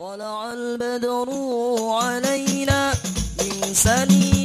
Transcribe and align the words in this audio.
طلع 0.00 0.52
البدر 0.52 1.26
علينا 1.90 2.92
من 3.38 3.74
سنيات 3.74 4.37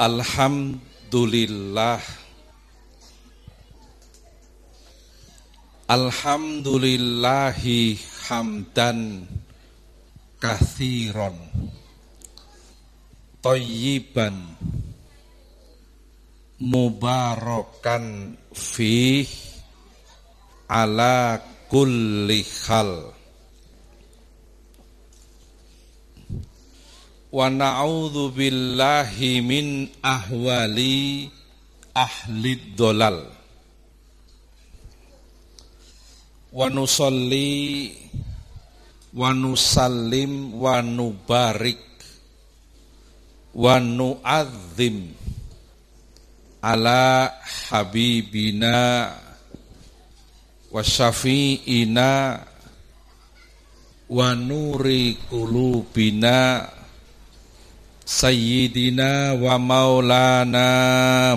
Alhamdulillah. 0.00 2.00
Alhamdulillahi 5.92 8.00
hamdan 8.24 9.28
kathiron 10.40 11.36
Tayyiban 13.44 14.56
Mubarakan 16.64 18.40
fih 18.56 19.28
Ala 20.64 21.44
kulli 21.68 22.40
hal 22.70 23.19
Wa 27.30 27.46
na'udzu 27.46 28.34
billahi 28.34 29.38
min 29.38 29.86
ahwali 30.02 31.30
ahli 31.94 32.74
dolal 32.74 33.22
Wa 36.50 36.66
nusalli 36.66 37.94
wa 39.14 39.34
nusallim 39.34 40.54
wa 40.54 40.78
nubarik 40.82 41.82
wa 43.54 43.82
nu'adzim 43.82 45.10
ala 46.62 47.26
habibina 47.70 49.10
wa 50.70 50.78
syafi'ina 50.78 52.38
wa 54.10 54.28
nuri 54.38 55.18
kulubina 55.26 56.62
sayyidina 58.10 59.38
wa 59.38 59.54
maulana 59.54 60.66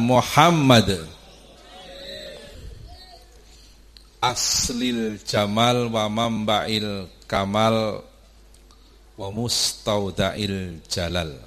Muhammad. 0.02 1.06
Aslil 4.18 5.22
jamal 5.22 5.94
wa 5.94 6.10
mamba'il 6.10 7.06
kamal 7.30 8.02
wa 9.22 9.28
mustaudail 9.30 10.82
jalal. 10.90 11.38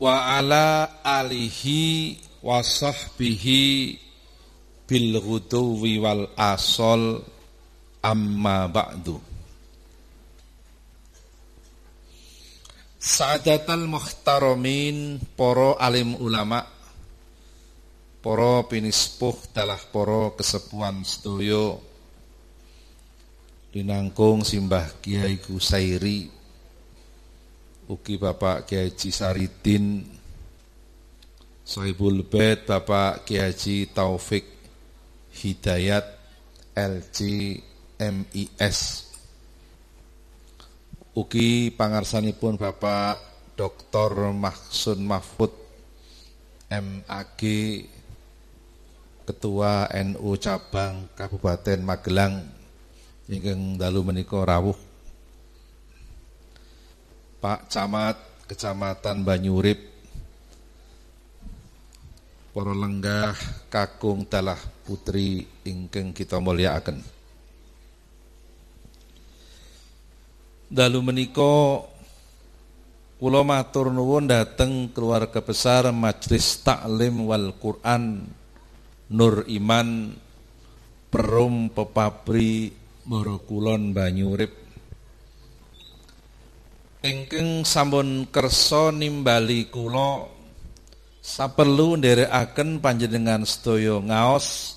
Wa 0.00 0.40
ala 0.40 0.88
alihi 1.04 2.16
wa 2.40 2.64
sahbihi 2.64 4.00
bil 4.88 5.12
wal 6.00 6.24
asol 6.40 7.20
amma 8.00 8.64
ba'du 8.64 9.35
Sa'adatal 13.06 13.86
muhtaramin 13.86 15.22
poro 15.38 15.78
alim 15.78 16.18
ulama 16.18 16.58
poro 18.18 18.66
pinispuh 18.66 19.54
dalah 19.54 19.78
poro 19.78 20.34
kesepuan 20.34 21.06
sedoyo 21.06 21.78
dinangkung 23.70 24.42
simbah 24.42 24.98
Kiai 24.98 25.38
Gusairi 25.38 26.26
ugi 27.86 28.18
Bapak 28.18 28.66
Kiai 28.66 28.90
Haji 28.90 29.10
Saridin 29.14 30.02
Sohibul 31.62 32.26
Bait 32.26 32.66
Bapak 32.66 33.22
Kiai 33.22 33.86
Taufik 33.86 34.50
Hidayat 35.30 36.10
LC 36.74 37.18
MIS 38.02 39.05
ugi 41.16 41.72
pangarsanipun 41.72 42.60
Bapak 42.60 43.16
Dr. 43.56 44.36
Mahsun 44.36 45.00
Mahfud 45.00 45.48
MAG 46.68 47.40
Ketua 49.24 49.88
NU 49.96 50.30
Cabang 50.36 51.08
Kabupaten 51.16 51.80
Magelang 51.80 52.44
ingkang 53.32 53.80
dalu 53.80 54.04
menika 54.04 54.44
rawuh 54.44 54.76
Pak 57.40 57.72
Camat 57.72 58.20
Kecamatan 58.44 59.24
Banyurip 59.24 59.80
para 62.52 62.76
lenggah 62.76 63.32
kakung 63.72 64.28
dalah 64.28 64.60
putri 64.84 65.48
ingkang 65.64 66.12
kita 66.12 66.36
mulyakaken 66.44 67.15
dalu 70.66 70.98
menika 71.02 71.82
kula 73.16 73.42
matur 73.46 73.94
nuwun 73.94 74.26
dhateng 74.26 74.90
keluarga 74.90 75.38
besar 75.40 75.88
Majelis 75.94 76.60
Taklim 76.66 77.26
wal 77.26 77.54
Quran 77.56 78.26
Nur 79.06 79.46
Iman 79.46 80.10
Perum 81.08 81.70
Pepabri 81.70 82.74
Morokulon 83.06 83.94
Banyurip 83.94 84.66
ingkang 87.06 87.62
sampun 87.62 88.26
kersa 88.34 88.90
nimbali 88.90 89.70
kula 89.70 90.26
saperlu 91.22 92.02
nderekaken 92.02 92.82
panjenengan 92.82 93.46
sedaya 93.46 94.02
ngaos 94.02 94.74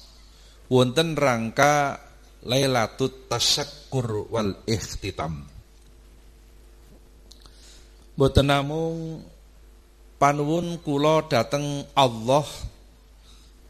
wonten 0.70 1.18
rangka 1.18 1.98
Lailatul 2.40 3.28
Tasyakkur 3.28 4.32
wal 4.32 4.64
Ikhtitam. 4.64 5.59
Mboten 8.20 8.52
namung 8.52 9.24
panuwun 10.20 10.84
kula 10.84 11.24
Allah 11.96 12.44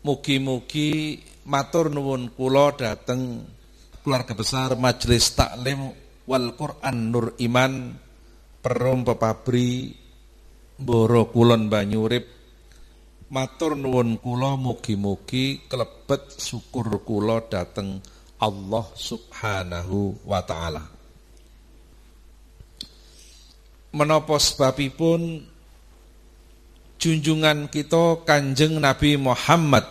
mugi-mugi 0.01 1.21
matur 1.45 1.93
nuwun 1.93 2.33
kula 2.33 2.73
dhateng 2.73 3.45
keluarga 4.01 4.33
besar 4.33 4.73
Majelis 4.73 5.37
Taklim 5.37 5.93
wal 6.25 6.57
Quran 6.57 7.13
Nur 7.13 7.37
Iman 7.37 7.93
Perum 8.65 9.05
Pepabri 9.05 9.93
Boro 10.81 11.29
Kulon 11.29 11.69
Banyurip 11.69 12.25
matur 13.29 13.77
nuwun 13.77 14.17
kula 14.17 14.57
mugi-mugi 14.57 15.69
klebet 15.69 16.41
syukur 16.41 17.05
kula 17.05 17.45
dhateng 17.45 18.01
Allah 18.41 18.85
Subhanahu 18.97 20.25
wa 20.25 20.41
taala. 20.41 20.98
Menapa 23.89 24.37
sebabipun 24.37 25.41
junjungan 27.01 27.73
kita 27.73 28.21
Kanjeng 28.21 28.77
Nabi 28.77 29.17
Muhammad 29.17 29.81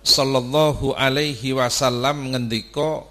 sallallahu 0.00 0.96
alaihi 0.96 1.52
wasallam 1.52 2.32
ngendika 2.32 3.04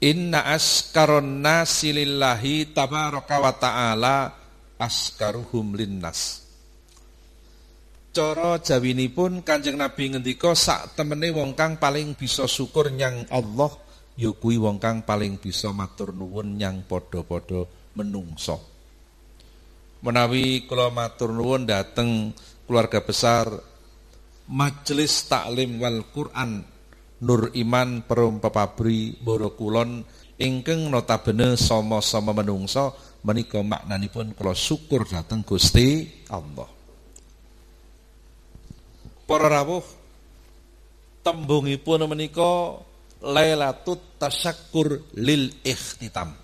Inna 0.00 0.56
askaron 0.56 1.44
nasi 1.44 1.92
lillahi 1.92 2.72
tabaraka 2.72 3.36
wa 3.36 3.52
ta'ala 3.52 4.16
askaruhum 4.80 5.76
linnas. 5.76 6.48
Cara 8.08 8.56
jawinipun 8.56 9.44
Kanjeng 9.44 9.76
Nabi 9.76 10.16
ngendika 10.16 10.56
sak 10.56 10.96
temene 10.96 11.28
wong 11.28 11.52
kang 11.52 11.76
paling 11.76 12.16
bisa 12.16 12.48
syukur 12.48 12.88
nyang 12.88 13.28
Allah 13.28 13.68
ya 14.16 14.32
kuwi 14.32 14.56
wong 14.56 14.80
kang 14.80 15.04
paling 15.04 15.36
bisa 15.36 15.68
matur 15.76 16.16
nuwun 16.16 16.56
nyang 16.56 16.80
padha-padha 16.88 17.79
menungso. 17.96 18.56
Menawi 20.00 20.64
kula 20.64 20.88
matur 20.88 21.30
nuwun 21.34 21.68
keluarga 22.64 23.04
besar 23.04 23.52
Majelis 24.48 25.28
Taklim 25.28 25.76
wal 25.76 26.08
Quran 26.08 26.64
Nur 27.20 27.52
Iman 27.52 28.08
Perum 28.08 28.40
Pepabri 28.40 29.12
Borokulon 29.20 30.00
ingkang 30.40 30.88
notabene 30.88 31.60
sama-sama 31.60 32.32
menungso 32.32 32.96
menika 33.28 33.60
maknanipun 33.60 34.32
kula 34.32 34.56
syukur 34.56 35.04
dateng 35.04 35.44
Gusti 35.44 36.08
Allah. 36.32 36.64
Para 39.28 39.46
rawuh 39.52 39.84
tembungipun 41.20 42.08
menika 42.08 42.80
Lailatut 43.20 44.16
Tasyakkur 44.16 45.12
lil 45.20 45.52
Ikhtitam. 45.60 46.39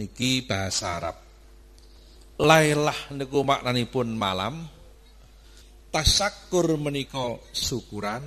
Niki 0.00 0.48
bahasa 0.48 0.96
Arab. 0.96 1.16
Lailah 2.40 3.12
niku 3.12 3.44
maknanipun 3.44 4.16
malam. 4.16 4.64
Tasyakur 5.92 6.80
menika 6.80 7.36
syukuran. 7.52 8.24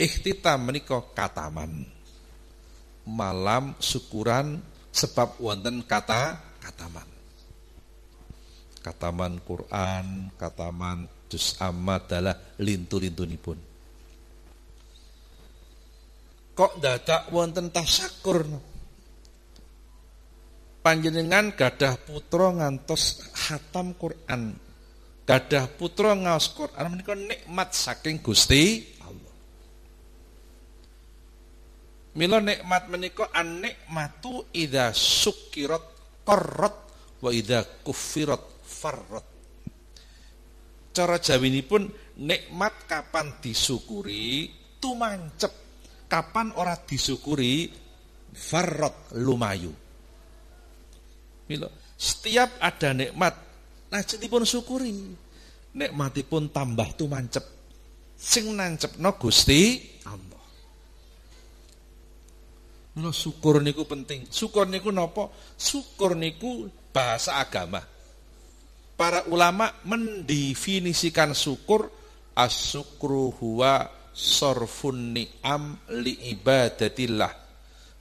Ikhtitam 0.00 0.64
menika 0.64 1.04
kataman. 1.12 1.84
Malam 3.04 3.76
syukuran 3.76 4.64
sebab 4.88 5.36
wonten 5.36 5.84
kata 5.84 6.40
kataman. 6.56 7.08
Kataman 8.80 9.44
Quran, 9.44 10.32
kataman 10.40 11.04
Jus 11.28 11.60
amma 11.60 12.00
adalah 12.00 12.32
lintu-lintunipun. 12.56 13.58
Kok 16.56 16.72
dadak 16.80 17.28
wonten 17.28 17.68
tasakur? 17.68 18.48
Panjenengan 20.88 21.52
gadah 21.52 22.00
putra 22.00 22.48
ngantos 22.48 23.20
hatam 23.36 23.92
Quran. 23.92 24.56
Gadah 25.28 25.68
putra 25.76 26.16
ngaos 26.16 26.48
Quran 26.56 26.88
menika 26.88 27.12
nikmat 27.12 27.76
saking 27.76 28.24
Gusti 28.24 28.88
Allah. 29.04 29.34
Mila 32.16 32.40
nikmat 32.40 32.88
menika 32.88 33.28
an 33.36 33.60
nikmatu 33.60 34.48
idza 34.56 34.96
sukirat 34.96 35.84
qarrat 36.24 36.76
wa 37.20 37.36
idza 37.36 37.68
kufirat 37.84 38.64
farrat 38.64 39.26
cara 40.96 41.20
pun 41.68 41.84
nikmat 42.16 42.88
kapan 42.88 43.36
disyukuri 43.44 44.48
tumancep 44.80 45.52
kapan 46.08 46.48
ora 46.56 46.80
disyukuri 46.80 47.68
farrot 48.32 49.12
lumayu 49.20 49.87
Milo, 51.48 51.68
setiap 51.96 52.60
ada 52.60 52.92
nikmat 52.92 53.34
pun 54.28 54.44
syukuri. 54.44 54.92
Nikmatipun 55.72 56.52
tambah 56.52 56.92
tumancep. 56.96 57.44
Sing 58.18 58.52
no 59.00 59.10
Gusti 59.16 59.80
Allah. 60.04 60.44
Milo 62.98 63.10
syukur 63.14 63.64
niku 63.64 63.88
penting. 63.88 64.28
Syukur 64.28 64.68
niku 64.68 64.92
nopo? 64.92 65.32
Syukur 65.56 66.18
niku 66.18 66.68
bahasa 66.92 67.40
agama. 67.40 67.80
Para 68.98 69.24
ulama 69.30 69.70
mendefinisikan 69.86 71.30
syukur 71.30 71.88
asyukru 72.34 73.30
huwa 73.38 73.86
sorfun 74.10 75.14
ni'am 75.14 75.78
li 76.02 76.34
ibadatillah 76.34 77.47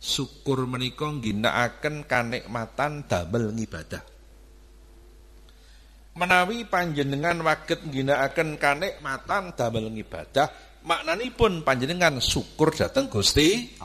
syukur 0.08 0.64
menika 0.64 1.04
ngginakaken 1.12 2.08
kanikmatan 2.08 3.04
damel 3.12 3.52
ngibadah. 3.52 4.00
Menawi 6.16 6.64
panjenengan 6.66 7.44
waget 7.44 7.84
ngginakaken 7.84 8.56
kanikmatan 8.56 9.52
damel 9.54 9.92
ngibadah 9.92 10.48
maknanipun 10.88 11.68
panjenengan 11.68 12.24
syukur 12.24 12.72
dateng 12.72 13.12
Gusti 13.12 13.76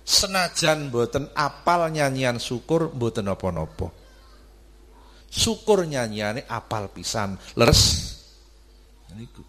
senajan 0.00 0.88
mboten 0.88 1.28
apal 1.36 1.92
nyanyian 1.92 2.40
syukur 2.40 2.88
mboten 2.92 3.28
napa-napa 3.28 3.92
syukur 5.28 5.84
nyanyiane 5.84 6.46
apal 6.48 6.88
pisan 6.94 7.36
leres. 7.58 7.82
Niku 9.14 9.46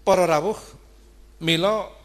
para 0.00 0.24
rawuh 0.24 0.56
mila 1.44 1.99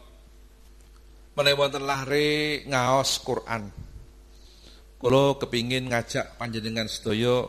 menawi 1.36 1.54
wonten 1.60 1.84
lahre 1.84 2.64
ngaos 2.64 3.20
Quran. 3.20 3.68
Kula 4.96 5.36
kepingin 5.36 5.92
ngajak 5.92 6.40
panjenengan 6.40 6.88
sedaya 6.88 7.44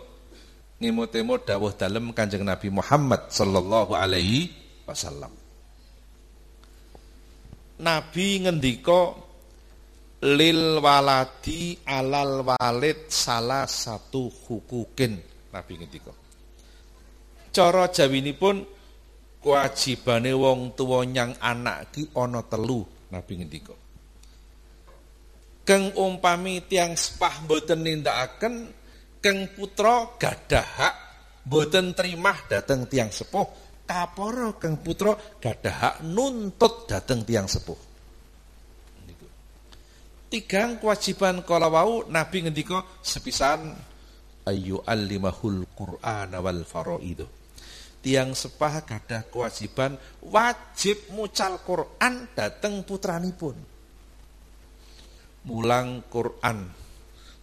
ngimut-imut 0.83 1.47
dawuh 1.47 1.71
dalem 1.71 2.11
Kanjeng 2.11 2.43
Nabi 2.43 2.67
Muhammad 2.67 3.31
sallallahu 3.31 3.95
alaihi 3.95 4.51
wasallam. 4.83 5.31
Nabi 7.79 8.43
ngendika 8.43 9.15
lil 10.27 10.83
waladi 10.83 11.79
alal 11.87 12.43
walid 12.43 13.07
salah 13.07 13.63
satu 13.63 14.27
hukukin 14.27 15.15
Nabi 15.55 15.73
ngendika. 15.79 16.11
Cara 17.55 17.87
jawinipun 17.87 18.67
kewajibane 19.39 20.35
wong 20.35 20.75
tuwa 20.75 21.07
nyang 21.07 21.39
anak 21.39 21.95
ki 21.95 22.11
ana 22.11 22.43
telu 22.43 22.96
Nabi 23.13 23.33
ngendika. 23.39 23.75
Keng 25.67 25.95
umpami 25.99 26.63
tiang 26.63 26.95
sepah 26.95 27.43
mboten 27.43 27.83
nindakaken 27.83 28.55
keng 29.19 29.51
putra 29.51 30.15
gadah 30.15 30.67
hak 30.79 30.95
mboten 31.47 31.91
trimah 31.91 32.47
dateng 32.47 32.87
tiang 32.87 33.11
sepuh 33.11 33.47
kaporo 33.83 34.55
keng 34.55 34.79
putra 34.79 35.11
gadah 35.15 35.75
hak 35.75 35.95
nuntut 36.07 36.87
dateng 36.87 37.27
tiang 37.27 37.51
sepuh 37.51 37.87
tigang 40.27 40.79
kewajiban 40.79 41.43
kala 41.43 41.71
wau 41.71 42.07
Nabi 42.07 42.47
ngendika 42.47 42.83
sepisan 42.99 43.75
ayu 44.47 44.79
alimahul 44.83 45.67
Qur'an 45.75 46.31
wal 46.39 46.63
faraidu. 46.67 47.27
Tiang 48.07 48.31
sepah 48.31 48.87
gadah 48.87 49.27
kewajiban 49.27 49.99
wajib 50.31 51.11
mucal 51.11 51.59
Quran 51.59 52.31
dateng 52.31 52.87
putranipun. 52.87 53.59
Mulang 55.43 56.07
Quran, 56.07 56.71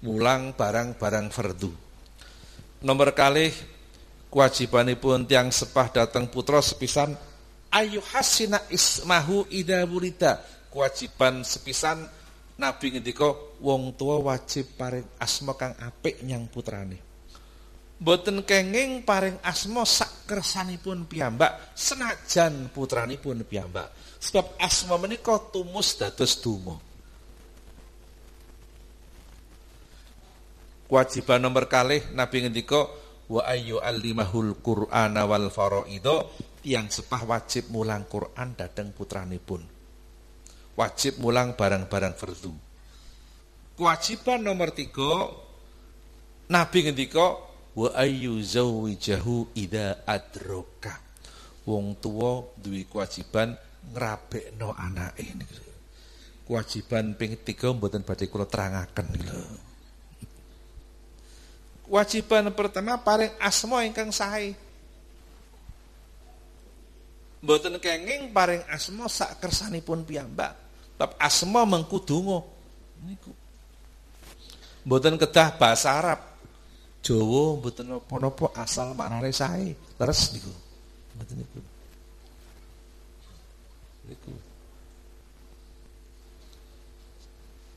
mulang 0.01 0.57
barang-barang 0.57 1.29
fardu. 1.29 1.69
Nomor 2.81 3.13
kalih 3.13 3.53
kewajibanipun 4.33 5.29
tiang 5.29 5.53
sepah 5.53 5.93
dateng 5.93 6.33
putra 6.33 6.65
sepisan 6.65 7.13
ayu 7.69 8.01
hasina 8.17 8.65
ismahu 8.73 9.45
ida 9.53 9.85
burita. 9.85 10.41
Kewajiban 10.73 11.45
sepisan 11.45 12.09
Nabi 12.57 12.97
ngendika 12.97 13.37
wong 13.61 14.01
tua 14.01 14.17
wajib 14.17 14.81
paring 14.81 15.21
asma 15.21 15.53
kang 15.61 15.77
apik 15.77 16.25
nyang 16.25 16.49
putrane. 16.49 17.14
Boten 18.05 18.45
kenging 18.45 19.01
paring 19.01 19.41
asma 19.41 19.89
sak 19.89 20.29
kersanipun 20.29 21.09
piyambak 21.09 21.73
senajan 21.73 22.69
putranipun 22.69 23.49
piyambak. 23.49 23.89
Sebab 24.21 24.61
asma 24.61 25.01
menika 25.01 25.41
tumus 25.49 25.97
dados 25.97 26.37
donga. 26.45 26.77
Kewajiban 30.85 31.41
nomor 31.41 31.65
kalih 31.65 32.05
Nabi 32.13 32.45
ngendika 32.45 32.85
wa 33.33 33.41
ayyu 33.49 33.81
alimahul 33.81 34.53
qur'ana 34.61 35.25
wal 35.25 35.49
faraida 35.49 36.29
yang 36.61 36.93
sepah 36.93 37.25
wajib 37.25 37.73
mulang 37.73 38.05
Quran 38.05 38.53
dateng 38.53 38.93
putranipun 38.93 39.75
wajib 40.75 41.23
mulang 41.23 41.55
barang-barang 41.55 42.15
fardu. 42.19 42.53
Kewajiban 43.75 44.43
nomor 44.43 44.71
tiga, 44.71 45.31
Nabi 46.51 46.79
ngendika 46.87 47.54
wa 47.75 47.91
ayyu 47.99 48.39
zawijahu 48.39 49.51
ida 49.59 50.07
adroka. 50.07 51.03
Wong 51.65 51.97
tua 51.99 52.45
duwe 52.61 52.85
kewajiban 52.87 53.57
ngrabekno 53.93 54.77
anake 54.77 55.27
niku. 55.35 55.65
Kewajiban 56.45 57.17
ping 57.17 57.41
tiga 57.41 57.73
mboten 57.73 58.05
badhe 58.05 58.29
kula 58.29 58.45
terangaken 58.45 59.07
niku 59.17 59.41
Kewajiban 61.85 62.49
pertama 62.57 62.97
paling 62.97 63.33
asma 63.41 63.85
ingkang 63.85 64.09
sae. 64.09 64.57
Mboten 67.45 67.77
kenging 67.77 68.33
paring 68.33 68.65
asma 68.73 69.05
sak 69.05 69.37
kersanipun 69.37 70.01
piyambak. 70.09 70.57
Bab 70.97 71.13
asma 71.21 71.69
mengku 71.69 72.01
donga 72.01 72.41
niku. 73.05 73.33
Mboten 74.89 75.21
kedah 75.21 75.61
bahasa 75.61 75.97
Arab. 75.97 76.34
Jawa 77.05 77.61
mboten 77.61 77.93
napa-napa 77.93 78.49
asal 78.57 78.97
maknane 78.97 79.29
sae. 79.29 79.77
Leres 80.01 80.33
niku. 80.33 80.49
Mboten 81.13 81.37
niku. 81.37 81.61
Niku. 84.09 84.33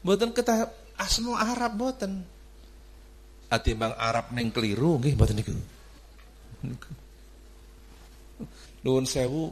Mboten 0.07 0.31
kedah 0.31 0.72
asma 0.96 1.43
Arab 1.43 1.75
mboten. 1.75 2.24
Atimbang 3.51 4.00
Arab 4.00 4.31
ning 4.31 4.48
keliru 4.55 4.96
nggih 4.96 5.19
mboten 5.19 5.36
niku. 5.36 5.51
Niku. 6.63 6.91
Nuwun 8.88 9.03
sewu 9.03 9.51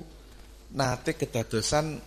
nate 0.71 1.19
kedadosan 1.19 1.99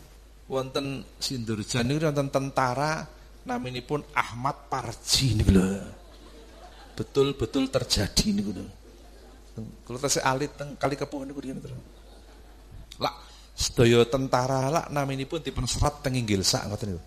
wonten 0.48 1.04
Sindurjan 1.20 1.84
niku 1.84 2.08
wonten 2.08 2.32
tentara 2.32 3.04
naminipun 3.44 4.08
Ahmad 4.16 4.72
Parji 4.72 5.37
niku 5.37 5.52
lho. 5.52 5.98
Betul-betul 6.99 7.71
terjadi 7.71 8.35
niku 8.35 8.50
lho. 8.50 8.67
Kalau 9.87 9.99
tasih 10.02 10.23
alit 10.26 10.50
teng 10.59 10.75
kali 10.75 10.99
kepuh 10.99 11.23
niku 11.23 11.38
riyen 11.38 11.62
terus. 11.62 11.78
Lah 12.99 13.14
sedaya 13.55 14.02
tentara 14.02 14.67
lak 14.67 14.90
naminipun 14.90 15.38
dipun 15.38 15.62
serat 15.71 16.02
teng 16.02 16.19
inggil 16.19 16.43
sak 16.43 16.67
ngoten 16.67 16.99
niku. 16.99 17.02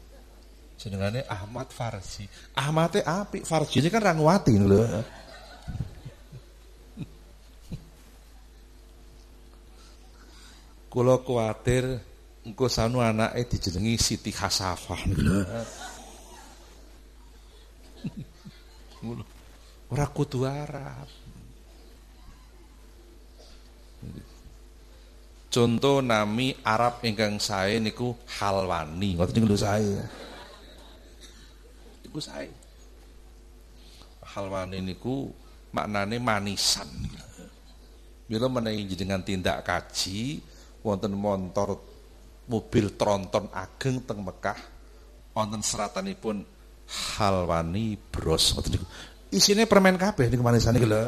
Jenengane 0.80 1.28
Ahmad 1.28 1.68
Farji. 1.76 2.24
Ahmate 2.56 3.04
apik, 3.04 3.44
Farji 3.44 3.84
ini 3.84 3.92
kan 3.92 4.00
Rangwati 4.00 4.56
lho. 4.56 4.80
Kula 10.88 11.20
kuatir 11.20 11.84
engko 12.48 12.72
sanu 12.72 13.04
anake 13.04 13.48
dijenengi 13.48 14.00
Siti 14.00 14.32
Khasafah 14.32 15.02
ngono 19.02 19.24
ora 19.92 20.08
kudu 20.08 20.48
Arab 20.48 21.08
Contoh 25.52 26.00
nami 26.00 26.56
Arab 26.64 27.04
ingkang 27.04 27.36
sae 27.36 27.76
niku 27.84 28.16
halwani, 28.40 29.20
ngoten 29.20 29.44
niku 29.44 29.60
sae. 29.60 30.00
Niku 32.08 32.20
sae. 32.24 32.48
Halwani 34.32 34.80
niku 34.80 35.28
maknane 35.76 36.24
manisan. 36.24 36.88
Bila 38.32 38.48
menawi 38.48 38.88
jenengan 38.88 39.28
tindak 39.28 39.68
kaji 39.68 40.40
wonten 40.88 41.20
montor 41.20 41.76
mobil 42.48 42.96
tronton 42.96 43.52
ageng 43.52 44.08
teng 44.08 44.24
Mekah 44.24 44.56
wonten 45.36 45.60
seratanipun 45.60 46.48
halwani 46.88 48.00
bros 48.08 48.56
ngoten 48.56 48.80
niku. 48.80 48.88
Isine 49.32 49.64
permen 49.64 49.96
kabeh 49.96 50.28
niku 50.28 50.44
lho. 50.44 51.02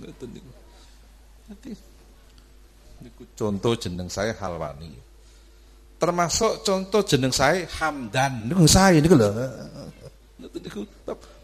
Ngoten 0.00 0.28
niku. 0.32 0.50
Dadi 1.44 1.70
niku 3.04 3.22
contoh 3.36 3.76
jeneng 3.76 4.08
saya 4.08 4.32
halwani. 4.40 4.88
Termasuk 6.00 6.64
contoh 6.64 7.04
jeneng 7.04 7.28
saya 7.28 7.68
Hamdan 7.76 8.48
niku 8.48 8.64
saya 8.64 8.96
niku 9.04 9.20
lho. 9.20 9.28
Ngoten 10.40 10.60
niku 10.64 10.80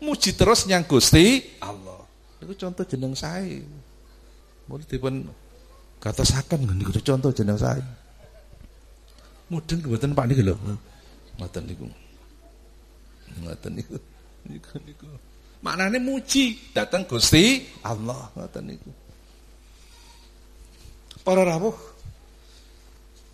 muji 0.00 0.32
terus 0.32 0.64
nyang 0.64 0.88
Gusti 0.88 1.44
Allah. 1.60 2.00
Niku 2.40 2.56
contoh 2.56 2.84
jeneng 2.88 3.12
saya. 3.12 3.60
Mulih 4.72 4.88
dipun 4.88 5.28
gatosaken 6.00 6.72
niku 6.72 6.96
contoh 7.04 7.28
jeneng 7.36 7.60
saya. 7.60 7.84
Mudeng 9.52 9.84
mboten 9.84 10.16
Pak 10.16 10.24
niku 10.24 10.40
lho. 10.40 10.56
Ngoten 11.36 11.62
niku. 11.68 11.84
Ngoten 13.44 13.72
niku. 13.76 14.00
Niku 14.48 14.72
niku. 14.88 15.08
Maknane 15.66 15.98
muji 15.98 16.70
datang 16.70 17.02
Gusti 17.02 17.66
Allah 17.82 18.30
ngoten 18.38 18.70
niku. 18.70 18.90
Para 21.26 21.42
rawuh 21.42 21.74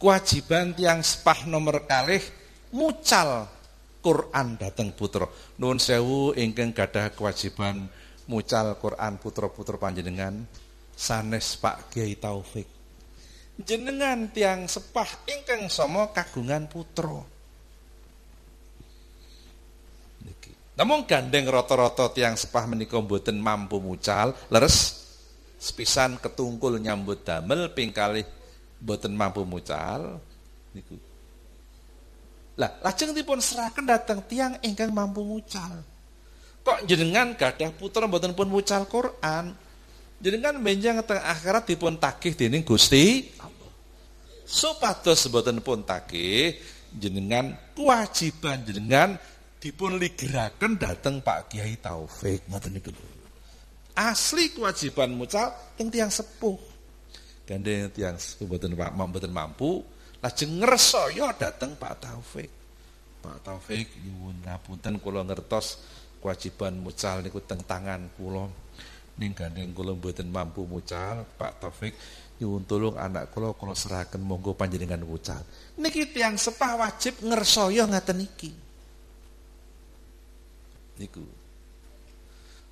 kewajiban 0.00 0.72
tiang 0.72 1.04
sepah 1.04 1.44
nomor 1.44 1.84
kalih 1.84 2.24
mucal 2.72 3.52
Quran 4.00 4.56
datang 4.56 4.96
putra. 4.96 5.28
Nuwun 5.60 5.76
sewu 5.76 6.32
ingkang 6.32 6.72
gadah 6.72 7.12
kewajiban 7.12 7.84
mucal 8.24 8.80
Quran 8.80 9.20
putra-putra 9.20 9.76
panjenengan 9.76 10.48
sanes 10.96 11.60
Pak 11.60 11.92
Kiai 11.92 12.16
Taufik 12.16 12.64
jenengan 13.60 14.32
tiang 14.32 14.64
sepah 14.64 15.28
ingkang 15.28 15.68
sama 15.68 16.08
kagungan 16.10 16.66
putra. 16.66 17.31
Namun 20.72 21.04
gandeng 21.04 21.44
rata-rata 21.46 22.08
tiang 22.10 22.32
sepah 22.34 22.64
menika 22.64 22.96
mboten 22.96 23.36
mampu 23.36 23.76
mucal, 23.78 24.32
leres 24.48 25.04
sepisan 25.60 26.18
ketungkul 26.18 26.80
nyambut 26.80 27.22
damel 27.22 27.70
ping 27.76 27.92
kalih 27.92 28.24
mboten 28.80 29.12
mampu 29.12 29.44
mucal 29.44 30.18
niku. 30.72 30.96
Lah, 32.56 32.68
lajeng 32.84 33.16
dipun 33.16 33.40
serahkan 33.40 33.84
datang 33.84 34.20
tiang 34.28 34.56
ingkang 34.60 34.92
mampu 34.92 35.24
mucal. 35.24 35.84
Kok 36.62 36.84
jenengan 36.88 37.34
gadah 37.34 37.70
putra 37.74 38.08
mboten 38.08 38.32
pun 38.32 38.48
mucal 38.48 38.86
Quran? 38.88 39.52
Jenengan 40.22 40.54
benjang 40.62 41.02
teng 41.02 41.18
akhirat 41.18 41.66
dipun 41.66 41.98
tagih 41.98 42.38
dening 42.38 42.62
Gusti 42.62 43.26
Supados 44.52 45.32
boten 45.32 45.64
pun 45.64 45.80
takih 45.80 46.52
jenengan 46.92 47.56
kewajiban 47.72 48.60
jenengan 48.68 49.16
dipun 49.62 49.94
ligeraken 49.94 50.74
dateng 50.74 51.22
Pak 51.22 51.54
Kiai 51.54 51.78
Taufik 51.78 52.50
ngoten 52.50 52.74
niku 52.74 52.90
Asli 53.94 54.50
kewajiban 54.50 55.14
mucal 55.14 55.54
teng 55.78 55.86
tiang 55.86 56.10
sepuh. 56.10 56.58
Gandeng 57.46 57.92
tiang 57.94 58.18
sepuh 58.18 58.50
boten 58.50 58.74
Pak 58.74 58.90
mboten 58.98 59.30
mampu 59.30 59.86
lajeng 60.18 60.58
ngresaya 60.58 61.30
dateng 61.38 61.78
Pak 61.78 62.02
Taufik. 62.02 62.50
Pak 63.22 63.38
Taufik 63.46 63.86
nyuwun 64.02 64.42
ngapunten 64.42 64.98
kula 64.98 65.22
ngertos 65.22 65.78
kewajiban 66.18 66.82
mucal 66.82 67.22
niku 67.22 67.38
teng 67.46 67.62
tangan 67.62 68.10
kula. 68.18 68.50
Ning 69.20 69.30
gandeng 69.30 69.70
kula 69.76 69.94
mboten 69.94 70.26
mampu 70.32 70.66
mucal 70.66 71.22
Pak 71.38 71.62
Taufik 71.62 71.94
nyuwun 72.42 72.66
tulung 72.66 72.96
anak 72.98 73.30
kula 73.30 73.54
kula 73.54 73.78
serahkan 73.78 74.18
monggo 74.18 74.58
panjenengan 74.58 75.04
wucal. 75.06 75.44
Niki 75.78 76.10
tiang 76.10 76.34
sepah 76.34 76.80
wajib 76.80 77.20
ngersaya 77.22 77.86
ngaten 77.86 78.26
niki. 78.26 78.71
Niku. 81.02 81.26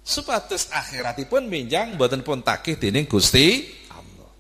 Supados 0.07 0.71
akhiratipun 0.71 1.51
minjang 1.51 1.99
mboten 1.99 2.23
pun 2.23 2.39
takih 2.41 2.79
dening 2.79 3.11
Gusti 3.11 3.67
Allah. 3.91 4.31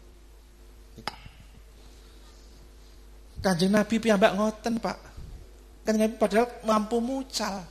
Kanjeng 3.43 3.75
Nabi 3.75 3.99
piyambak 3.99 4.39
ngoten, 4.39 4.79
Pak. 4.79 4.99
Kanjeng 5.83 6.07
Nabi 6.07 6.15
padahal 6.17 6.49
mampu 6.63 7.03
mucal. 7.03 7.67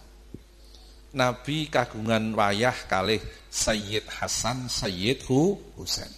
Nabi 1.09 1.71
kagungan 1.71 2.37
wayah 2.37 2.75
kalih 2.85 3.23
Sayyid 3.49 4.05
Hasan, 4.05 4.69
Sayyid 4.69 5.25
Husain. 5.25 6.13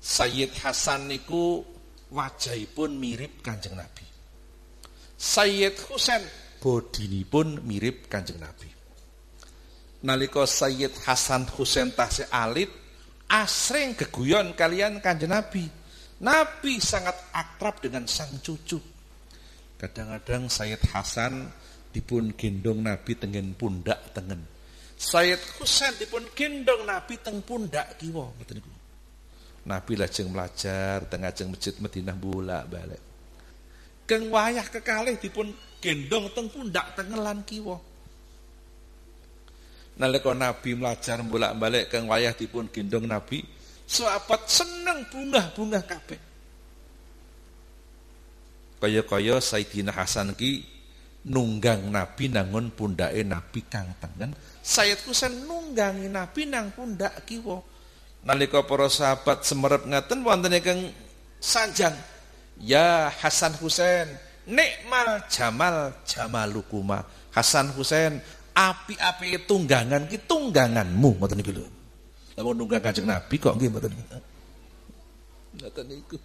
Sayyid 0.00 0.54
Hasan 0.62 1.12
niku 1.12 1.60
wajahipun 2.14 2.96
mirip 2.96 3.44
Kanjeng 3.44 3.76
Nabi. 3.76 4.06
Sayyid 5.20 5.76
Husain 5.90 6.24
bodinipun 6.66 7.62
mirip 7.62 8.10
Kanjeng 8.10 8.42
Nabi. 8.42 8.66
Nalika 10.02 10.42
Sayyid 10.42 10.90
Hasan 11.06 11.46
Husain 11.54 11.94
tasih 11.94 12.26
alit 12.34 12.66
asring 13.30 13.94
geguyon 13.94 14.58
kalian 14.58 14.98
Kanjeng 14.98 15.30
Nabi. 15.30 15.62
Nabi 16.26 16.82
sangat 16.82 17.14
akrab 17.30 17.78
dengan 17.78 18.10
sang 18.10 18.34
cucu. 18.42 18.82
Kadang-kadang 19.78 20.50
Sayyid 20.50 20.82
Hasan 20.90 21.46
dipun 21.94 22.34
gendong 22.34 22.82
Nabi 22.82 23.14
tengen 23.14 23.54
pundak 23.54 24.10
tengen. 24.10 24.42
Sayyid 24.98 25.38
Husain 25.62 25.94
dipun 26.02 26.26
gendong 26.34 26.82
Nabi 26.82 27.14
teng 27.22 27.46
pundak 27.46 27.94
kiwa 27.94 28.26
Nabi 29.70 29.92
lajeng 29.94 30.34
belajar 30.34 31.06
tengah 31.06 31.30
jeng 31.30 31.54
masjid 31.54 31.78
Madinah 31.78 32.16
bolak-balik. 32.18 33.05
Keng 34.06 34.30
wayah 34.30 34.66
kekalih 34.70 35.18
dipun 35.18 35.50
gendong 35.82 36.30
teng 36.30 36.46
pundak 36.46 36.94
tengelan 36.94 37.42
kiwa. 37.42 37.76
Nalika 39.98 40.30
Nabi 40.30 40.78
belajar 40.78 41.18
bolak-balik 41.26 41.90
keng 41.90 42.06
wayah 42.06 42.30
dipun 42.36 42.70
gendong 42.70 43.08
Nabi, 43.08 43.42
sahabat 43.88 44.46
seneng 44.46 45.02
bunga-bunga 45.10 45.80
kabeh. 45.82 46.20
Kaya-kaya 48.76 49.40
Sayyidina 49.40 49.90
Hasan 49.90 50.36
ki 50.36 50.62
nunggang 51.26 51.90
Nabi 51.90 52.28
nangun 52.28 52.70
pundake 52.70 53.24
Nabi 53.26 53.60
kang 53.66 53.90
tengen. 53.98 54.36
Sayyid 54.62 55.02
Husain 55.02 55.32
nunggangi 55.48 56.06
Nabi 56.06 56.46
nang 56.46 56.70
pundak 56.70 57.26
kiwa. 57.26 57.58
Nalika 58.26 58.62
para 58.62 58.86
sahabat 58.90 59.42
semerep 59.42 59.86
ngaten 59.86 60.22
wonten 60.22 60.52
sanjang 61.38 61.94
Ya 62.56 63.12
Hasan 63.12 63.52
Husain, 63.60 64.08
nikmal 64.48 65.28
jamal 65.28 65.92
jamalukuma. 66.08 67.04
Hasan 67.34 67.68
Husain, 67.76 68.16
api-api 68.56 69.44
tunggangan 69.44 70.08
ki 70.08 70.24
tungganganmu 70.24 71.20
ngoten 71.20 71.36
niku 71.36 71.52
lho. 71.52 71.66
Lah 72.36 72.42
nunggang 72.52 72.80
Kanjeng 72.80 73.08
Nabi 73.08 73.36
kok 73.36 73.56
nggih 73.56 73.68
mboten. 73.68 73.92
Ngoten 75.56 75.84
niku. 75.88 76.16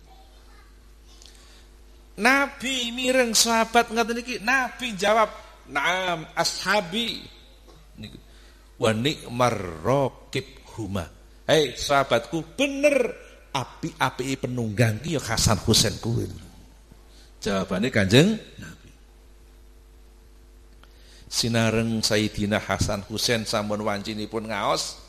Nabi 2.19 2.91
mireng 2.95 3.31
sahabat 3.35 3.91
ngoten 3.91 4.23
iki, 4.23 4.39
Nabi 4.43 4.95
jawab, 4.95 5.31
"Naam 5.67 6.27
ashabi." 6.35 7.23
Niku. 7.99 8.19
Wa 8.79 8.95
nikmar 8.95 9.55
raqib 9.83 10.47
huma. 10.75 11.07
Hei 11.47 11.75
sahabatku, 11.75 12.55
bener 12.55 13.11
api-api 13.51 14.39
penunggang 14.39 15.03
ki 15.03 15.19
ya 15.19 15.21
Hasan 15.21 15.59
Husain 15.67 15.95
kuwi. 15.99 16.27
Jawabane 17.43 17.91
Kanjeng 17.91 18.39
Nabi. 18.59 18.91
Sinareng 21.27 21.99
Sayyidina 21.99 22.59
Hasan 22.63 23.03
Husain 23.11 23.43
sampun 23.43 23.83
wancinipun 23.83 24.47
ngaos. 24.47 24.99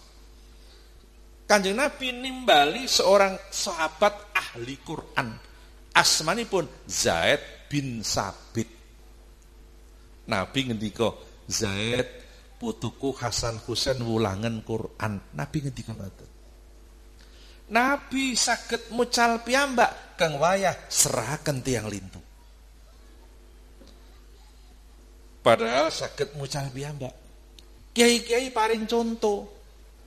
Kanjeng 1.46 1.78
Nabi 1.78 2.10
nimbali 2.10 2.88
seorang 2.88 3.38
sahabat 3.52 4.34
ahli 4.34 4.74
Quran. 4.82 5.36
Asmanipun 5.92 6.64
Zaid 6.88 7.68
bin 7.68 8.00
Sabit. 8.00 8.66
Nabi 10.24 10.72
ngendika, 10.72 11.12
Zaid 11.52 12.08
putuku 12.56 13.12
Hasan 13.12 13.60
Husain 13.68 14.00
wulangan 14.00 14.64
Quran. 14.64 15.20
Nabi 15.36 15.68
ngendika 15.68 15.92
ngoten. 15.92 16.31
Nabi 17.72 18.36
sakit 18.36 18.92
mucal 18.92 19.40
piyambak 19.40 20.20
kang 20.20 20.36
wayah 20.36 20.76
serahaken 20.92 21.64
tiang 21.64 21.88
lintu. 21.88 22.20
Padahal 25.40 25.88
sakit 25.88 26.36
mucal 26.36 26.68
piyambak. 26.68 27.16
Kiai-kiai 27.96 28.52
paling 28.52 28.84
contoh. 28.84 29.48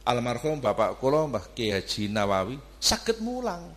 Almarhum 0.05 0.61
Bapak 0.61 1.01
kula 1.01 1.25
Mbah 1.25 1.57
Kiai 1.57 1.81
Haji 1.81 2.13
Nawawi 2.13 2.61
sakit 2.77 3.25
mulang. 3.25 3.73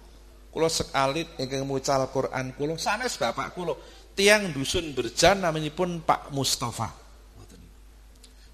Kula 0.53 0.69
sekalit 0.69 1.41
ingkang 1.41 1.65
mucal 1.65 2.05
Quran 2.13 2.53
kula 2.53 2.77
sanes 2.77 3.17
bapak 3.17 3.57
kula 3.57 3.73
tiang 4.13 4.53
dusun 4.53 4.93
berjan 4.93 5.41
namanya 5.41 5.73
pun 5.73 6.05
Pak 6.05 6.29
Mustafa. 6.37 6.93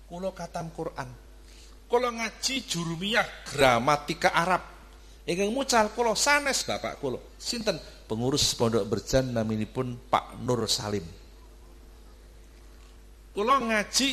Kula 0.07 0.31
katam 0.31 0.71
Quran. 0.71 1.11
Kula 1.91 2.15
ngaji 2.15 2.55
jurumiyah 2.71 3.27
gramatika 3.51 4.31
Arab 4.31 4.74
Ingkang 5.25 5.57
mucal 5.57 5.89
kula 5.97 6.13
sanes 6.13 6.69
bapak 6.69 7.01
kula. 7.01 7.17
Sinten? 7.41 7.81
Pengurus 8.05 8.53
Pondok 8.53 8.85
Berjan 8.85 9.33
naminipun 9.33 9.97
Pak 10.13 10.45
Nur 10.45 10.69
Salim. 10.69 11.05
Kula 13.33 13.57
ngaji 13.57 14.09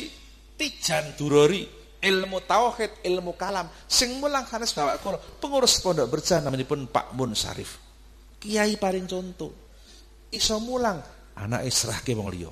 Tijan 0.56 1.12
Durori, 1.12 1.68
ilmu 2.00 2.40
tauhid, 2.48 3.04
ilmu 3.04 3.36
kalam. 3.36 3.68
Sing 3.84 4.16
mulang 4.16 4.48
sanes 4.48 4.72
bapak 4.72 5.04
kula, 5.04 5.20
pengurus 5.20 5.84
Pondok 5.84 6.08
Berjan 6.08 6.48
naminipun 6.48 6.88
Pak 6.88 7.12
Mun 7.12 7.36
Sarif. 7.36 7.76
Kiai 8.40 8.80
paling 8.80 9.04
contoh. 9.04 9.52
Iso 10.32 10.56
mulang 10.64 10.96
anak 11.36 11.68
israhke 11.68 12.16
wong 12.16 12.32
liya. 12.32 12.48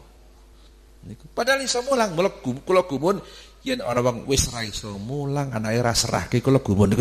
Padahal 1.33 1.65
iso 1.65 1.81
mulang 1.89 2.13
mlebu 2.13 2.61
kula 2.69 2.85
gumun 2.85 3.25
yen 3.65 3.81
ana 3.81 4.05
wong 4.05 4.29
wis 4.29 4.53
ra 4.53 4.61
iso 4.61 5.01
mulang 5.01 5.49
anake 5.49 5.81
ra 5.81 5.97
serahke 5.97 6.45
kula 6.45 6.61
gumun. 6.61 6.93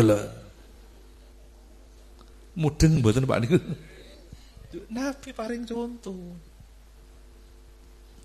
Mudeng 2.58 2.98
mboten 2.98 3.26
Pak 3.26 3.38
niku. 3.46 3.58
Nabi 4.90 5.28
paring 5.34 5.62
contoh. 5.66 6.34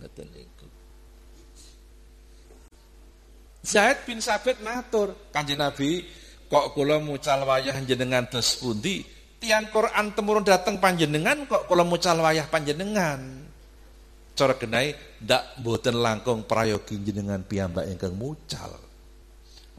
Ngoten 0.02 0.28
niku. 0.34 0.68
Zaid 3.66 4.06
bin 4.06 4.22
Sabit 4.22 4.62
matur, 4.62 5.34
Kanjeng 5.34 5.58
Nabi, 5.58 6.06
kok 6.46 6.78
kula 6.78 7.02
mucal 7.02 7.42
wayah 7.50 7.74
jenengan 7.82 8.30
dos 8.30 8.62
pundi? 8.62 9.02
Tiang 9.42 9.74
Quran 9.74 10.14
temurun 10.14 10.46
dateng 10.46 10.78
panjenengan 10.78 11.50
kok 11.50 11.66
kula 11.66 11.82
mucal 11.82 12.22
wayah 12.22 12.46
panjenengan. 12.46 13.42
Cara 14.38 14.54
genai 14.62 14.94
ndak 15.18 15.66
mboten 15.66 15.98
langkung 15.98 16.46
prayogi 16.46 17.02
jenengan 17.02 17.42
piyambak 17.42 17.90
ingkang 17.90 18.14
mucal. 18.14 18.70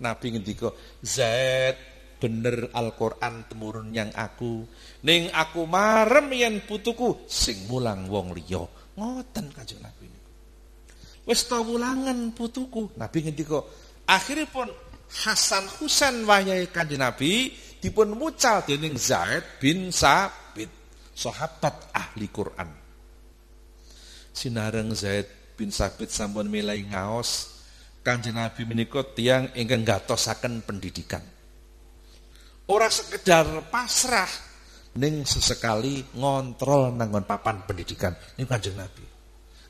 Nabi 0.02 0.34
ngendika, 0.34 0.74
Zaid 1.00 1.95
bener 2.16 2.72
Al-Qur'an 2.72 3.44
temurun 3.48 3.92
yang 3.92 4.10
aku. 4.16 4.64
Ning 5.04 5.28
aku 5.32 5.68
marem 5.68 6.32
yen 6.32 6.64
putuku 6.64 7.28
sing 7.28 7.68
mulang 7.68 8.08
wong 8.08 8.32
liya. 8.32 8.64
Ngoten 8.96 9.52
Kanjeng 9.52 9.80
Nabi. 9.84 10.08
Wis 11.28 11.44
ta 11.44 11.60
wulangan 11.60 12.32
putuku. 12.32 12.96
Nabi 12.96 13.28
ngendika 13.28 13.60
akhiripun 14.08 14.68
Hasan 15.06 15.68
Husain 15.78 16.24
wayahe 16.24 16.72
Kanjeng 16.72 17.04
Nabi 17.04 17.52
dipun 17.78 18.16
mucal 18.16 18.64
dening 18.64 18.96
Zaid 18.96 19.60
bin 19.60 19.92
Sabit 19.92 20.72
sahabat 21.12 21.92
ahli 21.92 22.26
Quran. 22.32 22.70
Sinareng 24.32 24.92
Zaid 24.96 25.56
bin 25.56 25.68
Sabit 25.68 26.08
sampun 26.08 26.48
milai 26.48 26.84
ngaos 26.88 27.60
Kanjeng 28.00 28.40
Nabi 28.40 28.64
menika 28.64 29.02
tiang 29.02 29.52
ingkang 29.58 29.82
gatosaken 29.82 30.62
pendidikan 30.62 31.35
Orang 32.66 32.90
sekedar 32.90 33.46
pasrah 33.70 34.26
ning 34.98 35.22
sesekali 35.22 36.02
ngontrol 36.16 36.90
nangon 36.96 37.22
papan 37.22 37.62
pendidikan. 37.62 38.10
Ini 38.34 38.48
kanjeng 38.48 38.74
Nabi. 38.74 39.04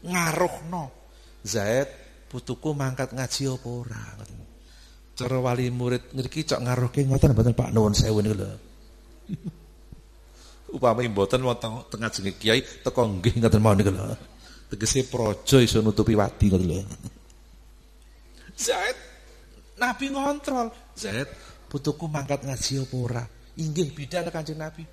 Ngaruhno. 0.06 0.84
Zaid 1.44 1.88
putuku 2.32 2.72
mangkat 2.72 3.12
ngaji 3.12 3.42
apa 3.52 3.68
ora? 3.68 4.04
Cara 5.16 5.36
wali 5.40 5.68
murid 5.68 6.12
ngriki 6.12 6.44
cok 6.48 6.60
ngaruhke 6.64 7.00
mboten 7.04 7.36
Pak? 7.56 7.68
Nuwun 7.72 7.92
sewu 7.92 8.20
niku 8.24 8.36
lho. 8.36 8.50
Upami 10.76 11.08
mboten 11.08 11.40
wonten 11.40 11.84
tengah 11.88 12.10
jenenge 12.12 12.36
kiai 12.40 12.60
teko 12.60 13.00
nggih 13.04 13.40
ngoten 13.40 13.60
mawon 13.60 13.76
niku 13.80 13.92
lho. 13.92 14.16
Tegese 14.72 15.04
praja 15.08 15.60
iso 15.60 15.84
nutupi 15.84 16.16
wadi 16.16 16.48
ngoten 16.48 16.68
lho. 16.68 16.80
Zaid 18.66 18.96
Nabi 19.76 20.06
ngontrol. 20.12 20.68
Zaid 20.96 21.28
putuku 21.66 22.06
mangkat 22.06 22.46
ngaji 22.46 22.72
apa 22.82 22.96
ora? 22.96 23.24
Inggih 23.56 23.92
bidan 23.96 24.28
Kanjeng 24.28 24.60
Nabi. 24.60 24.84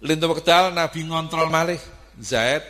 Lintu 0.00 0.26
wekdal 0.32 0.72
Nabi 0.72 1.04
ngontrol 1.04 1.52
malih 1.52 1.80
Zaid 2.16 2.64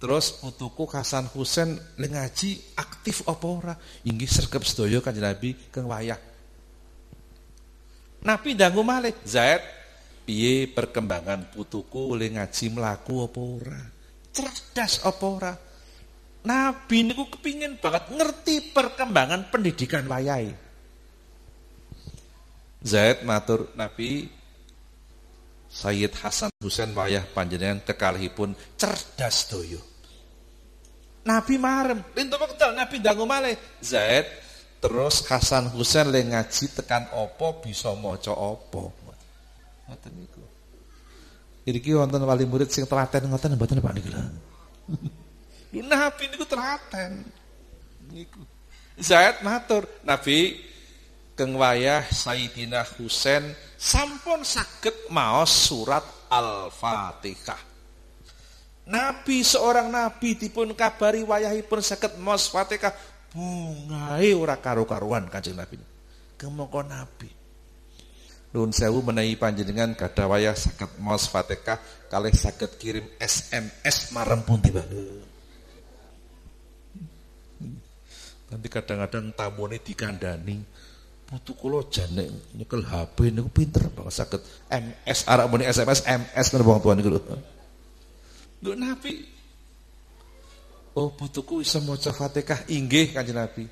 terus 0.00 0.32
putuku 0.40 0.88
Hasan 0.88 1.28
Husain 1.32 1.76
le 1.96 2.06
ngaji 2.08 2.76
aktif 2.76 3.24
apa 3.24 3.46
ora? 3.48 3.74
Inggih 4.04 4.28
sergep 4.28 4.62
sedaya 4.64 5.00
Kanjeng 5.00 5.24
Nabi 5.24 5.56
keng 5.72 5.88
wayah. 5.88 6.20
Nabi 8.20 8.52
dangu 8.52 8.84
malih 8.84 9.16
Zaid 9.24 9.64
piye 10.28 10.68
perkembangan 10.68 11.48
putuku 11.50 12.12
le 12.14 12.28
ngaji 12.36 12.64
mlaku 12.76 13.24
apa 13.24 13.40
ora? 13.40 13.82
Cerdas 14.30 15.00
apa 15.02 15.24
ora? 15.26 15.52
Nabi 16.40 17.04
niku 17.04 17.28
kepingin 17.36 17.76
banget 17.76 18.08
ngerti 18.16 18.72
perkembangan 18.72 19.52
pendidikan 19.52 20.08
wayahe. 20.08 20.69
Zaid 22.80 23.28
matur 23.28 23.68
Nabi 23.76 24.24
Sayyid 25.70 26.16
Hasan 26.18 26.50
Husain 26.58 26.90
wayah 26.96 27.22
panjenengan 27.30 27.78
kekalihipun 27.86 28.58
cerdas 28.74 29.46
doyo. 29.46 29.78
Nabi 31.22 31.60
marem, 31.60 32.02
lintu 32.16 32.34
wekdal 32.40 32.74
Nabi 32.74 32.98
dangu 32.98 33.22
malih. 33.22 33.54
Zaid 33.78 34.26
terus 34.82 35.22
Hasan 35.30 35.70
Husain 35.76 36.10
le 36.10 36.26
ngaji 36.26 36.64
tekan 36.74 37.06
opo 37.14 37.62
bisa 37.62 37.94
maca 37.94 38.34
opo. 38.34 38.90
Ngoten 39.86 40.12
niku. 40.18 40.42
Iki 41.70 41.94
wonten 41.94 42.24
wali 42.26 42.48
murid 42.48 42.72
sing 42.72 42.88
telaten 42.88 43.30
ngoten 43.30 43.54
mboten 43.54 43.78
Pak 43.78 43.94
niku 43.94 44.08
lho. 44.10 44.22
Nabi 45.86 46.22
niku 46.34 46.44
telaten. 46.48 47.22
Niku. 48.10 48.42
Zaid 48.98 49.46
matur, 49.46 49.86
Nabi 50.02 50.69
keng 51.40 51.56
wayah 51.56 52.04
Sayyidina 52.04 52.84
Husain 53.00 53.56
sampun 53.80 54.44
saged 54.44 55.08
maos 55.08 55.48
surat 55.48 56.04
Al-Fatihah. 56.28 57.56
Nabi 58.84 59.40
seorang 59.40 59.88
nabi 59.88 60.36
dipun 60.36 60.76
kabari 60.76 61.24
wayahipun 61.24 61.80
saged 61.80 62.20
maos 62.20 62.52
Fatihah 62.52 62.92
bungae 63.32 64.36
ora 64.36 64.60
karo-karuan 64.60 65.32
Kanjeng 65.32 65.56
Nabi. 65.56 65.80
Kemoko 66.36 66.84
nabi. 66.84 67.32
Nun 68.52 68.76
sewu 68.76 69.00
menawi 69.00 69.32
panjenengan 69.40 69.96
gadah 69.96 70.28
wayah 70.28 70.52
saged 70.52 71.00
maos 71.00 71.24
Fatihah 71.24 71.80
kalih 72.12 72.36
saged 72.36 72.76
kirim 72.76 73.08
SMS 73.16 74.12
marang 74.12 74.44
pundi 74.44 74.68
Nanti 78.50 78.68
kadang-kadang 78.68 79.32
tamune 79.32 79.80
dikandani 79.80 80.79
putu 81.30 81.54
kula 81.54 81.86
jane 81.86 82.26
nyekel 82.58 82.82
HP 82.82 83.30
niku 83.30 83.50
pinter 83.54 83.86
banget 83.94 84.14
saged 84.18 84.42
MS 84.66 85.30
arek 85.30 85.46
muni 85.46 85.62
SMS 85.70 86.02
MS 86.02 86.46
kan 86.50 86.60
wong 86.66 86.82
tuwa 86.82 86.98
niku 86.98 87.14
lho. 87.14 87.22
Nabi. 88.74 89.14
Oh 90.98 91.14
putuku 91.14 91.62
iso 91.62 91.78
maca 91.86 92.10
Fatihah 92.10 92.66
inggih 92.66 93.14
Kanjeng 93.14 93.38
Nabi. 93.38 93.62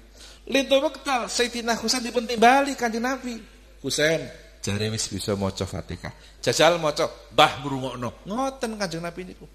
Lintu 0.49 0.79
wekdal 0.79 1.27
Sayyidina 1.27 1.75
Husain 1.75 2.01
dipun 2.07 2.31
timbali 2.31 2.79
Kanjeng 2.79 3.03
Nabi. 3.03 3.35
Husain 3.83 4.23
jare 4.62 4.87
wis 4.94 5.11
bisa 5.11 5.35
maca 5.35 5.66
Fatihah. 5.66 6.14
Jajal 6.38 6.79
maca 6.79 7.11
Mbah 7.35 7.66
ngrungokno. 7.66 8.23
Ngoten 8.23 8.79
Kanjeng 8.79 9.03
Nabi 9.03 9.35
niku. 9.35 9.51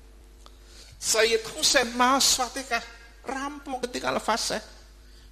Sayyid 0.99 1.47
Husain 1.55 1.87
maos 1.95 2.35
Fatihah 2.35 2.83
rampung 3.23 3.79
ketika 3.87 4.11
al-Fasih. 4.11 4.59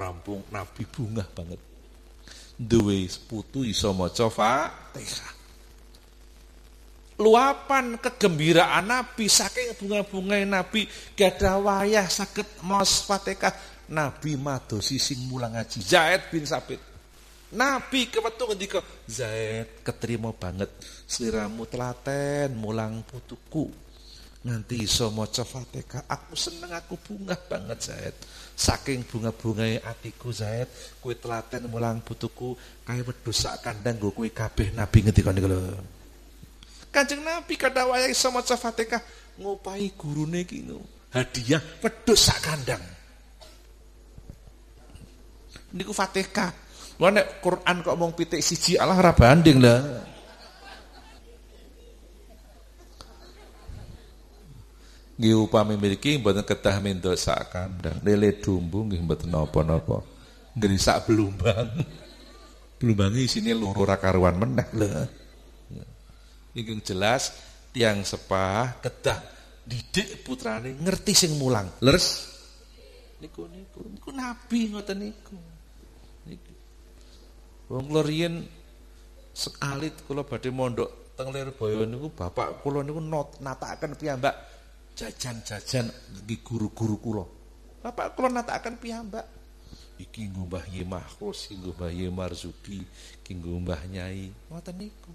rampung 0.00 0.40
Nabi 0.48 0.88
bunga 0.88 1.28
banget. 1.28 1.60
Duwe 2.56 3.04
putu 3.28 3.60
iso 3.68 3.92
maca 3.92 4.32
Fatihah. 4.32 5.32
Luapan 7.20 8.00
kegembiraan 8.00 8.88
Nabi 8.88 9.28
saking 9.28 9.76
bunga-bunga 9.76 10.40
Nabi 10.40 10.88
gadah 11.12 11.60
wayah 11.60 12.08
sakit 12.08 12.64
maos 12.64 13.04
Fatihah. 13.04 13.52
Nabi 13.92 14.40
madosi 14.40 14.96
sing 14.96 15.28
mulang 15.28 15.52
ngaji 15.52 15.78
Zaid 15.84 16.32
bin 16.32 16.48
Sabit. 16.48 16.80
Nabi 17.50 18.06
kewetu 18.06 18.46
ngendika, 18.46 18.78
Zaid 19.10 19.82
keterima 19.82 20.30
banget 20.30 20.70
sliramu 21.10 21.66
telaten 21.66 22.54
mulang 22.56 23.02
putuku. 23.04 23.66
Nanti 24.46 24.84
iso 24.84 25.12
maca 25.12 25.44
Fatihah. 25.44 26.08
Aku 26.08 26.32
seneng 26.32 26.72
aku 26.72 26.96
bunga 26.96 27.36
banget 27.36 27.78
Zaid. 27.92 28.16
Saking 28.60 29.08
bunga-bungae 29.08 29.80
atiku 29.80 30.28
Zaid, 30.36 30.68
kowe 31.00 31.16
telaten 31.16 31.64
mulang 31.72 32.04
putuku 32.04 32.52
kaya 32.84 33.00
wedhus 33.00 33.48
sak 33.48 33.64
kandang 33.64 33.96
nggo 33.96 34.12
kowe 34.12 34.28
kabeh 34.28 34.76
Nabi 34.76 35.00
ngendika 35.00 35.32
niku 35.32 35.48
lho. 35.48 35.80
Kanjeng 36.92 37.24
Nabi 37.24 37.56
kada 37.56 37.88
wayahe 37.88 38.12
iso 38.12 38.28
maca 38.28 38.60
Fatihah 38.60 39.00
ngupahi 39.40 39.96
gurune 39.96 40.44
iki 40.44 40.68
hadiah 41.08 41.62
wedhus 41.80 42.20
sak 42.20 42.36
kandang. 42.44 42.84
Niku 45.72 45.96
Fatihah. 45.96 46.52
Lah 47.00 47.08
nek 47.16 47.40
Quran 47.40 47.80
kok 47.80 47.96
mung 47.96 48.12
pitik 48.12 48.44
siji 48.44 48.76
Allah 48.76 49.00
ora 49.00 49.16
banding 49.16 49.56
lah. 49.56 50.04
Nggih 55.20 55.36
upami 55.36 55.76
mriki 55.76 56.16
mboten 56.16 56.48
kedah 56.48 56.80
mendok 56.80 57.12
sak 57.12 57.52
kandang. 57.52 58.00
Lele 58.00 58.40
dumbu 58.40 58.88
nggih 58.88 59.04
mboten 59.04 59.28
napa-napa. 59.28 60.00
Ngrisak 60.56 61.04
belumbang. 61.04 61.68
Belumbang 62.80 63.12
isine 63.20 63.52
loro 63.52 63.84
ora 63.84 64.00
karuan 64.00 64.40
meneh 64.40 64.64
lho. 64.72 64.88
Ingkang 66.56 66.80
jelas 66.80 67.36
tiang 67.68 68.00
sepah 68.00 68.80
kedah 68.80 69.20
didik 69.68 70.24
putrane 70.24 70.72
ngerti 70.72 71.12
sing 71.12 71.36
mulang. 71.36 71.68
Leres 71.84 72.32
niku 73.20 73.44
niku 73.52 73.84
niku 73.92 74.16
nabi 74.16 74.72
ngoten 74.72 75.04
niku. 75.04 75.36
Niku. 76.24 76.52
Wong 77.68 77.92
kula 77.92 78.02
riyen 78.08 78.40
sekalit 79.36 80.00
kula 80.08 80.24
badhe 80.24 80.48
mondok 80.48 81.12
teng 81.12 81.28
Lirboyo 81.28 81.84
niku 81.84 82.08
bapak 82.08 82.64
kula 82.64 82.80
niku 82.80 83.04
natakaken 83.44 84.00
piyambak 84.00 84.49
jajan-jajan 85.00 85.88
di 86.28 86.36
guru-guru 86.44 86.96
kula. 87.00 87.24
Bapak 87.80 88.12
kula 88.12 88.28
natakaken 88.28 88.76
piyambak. 88.76 89.24
Iki 89.96 90.32
nggo 90.32 90.48
Mbah 90.48 90.64
Ye 90.68 90.84
Mahfuz, 90.84 91.48
iki 91.48 91.60
nggo 91.60 91.72
Mbah 91.76 91.92
Ye 91.92 92.08
Marzuki, 92.12 92.78
iki 93.24 93.32
nggo 93.36 93.60
Mbah 93.64 93.82
Nyai. 93.88 94.28
Ngoten 94.52 94.76
niku. 94.76 95.12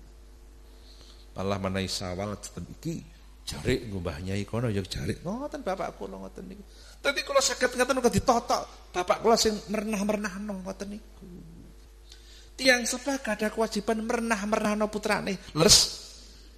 Malah 1.37 1.57
menawi 1.61 1.89
sawal 1.89 2.37
ten 2.41 2.65
iki 2.69 3.01
jarik 3.45 3.89
nggo 3.89 4.01
Mbah 4.01 4.17
Nyai 4.25 4.41
kono 4.45 4.69
ya 4.73 4.81
jarik. 4.81 5.21
Ngoten 5.21 5.61
bapak 5.61 5.97
kula 5.97 6.17
ngoten 6.21 6.45
niku. 6.49 6.63
Dadi 7.01 7.21
kula 7.21 7.41
saged 7.41 7.77
ngoten 7.77 8.01
uga 8.01 8.09
ditotok. 8.09 8.93
Bapak 8.93 9.21
kula 9.21 9.37
sing 9.37 9.53
merenah-merenahno 9.69 10.65
ngoten 10.65 10.89
niku. 10.89 11.29
Tiang 12.55 12.87
sepah 12.87 13.21
ada 13.21 13.53
kewajiban 13.53 14.01
merenah-merenahno 14.05 14.89
putrane. 14.89 15.53
Leres. 15.53 15.77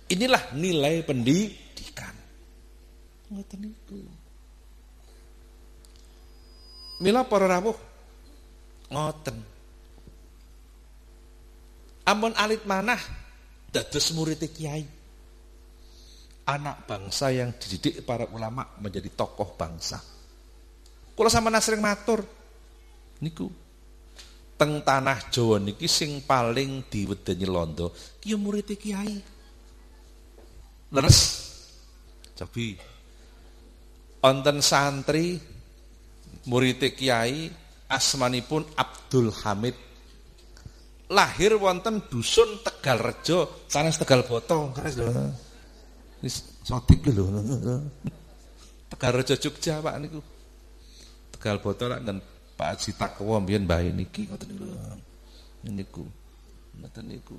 Inilah 0.07 0.55
nilai 0.55 1.03
pendidikan. 1.03 2.26
Ngoten 3.27 3.59
niku. 3.59 3.99
Mila 7.03 7.27
para 7.27 7.45
rawuh 7.45 7.77
ngoten. 8.89 9.37
Ampun 12.07 12.33
alit 12.39 12.63
manah 12.63 13.01
dados 13.69 14.15
murid 14.15 14.41
kiai. 14.47 14.87
Anak 16.47 16.87
bangsa 16.87 17.27
yang 17.35 17.51
dididik 17.59 18.07
para 18.07 18.23
ulama 18.31 18.63
menjadi 18.79 19.11
tokoh 19.11 19.59
bangsa. 19.59 19.99
Kula 21.11 21.27
sampeyan 21.27 21.59
sering 21.59 21.83
matur 21.83 22.23
niku 23.19 23.49
teng 24.57 24.81
tanah 24.81 25.29
Jawa 25.29 25.61
niki 25.61 25.85
sing 25.85 26.25
paling 26.25 26.87
diwedeni 26.89 27.45
londo 27.45 27.91
ki 28.23 28.33
murid 28.39 28.73
kiai. 28.79 29.17
Leres. 30.95 31.19
Cobi 32.37 32.96
Onten 34.27 34.59
santri 34.59 35.39
murid 36.51 36.83
kiai 36.99 37.47
asmanipun 37.87 38.67
Abdul 38.75 39.31
Hamid. 39.31 39.75
Lahir 41.07 41.55
wonten 41.55 42.03
dusun 42.11 42.59
Tegal 42.59 42.99
Rejo 42.99 43.63
sanes 43.71 43.95
Tegal 43.95 44.27
Boto 44.27 44.75
lho 44.75 45.07
wis 46.19 46.59
sotik 46.67 47.07
lho. 47.07 47.23
Tegal 48.91 49.11
Rejo 49.15 49.39
Jogja 49.39 49.79
Pak 49.79 49.95
niku. 50.03 50.19
Tegal 51.31 51.63
Boto 51.63 51.87
lak 51.87 52.03
dan 52.03 52.19
Pak 52.59 52.67
Haji 52.75 52.91
Takwa 52.99 53.39
mbiyen 53.39 53.63
mbah 53.63 53.79
niki 53.79 54.27
ngoten 54.27 54.51
niku. 54.51 54.67
Niku 55.71 56.03
ngoten 56.75 57.05
niku 57.07 57.37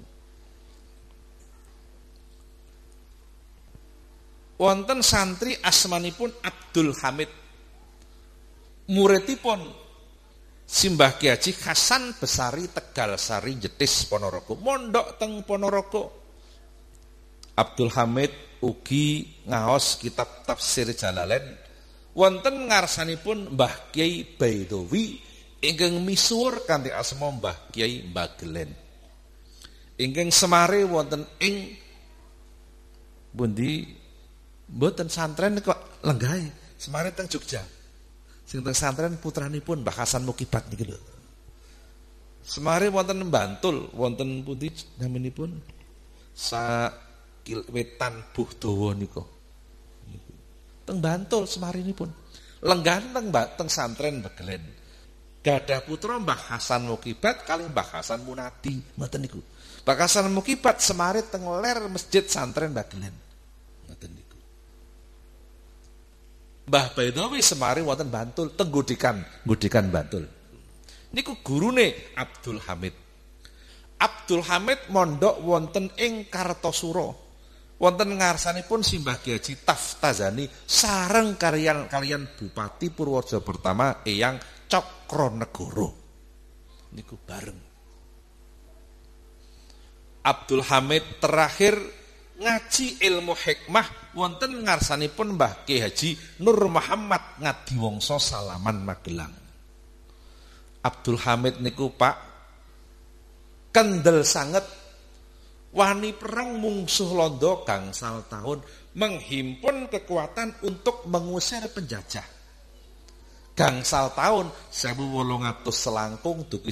wonten 4.59 5.01
santri 5.01 5.55
asmanipun 5.62 6.35
Abdul 6.42 6.92
Hamid. 7.01 7.31
Muridipun 8.88 9.62
Simbah 10.68 11.16
Ki 11.16 11.33
Haji 11.33 11.53
Hasan 11.64 12.12
Besari 12.21 12.68
Tegal 12.68 13.16
Sari 13.16 13.57
Jetis 13.57 14.05
Ponorogo. 14.05 14.59
Mondok 14.61 15.16
teng 15.16 15.40
Ponorogo. 15.47 16.12
Abdul 17.57 17.90
Hamid 17.97 18.61
ugi 18.62 19.25
ngaos 19.47 19.99
kitab 20.03 20.42
tafsir 20.47 20.90
Jalalain 20.94 21.42
wonten 22.14 22.71
ngarsanipun 22.71 23.55
Mbah 23.55 23.94
Kiai 23.94 24.27
Baidowi 24.27 25.18
ingkang 25.62 26.03
misuwur 26.03 26.66
kanthi 26.66 26.90
asma 26.94 27.31
Mbah 27.35 27.71
Kiai 27.71 28.07
Mbagelen. 28.07 28.71
Ingkang 29.99 30.31
semare 30.31 30.87
wonten 30.87 31.27
ing 31.42 31.75
bundi 33.35 33.98
mboten 34.68 35.09
santren 35.09 35.59
kok 35.64 36.04
lenggahe. 36.04 36.52
Semare 36.78 37.11
teng 37.11 37.26
Jogja. 37.26 37.64
Sing 38.46 38.62
teng 38.62 38.76
santren 38.76 39.18
putranipun 39.18 39.83
Mbah 39.83 40.04
Hasan 40.04 40.22
Mukibat 40.22 40.70
niki 40.70 40.87
lho. 40.87 40.96
Semare 42.48 42.88
wonten 42.88 43.28
Bantul, 43.28 43.92
wonten 43.92 44.40
pundi 44.40 44.72
naminipun? 45.02 45.52
Sa 46.33 46.88
wetan 47.68 48.24
Buh 48.33 48.48
Dawa 48.57 48.94
nika. 48.94 49.20
Teng 50.87 51.04
Bantul 51.04 51.44
semarinipun. 51.44 52.09
Lenggan 52.64 53.12
teng 53.12 53.26
teng 53.33 53.68
santren 53.68 54.24
Begelen. 54.24 54.64
Gadah 55.44 55.85
putra 55.85 56.16
Mbah 56.18 56.54
Hasan 56.54 56.88
Mukibat 56.88 57.44
kali 57.44 57.68
Mbah 57.68 58.00
Hasan 58.00 58.24
Munadi, 58.24 58.81
ngoten 58.96 59.20
niku. 59.22 59.38
Mbah 59.85 59.96
Hasan 59.98 60.33
Mukibat 60.33 60.81
semare 60.81 61.26
teng 61.26 61.44
ler 61.59 61.85
masjid 61.90 62.24
santren 62.24 62.72
Begelen. 62.72 63.14
Ngoten. 63.87 64.17
Mbah 66.68 66.92
Baidawi 66.92 67.40
semari 67.40 67.81
wonten 67.81 68.12
Bantul 68.12 68.52
teng 68.52 68.68
Gudikan, 68.68 69.88
Bantul. 69.88 70.24
Niku 71.16 71.40
gurune 71.40 72.12
Abdul 72.12 72.61
Hamid. 72.68 72.94
Abdul 73.98 74.44
Hamid 74.44 74.92
mondok 74.92 75.40
wonten 75.40 75.88
ing 75.96 76.28
Kartosuro 76.28 77.28
wonten 77.78 78.18
ngarsanipun 78.18 78.83
Simbah 78.83 79.18
Kiai 79.22 79.40
Taftazani 79.40 80.46
sareng 80.46 81.38
kalian 81.38 81.87
kalian 81.87 82.26
Bupati 82.35 82.90
Purworejo 82.90 83.42
pertama 83.42 84.02
Eyang 84.02 84.38
Cokronegoro 84.66 85.88
niku 86.94 87.14
bareng 87.18 87.61
Abdul 90.26 90.62
Hamid 90.66 91.22
terakhir 91.22 91.74
ngaji 92.38 93.03
ilmu 93.03 93.35
hikmah 93.35 94.14
wonten 94.14 94.62
ngarsanipun 94.62 95.35
Mbah 95.35 95.66
Kiai 95.66 95.90
Haji 95.90 96.40
Nur 96.46 96.70
Muhammad 96.70 97.42
Ngadiwongso 97.42 98.16
Salaman 98.22 98.87
Magelang 98.87 99.35
Abdul 100.87 101.18
Hamid 101.18 101.59
niku 101.59 101.90
Pak 101.90 102.16
kendel 103.74 104.22
sanget 104.22 104.64
wani 105.74 106.16
perang 106.16 106.57
mungsuh 106.57 107.12
londo 107.12 107.66
gangsal 107.66 108.24
tahun 108.31 108.64
menghimpun 108.96 109.87
kekuatan 109.92 110.64
untuk 110.64 111.05
mengusir 111.07 111.62
penjajah. 111.70 112.24
Gangsal 113.53 114.14
tahun 114.14 114.51
sewu 114.70 115.18
wolongatus 115.18 115.90
selangkung 115.90 116.46
duki 116.46 116.70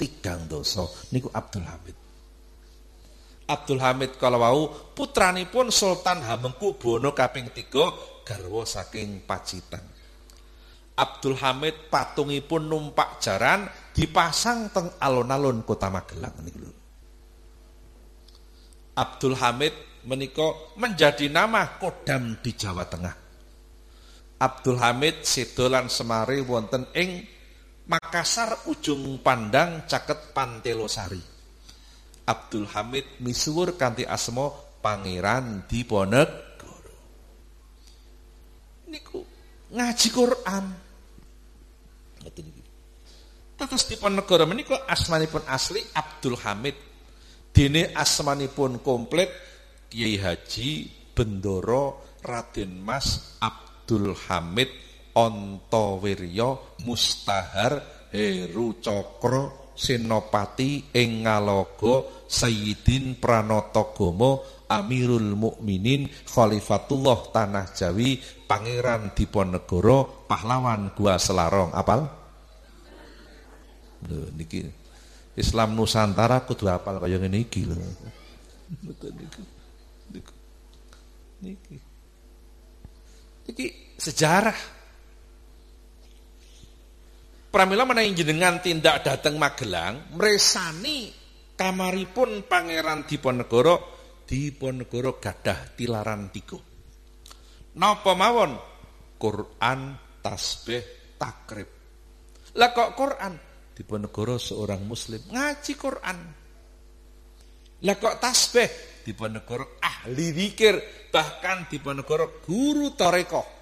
tigang 0.00 0.48
doso 0.48 0.88
niku 1.12 1.28
Abdul 1.30 1.64
Hamid. 1.68 2.01
Abdul 3.48 3.80
Hamid 3.82 4.16
kalau 4.16 4.38
mau 4.38 4.62
putranipun 4.94 5.74
Sultan 5.74 6.22
Hamengkubuwono 6.22 7.10
kaping 7.10 7.50
tiga 7.50 7.90
garwa 8.22 8.62
saking 8.62 9.26
Pacitan. 9.26 9.82
Abdul 10.92 11.40
Hamid 11.40 11.88
patungipun 11.88 12.68
numpak 12.68 13.18
jaran 13.18 13.64
dipasang 13.96 14.70
teng 14.70 14.92
alun-alun 15.00 15.64
kota 15.64 15.88
Magelang 15.88 16.36
niku 16.44 16.68
Abdul 18.92 19.40
Hamid 19.40 20.04
meniko 20.04 20.76
menjadi 20.76 21.32
nama 21.32 21.80
kodam 21.80 22.36
di 22.44 22.52
Jawa 22.52 22.84
Tengah. 22.84 23.16
Abdul 24.36 24.76
Hamid 24.76 25.24
sedolan 25.24 25.88
semari 25.88 26.44
wonten 26.44 26.90
ing 26.92 27.24
Makassar 27.82 28.70
ujung 28.70 29.18
pandang 29.26 29.88
caket 29.90 30.30
Pantelosari. 30.30 31.31
Abdul 32.26 32.70
Hamid 32.70 33.22
misuwur 33.22 33.74
kanthi 33.74 34.06
asma 34.06 34.50
Pangeran 34.82 35.66
Diponegoro. 35.66 36.96
Niku 38.90 39.22
ngaji 39.70 40.08
Quran. 40.10 40.64
Ngoten 42.22 42.44
iki. 42.46 42.62
Terus 43.58 43.82
Diponegoro 43.86 44.44
menika 44.46 44.86
asmanipun 44.90 45.46
asli 45.46 45.82
Abdul 45.94 46.38
Hamid 46.42 46.74
Dene 47.52 47.92
asmanipun 47.92 48.80
komplit 48.80 49.28
Kiai 49.92 50.16
Haji 50.16 50.88
Bendoro 51.12 52.16
Raden 52.24 52.80
Mas 52.80 53.38
Abdul 53.44 54.16
Hamid 54.26 54.72
Ontowiryo 55.12 56.80
Mustahar 56.88 58.08
Heru 58.08 58.80
Cokro 58.80 59.61
Senopati 59.72 60.92
ing 60.92 61.24
Ngalogo 61.24 62.26
Sayyidin 62.28 63.16
Pranotagama 63.16 64.40
Amirul 64.72 65.36
Mukminin 65.36 66.08
Khalifatullah 66.28 67.28
Tanah 67.32 67.72
Jawi 67.76 68.20
Pangeran 68.48 69.12
Diponegoro 69.12 70.28
Pahlawan 70.28 70.92
Gua 70.96 71.20
Selarong 71.20 71.72
apal? 71.76 72.00
Lho 74.08 74.32
niki 74.34 74.64
Islam 75.36 75.72
Nusantara 75.72 76.44
kudu 76.44 76.68
apal 76.68 77.00
kaya 77.00 77.16
ngene 77.16 77.48
iki 77.48 77.64
lho. 77.64 77.76
Niku. 80.12 80.32
Niki. 81.40 81.76
Iki 83.48 83.66
sejarah. 83.96 84.81
Pramila 87.52 87.84
menawi 87.84 88.16
jenengan 88.16 88.64
tindak 88.64 89.04
dateng 89.04 89.36
Magelang, 89.36 90.16
mresani 90.16 91.12
kamaripun 91.52 92.48
Pangeran 92.48 93.04
Diponegoro, 93.04 93.76
Diponegoro 94.24 95.20
gadah 95.20 95.76
tilaran 95.76 96.32
tiga. 96.32 96.56
Napa 97.76 98.16
mawon? 98.16 98.56
Quran, 99.20 99.80
tasbih, 100.24 100.80
takrib. 101.20 101.68
Lah 102.56 102.72
kok 102.72 102.96
Quran? 102.96 103.36
Diponegoro 103.76 104.40
seorang 104.40 104.88
muslim 104.88 105.20
ngaji 105.28 105.72
Quran. 105.76 106.18
Lah 107.84 107.96
kok 108.00 108.16
tasbih 108.16 109.04
Diponegoro 109.04 109.76
ahli 109.76 110.32
zikir, 110.32 111.06
bahkan 111.12 111.68
Diponegoro 111.68 112.40
guru 112.40 112.96
toreko. 112.96 113.61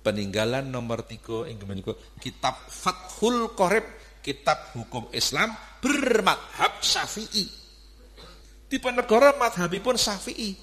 Peninggalan 0.00 0.72
nomor 0.72 1.04
tiga 1.04 1.44
menika 1.68 1.92
kitab 2.16 2.56
Fathul 2.72 3.52
Qorib, 3.52 3.84
kitab 4.24 4.72
hukum 4.72 5.12
Islam 5.12 5.52
bermadhab 5.84 6.80
Syafi'i. 6.80 7.44
Diponegoro 8.70 9.36
madhabipun 9.36 10.00
Syafi'i. 10.00 10.56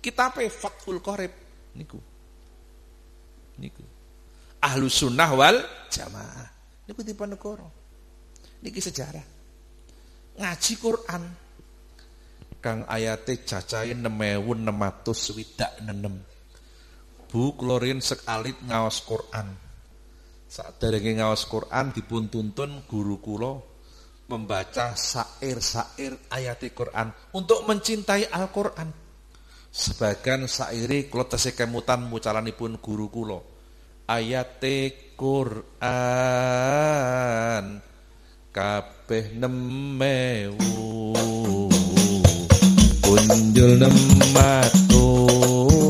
Kitabnya 0.00 0.48
Fathul 0.48 1.04
Qorib 1.04 1.32
niku. 1.76 2.00
Niku. 3.60 3.84
Ahlu 4.64 4.88
sunnah 4.88 5.28
wal 5.36 5.60
jamaah. 5.92 6.48
Niku 6.88 7.04
Diponegoro. 7.04 7.68
Niki 8.64 8.80
sejarah. 8.82 9.22
Ngaji 10.38 10.74
Quran. 10.78 11.22
Kang 12.58 12.82
ayate 12.90 13.46
cacahe 13.46 13.94
6626. 13.94 16.27
Bu 17.28 17.52
klorin 17.60 18.00
sekalit 18.00 18.56
ngaos 18.64 19.04
Quran. 19.04 19.52
Saat 20.48 20.80
dari 20.80 21.12
ngaos 21.12 21.44
Quran 21.44 21.92
dipun 21.92 22.32
tuntun 22.32 22.88
guru 22.88 23.20
kula 23.20 23.52
membaca 24.32 24.96
sair-sair 24.96 26.16
ayat 26.32 26.64
Quran 26.72 27.12
untuk 27.36 27.68
mencintai 27.68 28.32
Al-Quran. 28.32 28.88
Sebagian 29.68 30.48
sairi 30.48 31.12
kula 31.12 31.28
tesih 31.28 31.52
kemutan 31.52 32.08
mucalanipun 32.08 32.80
guru 32.80 33.12
kula. 33.12 33.36
Ayate 34.08 35.12
Quran 35.12 35.68
kabeh 38.48 39.36
nemewu 39.36 41.12
kunjul 43.04 43.76
nematus 43.76 45.87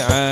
uh, 0.00 0.29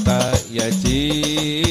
Santa 0.00 0.32
e 0.50 0.58
a 0.58 0.70
ti. 0.70 1.69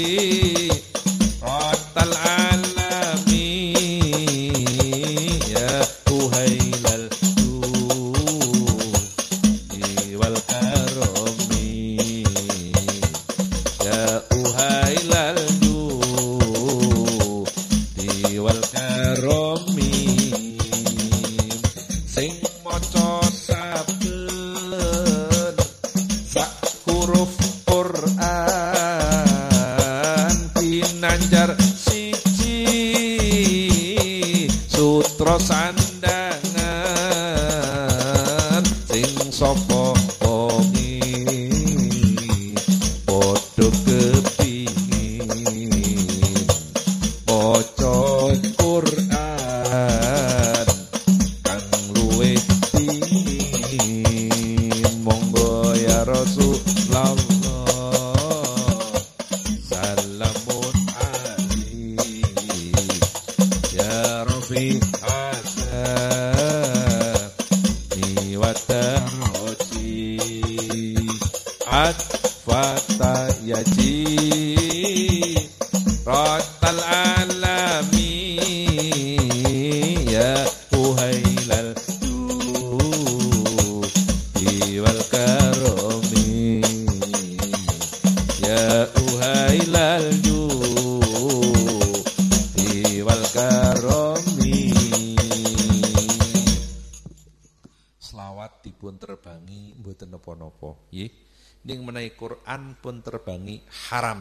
Haram. 103.99 104.19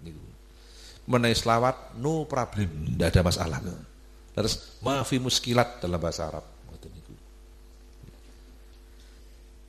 Niku. 0.00 0.24
Menawi 1.12 1.36
selawat 1.36 2.00
no 2.00 2.24
problem. 2.24 2.96
Ndak 2.96 3.12
ada 3.12 3.20
masalah. 3.20 3.60
Terus 4.32 4.80
maafi 4.80 5.20
muskilat 5.20 5.84
dalam 5.84 6.00
bahasa 6.00 6.32
Arab. 6.32 6.58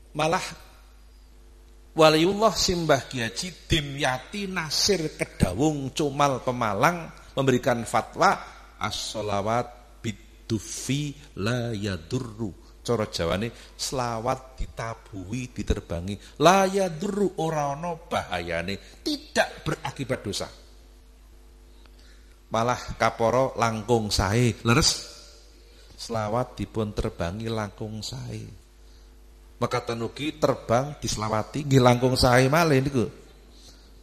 Malah 0.10 0.42
Waliullah 1.94 2.54
Simbah 2.54 3.06
Kiai 3.06 3.50
Dimyati 3.70 4.50
Nasir 4.50 5.14
Kedawung 5.14 5.94
Cumal 5.94 6.42
Pemalang 6.42 7.14
memberikan 7.38 7.86
fatwa 7.86 8.34
as-sholawat 8.82 10.02
bidufi 10.02 11.14
la 11.38 11.76
yadurru. 11.76 12.82
Cara 12.82 13.06
jawane 13.06 13.54
selawat 13.78 14.49
ditabuhi 14.80 15.52
diterbangi. 15.52 16.16
La 16.40 16.64
yadurru 16.64 17.44
ora 17.44 17.76
ana 17.76 18.00
bahayane. 18.00 19.04
Tidak 19.04 19.68
berakibat 19.68 20.20
dosa. 20.24 20.48
Malah 22.56 22.96
kaporo 22.96 23.60
langkung 23.60 24.08
sae. 24.08 24.56
Leres. 24.64 25.20
Selawat 26.00 26.56
dipun 26.56 26.96
terbangi 26.96 27.52
langkung 27.52 28.00
sae. 28.00 28.40
Maka 29.60 29.84
tenugi 29.84 30.40
terbang 30.40 30.96
diselawati 31.04 31.68
nggih 31.68 31.84
langkung 31.84 32.16
sae 32.16 32.48
malih 32.48 32.80
niku. 32.80 33.04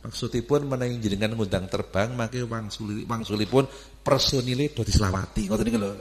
Maksudipun 0.04 0.68
menawi 0.68 1.00
jenengan 1.00 1.32
ngundang 1.32 1.72
terbang 1.72 2.12
maka 2.12 2.36
wangsuli 2.44 3.08
wangsulipun 3.08 3.64
personile 4.04 4.68
do 4.76 4.84
diselawati. 4.84 5.48
Ngoten 5.48 5.64
niku 5.64 5.80
lho. 5.80 5.92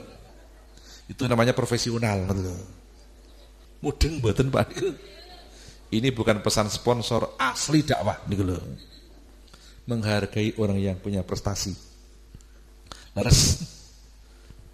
Itu 1.08 1.24
namanya 1.24 1.56
profesional 1.56 2.28
ngoten 2.28 2.85
mudeng 3.82 4.20
mboten 4.20 4.48
Pak 4.52 4.68
ini 5.92 6.08
bukan 6.10 6.40
pesan 6.42 6.68
sponsor 6.68 7.36
asli 7.40 7.82
dakwah 7.86 8.22
niku 8.26 8.44
lho 8.44 8.58
menghargai 9.86 10.58
orang 10.58 10.78
yang 10.82 10.96
punya 10.98 11.22
prestasi 11.22 11.72
leres 13.14 13.40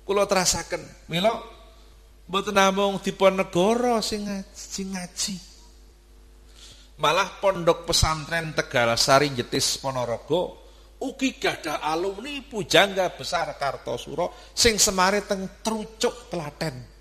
kula 0.02 0.26
terasaken 0.26 0.82
mila 1.08 1.62
mboten 2.32 2.56
namung 2.56 2.96
diponegoro 3.02 4.00
sing 4.00 4.24
ngaji. 4.24 5.34
Malah 7.02 7.42
pondok 7.42 7.88
pesantren 7.88 8.54
Tegal 8.54 8.94
Sari 8.94 9.34
Jetis 9.34 9.76
Ponorogo 9.76 10.64
ugi 11.02 11.34
gadah 11.34 11.82
alumni 11.82 12.38
pujangga 12.46 13.10
besar 13.12 13.58
Kartosuro 13.58 14.54
sing 14.54 14.78
semare 14.78 15.26
teng 15.26 15.60
Trucuk 15.60 16.30
Klaten. 16.30 16.91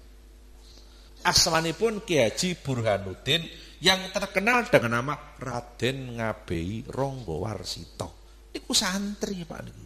Asmanipun 1.22 2.02
Ki 2.02 2.22
Haji 2.22 2.58
Burhanuddin 2.58 3.46
yang 3.82 4.14
terkenal 4.14 4.66
dengan 4.70 5.02
nama 5.02 5.16
Raden 5.38 6.18
Ngabei 6.18 6.86
Ronggowarsito. 6.86 8.10
Iku 8.54 8.72
santri 8.74 9.42
Pak 9.46 9.60
niku. 9.64 9.86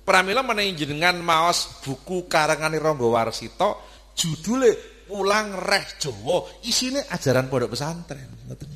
Pramila 0.00 0.42
menawi 0.42 0.74
jenengan 0.74 1.20
maos 1.20 1.80
buku 1.84 2.26
karangane 2.26 2.80
Ronggowarsito 2.80 3.68
judule 4.16 5.02
Pulang 5.10 5.58
Reh 5.58 5.98
Jawa, 5.98 6.62
isine 6.62 7.02
ajaran 7.02 7.50
pondok 7.50 7.74
pesantren 7.74 8.30
ngoten. 8.46 8.70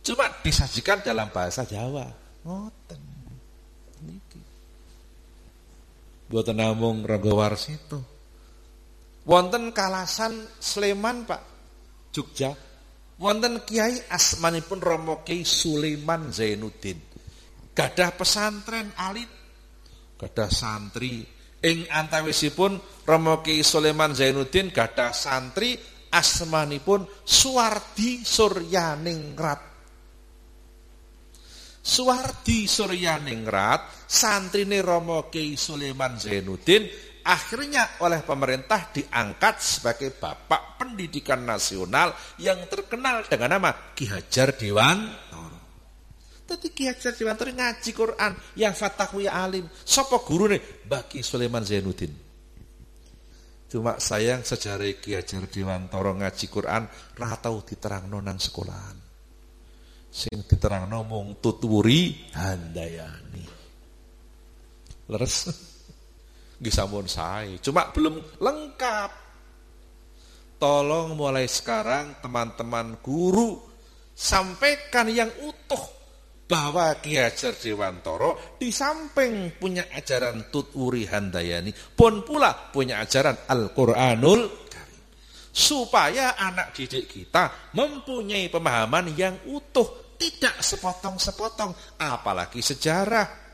Cuma 0.00 0.24
disajikan 0.40 1.04
dalam 1.04 1.28
bahasa 1.28 1.68
Jawa. 1.68 2.08
Ngoten. 2.40 3.00
niki. 4.08 4.40
Buatan 6.28 6.60
namung 6.60 7.08
Ranggawarsita. 7.08 7.96
Wonten 9.24 9.72
Kalasan 9.72 10.44
Sleman, 10.60 11.24
Pak. 11.24 11.42
Jogja. 12.12 12.52
Wonten 13.16 13.64
Kiai 13.64 13.96
asmanipun 14.12 14.78
Romo 14.80 15.24
Kiai 15.24 15.42
Sulaiman 15.48 16.28
Zainuddin. 16.28 17.00
Gadah 17.72 18.10
pesantren 18.14 18.92
alit, 19.00 19.30
gadah 20.20 20.50
santri. 20.52 21.24
Ing 21.58 21.90
antawisipun 21.90 23.04
Romo 23.08 23.40
Kiai 23.42 23.66
Sulaiman 23.66 24.14
Zainuddin 24.14 24.70
gadah 24.70 25.10
santri 25.10 25.74
asmanipun 26.12 27.08
Suwardi 27.24 28.22
Suryaningrat. 28.22 29.67
Suwardi 31.88 32.68
Suryaningrat, 32.68 34.04
santrine 34.04 34.84
Romo 34.84 35.32
Kiai 35.32 35.56
Sulaiman 35.56 36.20
Zainuddin, 36.20 36.84
akhirnya 37.24 37.96
oleh 38.04 38.20
pemerintah 38.20 38.92
diangkat 38.92 39.56
sebagai 39.56 40.12
bapak 40.12 40.76
pendidikan 40.76 41.48
nasional 41.48 42.12
yang 42.44 42.60
terkenal 42.68 43.24
dengan 43.24 43.56
nama 43.56 43.72
Ki 43.96 44.04
Hajar 44.04 44.52
Dewantoro. 44.52 45.56
Tadi 46.44 46.68
Ki 46.76 46.92
Hajar 46.92 47.16
Dewantoro 47.16 47.56
ngaji 47.56 47.90
Quran, 47.96 48.32
yang 48.60 48.76
fatahwi 48.76 49.24
alim. 49.24 49.64
Sopo 49.72 50.20
guru 50.20 50.44
nih? 50.52 50.84
Baki 50.84 51.24
Sulaiman 51.24 51.64
Zainuddin. 51.64 52.12
Cuma 53.72 53.96
sayang 53.96 54.44
sejarah 54.44 54.92
Ki 55.00 55.16
Hajar 55.16 55.48
Dewantoro 55.48 56.12
ngaji 56.20 56.46
Quran, 56.52 56.84
ratau 57.16 57.64
diterang 57.64 58.12
nonang 58.12 58.36
sekolahan 58.36 59.07
sing 60.08 60.44
diterangno 60.48 61.04
mung 61.04 61.38
tuturi 61.38 62.32
handayani. 62.34 63.44
Leres. 65.08 65.36
Nggih 66.58 66.74
sampun 66.74 67.06
sae, 67.06 67.62
cuma 67.62 67.94
belum 67.94 68.18
lengkap. 68.42 69.10
Tolong 70.58 71.14
mulai 71.14 71.46
sekarang 71.46 72.18
teman-teman 72.18 72.98
guru 72.98 73.62
sampaikan 74.10 75.06
yang 75.06 75.30
utuh 75.46 75.98
bahwa 76.48 76.96
Ki 76.98 77.14
Hajar 77.14 77.54
Dewantoro 77.54 78.58
di 78.58 78.74
samping 78.74 79.54
punya 79.54 79.86
ajaran 79.92 80.50
tuturi 80.50 81.06
handayani 81.06 81.70
pun 81.70 82.26
pula 82.26 82.72
punya 82.72 83.04
ajaran 83.04 83.46
Al-Qur'anul 83.46 84.67
supaya 85.52 86.38
anak 86.38 86.76
didik 86.76 87.08
kita 87.08 87.72
mempunyai 87.74 88.52
pemahaman 88.52 89.12
yang 89.16 89.34
utuh, 89.48 90.16
tidak 90.18 90.60
sepotong-sepotong, 90.60 91.98
apalagi 91.98 92.62
sejarah. 92.62 93.48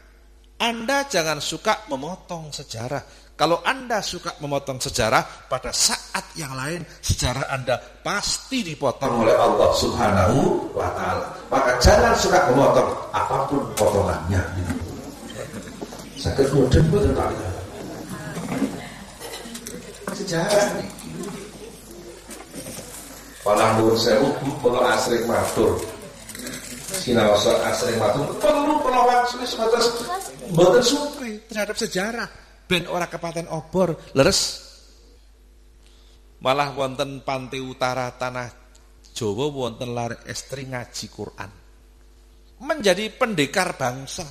Anda 0.55 1.05
jangan 1.11 1.43
suka 1.43 1.91
memotong 1.91 2.55
sejarah. 2.55 3.03
Kalau 3.35 3.67
Anda 3.67 3.99
suka 3.99 4.39
memotong 4.39 4.79
sejarah, 4.79 5.51
pada 5.51 5.75
saat 5.75 6.23
yang 6.39 6.55
lain 6.55 6.87
sejarah 7.03 7.51
Anda 7.51 7.83
pasti 7.83 8.63
dipotong 8.63 9.27
oleh 9.27 9.35
Allah 9.35 9.75
Subhanahu 9.75 10.71
wa 10.71 10.87
taala. 10.95 11.27
Maka 11.51 11.75
jangan 11.83 12.15
suka 12.15 12.55
memotong 12.55 12.95
apa 13.11 13.51
pun 13.51 13.67
potongannya. 13.75 14.43
Sakit 16.15 16.47
Sejarah. 20.15 21.04
Malah 23.45 23.77
nuwun 23.77 24.01
sewu 24.01 24.33
kula 24.65 24.97
asring 24.97 25.29
matur. 25.29 25.77
Sinaosa 27.05 27.61
asring 27.69 28.01
matur 28.01 28.25
perlu 28.41 28.81
kula 28.81 29.05
wangsuli 29.05 29.45
sebatas 29.45 29.85
mboten 30.49 30.81
supri 30.81 31.45
terhadap 31.45 31.77
sejarah 31.77 32.29
ben 32.65 32.89
ora 32.89 33.05
kepaten 33.05 33.53
obor 33.53 34.01
leres. 34.17 34.65
Malah 36.41 36.73
wonten 36.73 37.21
pantai 37.21 37.61
utara 37.61 38.09
tanah 38.17 38.49
Jawa 39.15 39.47
wonten 39.53 39.95
lare 39.95 40.25
estri 40.27 40.67
ngaji 40.67 41.07
Quran. 41.13 41.51
Menjadi 42.65 43.13
pendekar 43.15 43.79
bangsa. 43.79 44.27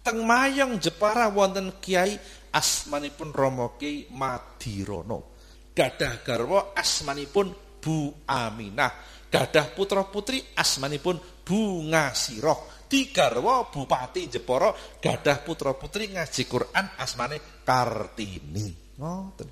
Teng 0.00 0.24
Mayang 0.24 0.80
Jepara 0.80 1.28
wonten 1.28 1.76
Kiai 1.78 2.16
asmanipun 2.50 3.30
Romo 3.30 3.76
Ki 3.76 4.10
Madirono. 4.10 5.36
Gadah 5.70 6.24
garwa 6.26 6.74
asmanipun 6.74 7.69
Bu 7.80 8.12
Aminah. 8.28 8.92
Gadah 9.30 9.72
putra 9.72 10.04
putri 10.04 10.42
asmanipun 10.54 11.16
Bunga 11.42 12.12
Siroh. 12.12 12.86
Digarwa 12.90 13.70
Bupati 13.70 14.26
Jepara 14.26 14.74
gadah 14.98 15.38
putra 15.46 15.70
putri 15.78 16.10
ngaji 16.10 16.42
Quran 16.50 16.86
asmane 16.98 17.62
Kartini. 17.62 18.98
Ngoten. 18.98 19.48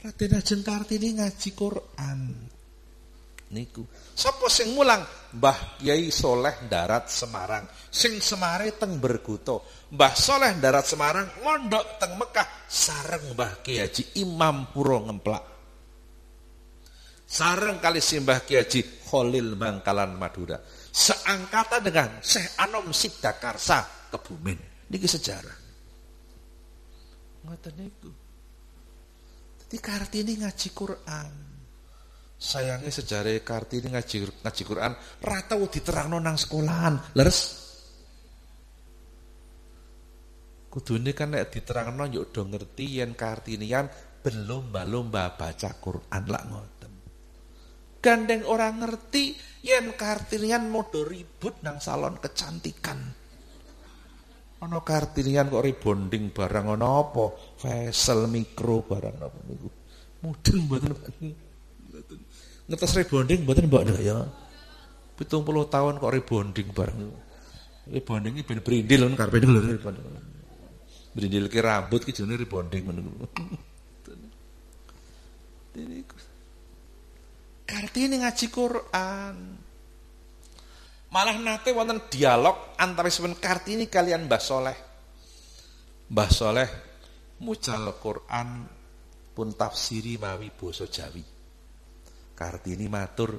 Raden 0.00 0.32
Ajeng 0.36 0.62
Kartini 0.64 1.16
ngaji 1.16 1.50
Quran. 1.56 2.20
Niku. 3.50 3.82
Sapa 4.14 4.46
sing 4.46 4.76
mulang? 4.78 5.02
Mbah 5.34 5.80
Kiai 5.82 6.12
Soleh 6.14 6.70
Darat 6.70 7.10
Semarang. 7.10 7.66
Sing 7.90 8.22
semare 8.22 8.78
teng 8.78 9.02
Berguto. 9.02 9.88
Mbah 9.90 10.14
Soleh 10.14 10.54
Darat 10.62 10.86
Semarang 10.86 11.42
mondok 11.42 11.98
teng 11.98 12.14
Mekah 12.14 12.46
sareng 12.70 13.34
Mbah 13.34 13.58
Kiai 13.64 13.82
Haji 13.82 14.22
Imam 14.22 14.70
Puro 14.70 15.02
Ngemplak. 15.02 15.49
Sareng 17.30 17.78
kali 17.78 18.02
simbah 18.02 18.42
Ki 18.42 18.58
Haji 18.58 19.06
Khalil 19.06 19.54
Bangkalan 19.54 20.18
Madura. 20.18 20.58
Seangkatan 20.90 21.78
dengan 21.78 22.18
Syekh 22.18 22.58
Anom 22.58 22.90
Sidakarsa 22.90 24.10
Kebumen. 24.10 24.58
Niki 24.90 25.06
sejarah. 25.06 25.54
Ngoten 27.46 27.74
niku. 27.78 28.10
Dadi 29.62 29.78
Kartini 29.78 30.42
ngaji 30.42 30.68
Quran. 30.74 31.30
Sayangnya 32.34 32.90
sejarah 32.90 33.38
Kartini 33.46 33.94
ngaji 33.94 34.42
ngaji 34.42 34.62
Quran 34.66 34.92
rata 35.22 35.54
diterangno 35.54 36.18
nang 36.18 36.34
sekolahan. 36.34 37.14
Leres. 37.14 37.40
Kudune 40.66 41.14
kan 41.14 41.30
nek 41.30 41.54
diterangno 41.54 42.10
yo 42.10 42.26
do 42.26 42.42
ngerti 42.42 42.98
yen 42.98 43.14
Kartinian 43.14 43.86
belum 44.18 44.74
lomba 44.90 45.38
baca 45.38 45.70
Quran 45.78 46.24
lah 46.26 46.42
ngoten. 46.50 46.79
Gandeng 48.00 48.48
orang 48.48 48.80
ngerti 48.80 49.36
yen 49.60 49.92
kartinian 49.92 50.72
modo 50.72 51.04
ribut 51.04 51.60
nang 51.60 51.84
salon 51.84 52.16
kecantikan. 52.16 52.96
Ono 54.60 54.80
kartinian 54.80 55.52
kok 55.52 55.64
rebonding 55.64 56.32
barang 56.32 56.66
ono 56.80 56.86
apa? 57.00 57.24
Faisal 57.60 58.24
mikro 58.28 58.84
barang 58.88 59.16
apa 59.20 59.38
niku. 59.44 59.68
Mudeng 60.24 60.58
mboten. 60.64 60.92
Ngetes 62.68 62.92
rebonding 62.96 63.44
mboten 63.44 63.68
mbok 63.68 63.84
ya. 64.00 64.24
70 65.20 65.44
tahun 65.68 66.00
kok 66.00 66.12
rebonding 66.12 66.68
barang. 66.72 66.98
Rebonding 67.92 68.32
iki 68.40 68.44
ben 68.48 68.60
brindil 68.64 69.00
kan 69.12 69.28
karepe 69.28 69.44
lho 69.44 69.60
Brindil 71.10 71.52
ki 71.52 71.60
rambut 71.60 72.00
ki 72.00 72.16
jenenge 72.16 72.48
rebonding 72.48 72.82
ngono. 72.88 73.28
Kartini 77.70 78.18
ngaji 78.18 78.46
Quran. 78.50 79.36
Malah 81.10 81.38
nate 81.38 81.70
wonten 81.70 82.02
dialog 82.10 82.74
antara 82.74 83.06
semen 83.06 83.38
Kartini 83.38 83.86
kalian 83.86 84.26
Mbah 84.26 84.42
Soleh. 84.42 84.78
Mbah 86.10 86.30
Soleh 86.30 86.70
mucal 87.46 87.94
Quran 88.02 88.66
pun 89.30 89.54
tafsiri 89.54 90.18
mawi 90.18 90.50
basa 90.50 90.90
Jawi. 90.90 91.22
Kartini 92.34 92.90
matur 92.90 93.38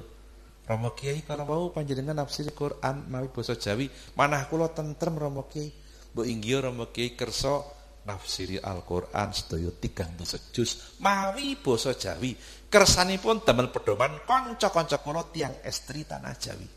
Romo 0.62 0.94
Kiai 0.96 1.26
kalau 1.26 1.44
mau 1.44 1.64
panjenengan 1.74 2.16
nafsiri 2.24 2.54
Quran 2.56 3.10
mawi 3.12 3.28
basa 3.28 3.58
Jawi, 3.58 3.90
manah 4.16 4.48
kula 4.48 4.72
tentrem 4.72 5.12
Romo 5.20 5.44
Kiai. 5.44 5.68
Mbok 6.12 6.28
Romo 6.64 6.84
Kiai 6.88 7.16
kersa 7.16 7.81
nafsiri 8.02 8.58
Al-Qur'an 8.58 9.30
sedaya 9.30 9.70
300 9.70 10.54
juz 10.54 10.98
mawi 10.98 11.58
basa 11.58 11.94
Jawi 11.94 12.34
kersanipun 12.66 13.46
damel 13.46 13.68
pedoman 13.68 14.24
kanca-kanca 14.26 14.98
kula 15.04 15.28
tiang 15.30 15.60
estri 15.62 16.08
tanah 16.08 16.34
Jawi. 16.34 16.68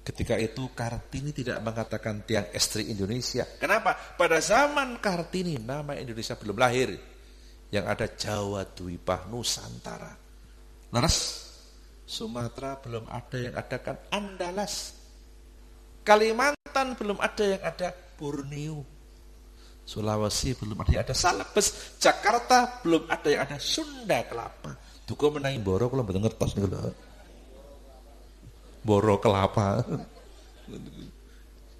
Ketika 0.00 0.40
itu 0.40 0.72
Kartini 0.72 1.30
tidak 1.30 1.60
mengatakan 1.60 2.24
tiang 2.24 2.48
estri 2.56 2.88
Indonesia. 2.88 3.44
Kenapa? 3.60 3.92
Pada 4.16 4.40
zaman 4.40 4.96
Kartini 4.98 5.60
nama 5.60 5.92
Indonesia 5.92 6.34
belum 6.34 6.56
lahir. 6.56 6.96
Yang 7.70 7.86
ada 7.86 8.06
Jawa 8.18 8.62
Dwipa 8.66 9.30
Nusantara. 9.30 10.10
Leres 10.90 11.18
Sumatera 12.10 12.74
belum 12.82 13.06
ada 13.06 13.38
yang 13.38 13.54
adakan 13.54 13.96
Andalas. 14.10 14.98
Kalimantan 16.02 16.98
belum 16.98 17.22
ada 17.22 17.44
yang 17.46 17.62
ada 17.62 17.94
Borneo. 18.18 18.99
Sulawesi 19.90 20.54
belum 20.54 20.78
ada 20.86 20.90
yang 20.94 21.02
ada 21.02 21.16
Salebes, 21.18 21.98
Jakarta 21.98 22.78
belum 22.78 23.10
ada 23.10 23.26
yang 23.26 23.42
ada 23.42 23.58
Sunda 23.58 24.22
Kelapa. 24.22 24.78
Duga 25.02 25.34
menawi 25.34 25.58
Boro 25.58 25.90
kula 25.90 26.06
mboten 26.06 26.22
ngertos 26.22 26.54
niku 26.54 26.70
lho. 26.70 26.94
Boro 28.86 29.18
Kelapa. 29.18 29.82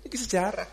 Iki 0.02 0.16
sejarah. 0.18 0.66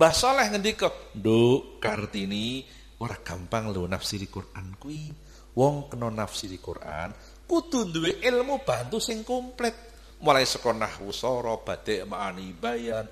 Mbah 0.00 0.14
Soleh 0.16 0.48
ngendika, 0.48 0.88
"Nduk, 1.12 1.76
Kartini 1.76 2.64
ora 3.04 3.20
gampang 3.20 3.68
lho 3.68 3.84
nafsiri 3.84 4.32
Quran 4.32 4.80
kuwi. 4.80 5.12
Wong 5.52 5.92
kena 5.92 6.08
nafsiri 6.08 6.56
Quran 6.56 7.12
kudu 7.44 7.92
duwe 7.92 8.24
ilmu 8.24 8.64
bantu 8.64 8.96
sing 8.96 9.22
komplit. 9.22 9.76
Mulai 10.24 10.48
saka 10.48 10.72
nahwu 10.72 11.12
sara, 11.12 11.52
badhe 11.60 12.08
ma'ani 12.08 12.56
bayan, 12.56 13.04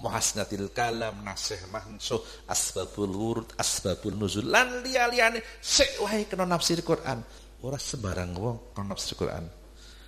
muhasnatil 0.00 0.70
kalam, 0.76 1.24
nasih 1.24 1.60
mansuh, 1.72 2.20
asbabul 2.48 3.12
wurud, 3.12 3.48
asbabul 3.56 4.16
nuzul 4.16 4.48
lan 4.48 4.84
liya-liyane 4.84 5.40
sik 5.60 6.00
wae 6.04 6.28
kena 6.28 6.44
nafsiri 6.44 6.84
Quran. 6.84 7.18
Ora 7.64 7.80
sembarang 7.80 8.30
wong 8.36 8.56
kena 8.76 8.92
nafsiri 8.92 9.16
Quran. 9.16 9.44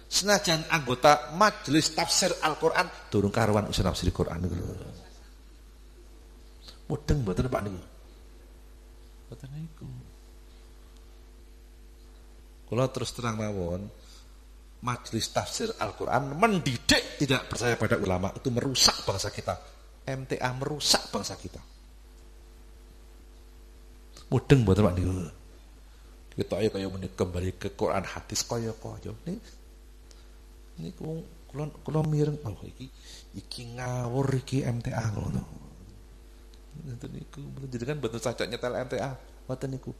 Senajan 0.08 0.64
anggota 0.72 1.36
majelis 1.36 1.92
tafsir 1.92 2.32
Al-Quran 2.40 3.12
durung 3.12 3.28
karuan 3.28 3.68
usaha 3.68 3.84
nafsir 3.84 4.08
Quran 4.08 4.40
niku. 4.40 4.56
Mudeng 6.88 7.18
mboten 7.20 7.44
Pak 7.52 7.62
niku. 7.68 7.80
Mboten 9.28 9.48
niku. 9.52 9.88
Kula 12.68 12.88
terus 12.92 13.12
terang 13.16 13.40
mawon, 13.40 13.88
majelis 14.84 15.28
tafsir 15.32 15.72
Al-Quran 15.76 16.36
mendidik 16.36 17.20
tidak 17.20 17.48
percaya 17.48 17.74
pada 17.80 17.96
ulama 17.96 18.32
itu 18.36 18.48
merusak 18.52 19.04
bangsa 19.04 19.32
kita. 19.32 19.77
MTA 20.08 20.48
merusak 20.56 21.12
bangsa 21.12 21.36
kita. 21.36 21.60
Mudeng 24.28 24.64
mboten 24.64 24.84
Pak 24.84 24.94
niku. 24.96 25.12
Kita 26.38 26.54
ayo 26.62 26.68
kaya 26.70 26.86
kembali 26.88 27.50
ke 27.58 27.68
Quran 27.74 28.04
hadis 28.04 28.44
kaya 28.46 28.72
kaya. 28.76 29.12
Nih 29.26 29.38
niku 30.78 31.26
kula 31.50 31.66
kula 31.82 32.06
mireng 32.06 32.38
oh 32.46 32.62
iki 32.62 32.86
iki 33.34 33.74
ngawur 33.74 34.28
iki 34.36 34.62
MTA 34.62 35.04
ngono. 35.16 35.42
Ngoten 36.78 37.10
niku 37.10 37.42
kan 37.82 37.98
betul 37.98 38.20
saja 38.22 38.46
nyetel 38.46 38.76
MTA. 38.86 39.10
Ngoten 39.48 39.68
niku. 39.72 39.90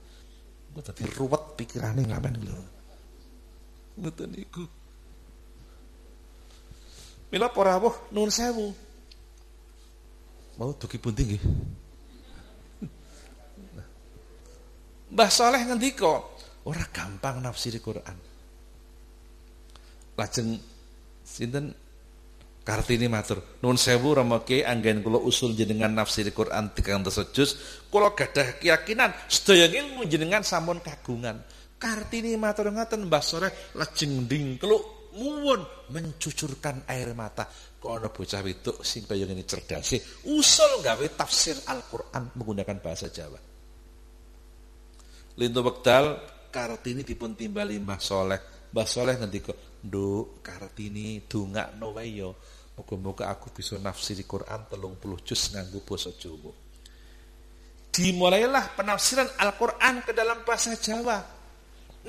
Kok 0.69 0.85
dadi 0.93 1.03
ruwet 1.17 1.59
pikirane 1.59 2.07
ngamen 2.07 2.35
lho. 2.45 2.61
Ngoten 3.99 4.31
niku. 4.31 4.63
Mila 7.35 7.51
para 7.51 7.83
nuwun 8.15 8.31
sewu. 8.31 8.71
Mau 10.59 10.75
dugi 10.75 10.99
pundi 10.99 11.23
nggih? 11.23 11.39
Mbah 15.15 15.31
Saleh 15.31 15.63
ngendika, 15.63 16.19
ora 16.67 16.83
gampang 16.91 17.39
nafsiri 17.39 17.79
Quran. 17.79 18.19
Lajeng 20.19 20.59
sinten 21.23 21.71
Kartini 22.69 23.09
matur, 23.09 23.41
nun 23.65 23.81
sewu 23.81 24.13
ramake 24.13 24.61
anggen 24.61 25.01
kula 25.01 25.17
usul 25.17 25.57
jenengan 25.57 25.89
nafsir 25.89 26.29
Quran 26.37 26.69
tigang 26.77 27.01
juz, 27.33 27.57
kula 27.89 28.13
gadah 28.13 28.61
keyakinan 28.61 29.09
sedaya 29.25 29.73
ilmu 29.73 30.05
jenengan 30.05 30.45
sampun 30.45 30.85
kagungan. 30.85 31.41
Kartini 31.81 32.37
matur 32.37 32.69
ngaten 32.69 33.09
Mbah 33.09 33.25
Sore 33.25 33.73
lajeng 33.73 34.29
dingkluk 34.29 35.17
muwun 35.17 35.65
mencucurkan 35.97 36.85
air 36.93 37.17
mata. 37.17 37.49
Kok 37.79 37.93
ana 37.95 38.11
bocah 38.11 38.43
wedok 38.43 38.83
sing 38.83 39.07
kaya 39.07 39.23
ngene 39.23 39.47
cerdase, 39.47 40.27
usul 40.27 40.83
gawe 40.83 41.07
tafsir 41.15 41.55
Al-Qur'an 41.63 42.35
menggunakan 42.35 42.83
bahasa 42.83 43.07
Jawa. 43.07 43.39
Lintu 45.39 45.63
wekdal 45.63 46.19
Kartini 46.51 47.07
dipun 47.07 47.39
timbali 47.39 47.79
Mbah 47.79 48.03
Soleh. 48.03 48.41
Mbah 48.75 48.89
Soleh 48.89 49.15
ngendika, 49.15 49.55
Nduk 49.87 50.43
Kartini 50.43 51.23
dongakno 51.31 51.95
wae 51.95 52.19
ya. 52.19 52.35
Muga-muga 52.75 53.31
aku 53.31 53.55
bisa 53.55 53.79
nafsiri 53.79 54.27
Quran 54.27 54.67
30 54.71 55.27
juz 55.27 55.55
nganggo 55.55 55.83
basa 55.87 56.11
Jawa. 56.19 56.51
Dimulailah 57.95 58.75
penafsiran 58.75 59.27
Al-Quran 59.39 60.03
ke 60.03 60.11
dalam 60.15 60.43
bahasa 60.43 60.75
Jawa. 60.75 61.38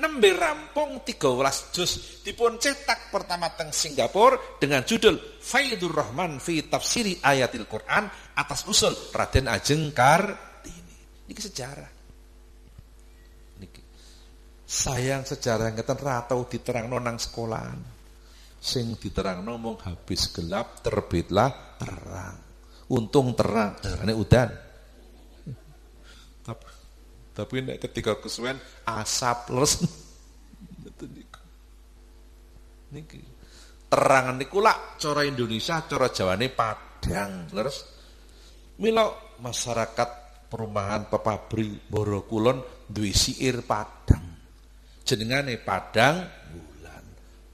Nembe 0.00 0.32
rampung 0.32 1.04
13 1.04 1.76
juz 1.76 2.24
dipun 2.24 2.56
cetak 2.56 3.12
pertama 3.12 3.52
teng 3.52 3.68
Singapura 3.68 4.56
dengan 4.56 4.80
judul 4.80 5.20
Faidur 5.36 5.92
Rahman 5.92 6.40
fi 6.40 6.64
tafsiri 6.64 7.20
ayatil 7.20 7.68
Quran 7.68 8.08
atas 8.34 8.64
usul 8.64 8.96
Raden 9.12 9.46
Ajeng 9.52 9.92
Kartini. 9.92 11.28
Ini 11.28 11.36
sejarah. 11.36 12.00
Sayang 14.70 15.26
sejarah 15.26 15.74
ngeten 15.74 15.98
ra 15.98 16.22
tau 16.30 16.46
diterangno 16.46 17.02
nang 17.02 17.18
sekolahan. 17.18 17.82
Sing 18.54 18.94
diterangno 18.94 19.58
mung 19.58 19.74
habis 19.82 20.30
gelap 20.30 20.78
terbitlah 20.78 21.74
terang. 21.74 22.38
Untung 22.94 23.34
terang, 23.34 23.82
jarane 23.82 24.14
udan. 24.14 24.69
Tapi 27.40 27.64
nek 27.64 27.80
ketika 27.80 28.20
kesuwen 28.20 28.60
asap 28.84 29.56
leres. 29.56 29.80
Niki. 32.92 33.20
Terangan 33.90 34.36
niku 34.38 34.60
lak 34.60 35.00
cara 35.00 35.24
Indonesia, 35.24 35.82
cara 35.88 36.12
Jawane 36.12 36.52
padang, 36.52 37.48
leres. 37.56 37.78
Mila 38.78 39.08
masyarakat 39.40 40.08
perumahan 40.52 41.08
Pepabri 41.08 41.80
Borokulon 41.88 42.86
duwe 42.86 43.12
siir 43.14 43.64
padang 43.64 44.30
jenengane 45.10 45.58
Padang 45.58 46.22
Bulan. 46.54 47.04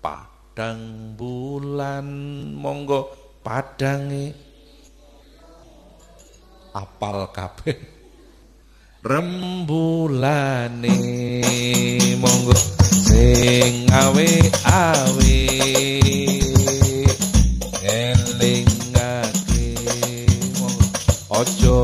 Padang 0.04 0.80
Bulan 1.16 2.06
monggo 2.52 3.00
padange 3.40 4.36
apal 6.76 7.32
kabeh. 7.32 7.95
Rembulane 9.06 10.96
monggo 12.18 12.54
sing 13.06 13.86
awe-awe. 14.02 15.38
Elingake 17.86 19.64
monggo. 20.58 20.86
Aja 21.38 21.78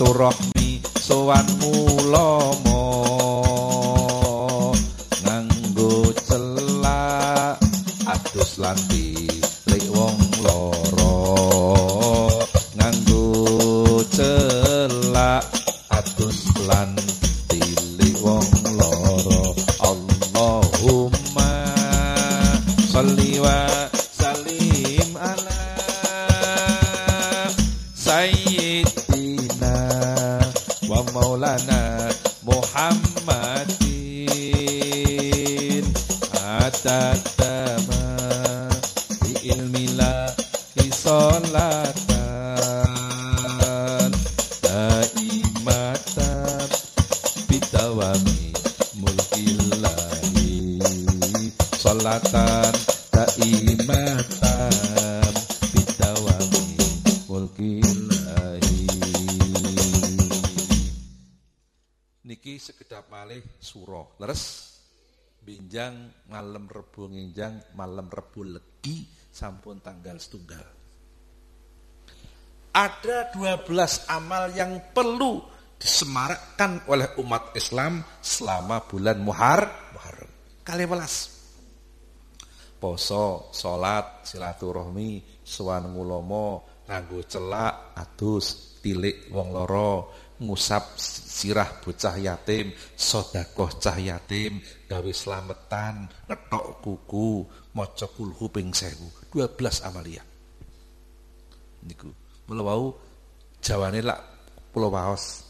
silaturahmi 0.00 0.80
sowan 0.96 1.44
mula 1.60 2.69
setunggal 70.20 70.80
ada 72.70 73.34
12 73.34 73.66
amal 74.06 74.54
yang 74.54 74.94
perlu 74.94 75.42
disemarakkan 75.80 76.86
oleh 76.86 77.18
umat 77.18 77.56
Islam 77.56 78.04
selama 78.20 78.84
bulan 78.84 79.18
Muhar 79.18 79.60
Muharram. 79.96 80.30
Kali 80.62 80.84
welas. 80.86 81.40
Poso, 82.80 83.52
salat, 83.52 84.24
silaturahmi, 84.24 85.44
sowan 85.44 85.92
ngulomo, 85.92 86.80
nganggo 86.88 87.20
celak, 87.28 87.92
adus, 87.92 88.80
tilik 88.80 89.28
wong 89.28 89.52
loro, 89.52 90.16
ngusap 90.40 90.96
sirah 90.96 91.68
bocah 91.84 92.16
yatim, 92.16 92.72
sodakoh 92.96 93.68
cah 93.76 94.00
yatim, 94.00 94.64
gawe 94.88 95.12
slametan, 95.12 96.08
ngetok 96.24 96.80
kuku, 96.80 97.44
maca 97.76 98.08
kulhu 98.08 98.48
ping 98.48 98.72
1000. 98.72 99.19
12 99.30 99.86
amalia. 99.86 100.22
Niku. 101.86 102.10
Mula 102.50 102.62
wau 102.66 102.98
jawane 103.62 104.02
lak 104.02 104.20
pulau 104.74 104.90
waos. 104.90 105.46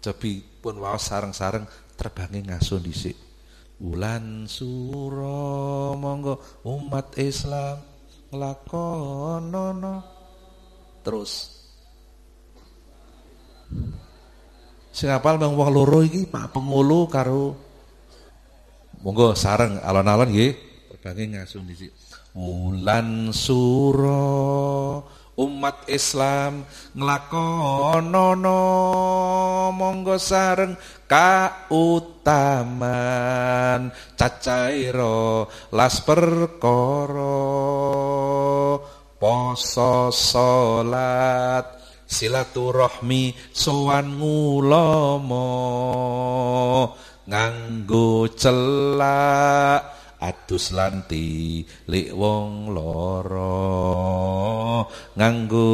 Cobi 0.00 0.40
pun 0.40 0.80
waos 0.80 1.08
sareng-sareng 1.08 1.64
terbangi 1.96 2.44
ngasuh 2.44 2.80
dhisik. 2.80 3.16
Wulan 3.84 4.48
suro 4.48 5.92
monggo 5.96 6.64
umat 6.64 7.16
Islam 7.20 7.80
nglakonono. 8.32 9.94
Terus 11.04 11.54
Sing 14.94 15.10
apal 15.10 15.42
mung 15.42 15.58
wong 15.58 15.74
loro 15.74 16.06
iki 16.06 16.30
Pak 16.30 16.54
Pengulu 16.54 17.10
karo 17.10 17.50
Monggo 19.02 19.34
sareng 19.36 19.82
alon-alon 19.82 20.30
nggih 20.32 20.52
terbangi 20.96 21.34
ngasuh 21.34 21.60
dhisik. 21.66 21.92
Wulan 22.34 23.30
suro 23.30 24.26
umat 25.38 25.86
Islam 25.86 26.66
nglakonono 26.90 28.58
monggo 29.70 30.18
sareng 30.18 30.74
kautaman 31.06 32.74
cacairo 34.18 35.46
las 35.70 36.02
perkara 36.02 37.38
poso 39.14 40.10
salat 40.10 41.70
silaturahmi 42.02 43.54
sowan 43.54 44.18
ngulomo 44.18 45.46
nganggo 47.30 48.26
celak 48.34 49.93
adus 50.24 50.72
lanti 50.72 51.60
lik 51.92 52.08
wong 52.16 52.72
loro 52.72 53.60
nganggo 55.20 55.70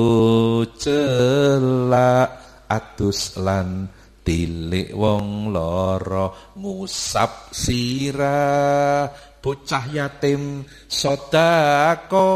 celak 0.74 2.28
adus 2.66 3.38
lan 3.38 3.86
tilik 4.26 4.90
wong 4.90 5.54
loro 5.54 6.54
ngusap 6.58 7.54
sirah 7.54 9.30
bocah 9.40 9.84
yatim 9.88 10.64
sodako. 10.84 12.28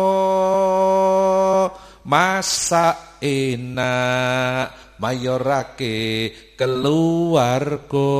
Masak 2.04 3.20
enak 3.24 4.96
mayorake 5.00 6.32
keluarga. 6.56 8.12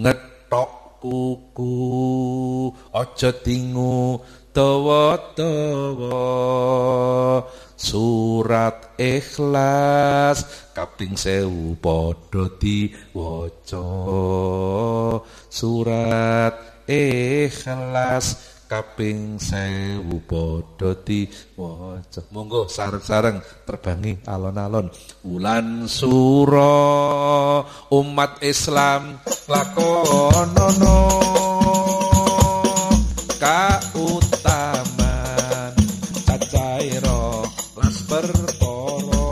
Ngetok 0.00 0.81
kuku 1.02 2.70
aja 2.94 3.34
dingu 3.42 4.22
dawa-dawa 4.54 6.22
surat 7.74 8.94
ikhlas 8.94 10.46
kaping 10.70 11.18
sewu 11.18 11.74
padha 11.82 12.46
diwaca. 12.62 13.82
Surat 15.50 16.86
ikhlas 16.86 18.51
kaping 18.72 19.36
sewu 19.36 20.16
padha 20.24 20.96
diwaca 21.04 22.24
monggo 22.32 22.64
sareng-sareng 22.72 23.44
terbangi 23.68 24.24
alon-alon. 24.24 24.88
Wulan 25.28 25.84
sura 25.84 27.60
umat 27.92 28.40
Islam 28.40 29.20
lakonono. 29.44 31.04
Kautaman 33.36 34.56
cacairo 36.24 37.44
las 37.76 37.96
perkara 38.08 39.28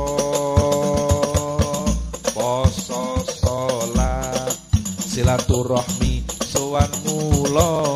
poso 2.37 3.25
salat 3.25 4.53
silaturahmi 5.01 6.29
sowan 6.45 6.93
ngulomo 7.09 7.90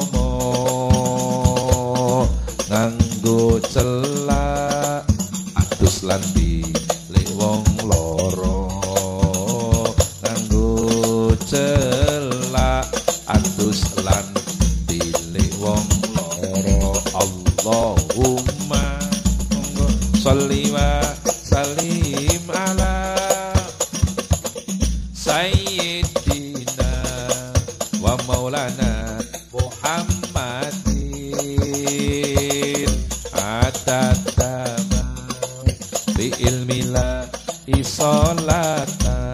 bi 36.24 36.32
ilmila 36.48 37.28
isolatan 37.68 39.33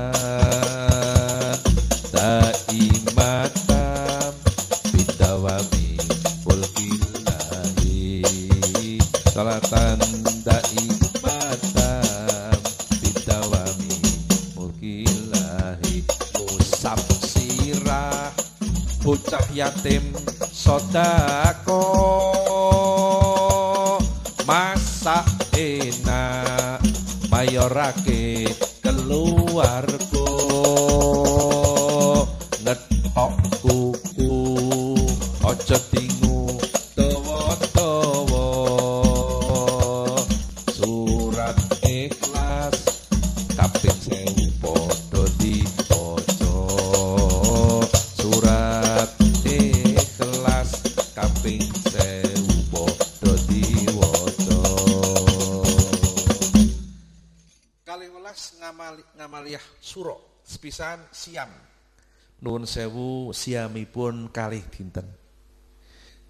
sewu 62.70 63.34
siamipun 63.34 64.30
kalih 64.30 64.62
dinten. 64.70 65.10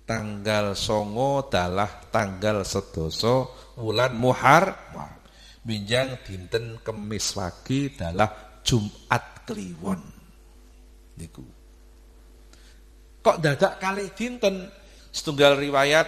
Tanggal 0.08 0.72
songo 0.72 1.44
dalah 1.52 2.08
tanggal 2.08 2.64
sedoso 2.64 3.52
wulan 3.76 4.16
muhar. 4.16 4.88
Minjang 5.60 6.24
dinten 6.24 6.80
kemis 6.80 7.36
wagi 7.36 7.92
dalah 7.92 8.56
Jumat 8.64 9.44
Kliwon. 9.44 10.00
Niku. 11.20 11.44
Kok 13.20 13.36
dadak 13.44 13.76
kalih 13.76 14.08
dinten? 14.16 14.72
Setunggal 15.12 15.60
riwayat 15.60 16.06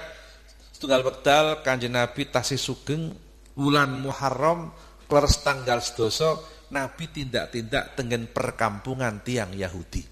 setunggal 0.71 1.03
wekdal 1.03 1.47
Kanjeng 1.67 1.99
Nabi 1.99 2.31
tasih 2.31 2.55
sugeng 2.55 3.11
wulan 3.59 3.99
Muharram 3.99 4.71
kleres 5.11 5.43
tanggal 5.43 5.83
sedoso 5.83 6.39
Nabi 6.71 7.11
tindak-tindak 7.11 7.99
tengen 7.99 8.31
perkampungan 8.31 9.27
tiang 9.27 9.51
Yahudi 9.59 10.12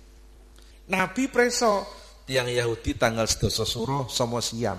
Nabi 0.90 1.30
preso. 1.30 1.86
Tiang 2.26 2.50
Yahudi 2.50 2.94
tanggal 2.94 3.26
sedoso 3.26 3.66
suro 3.66 4.06
sama 4.10 4.38
siam. 4.42 4.78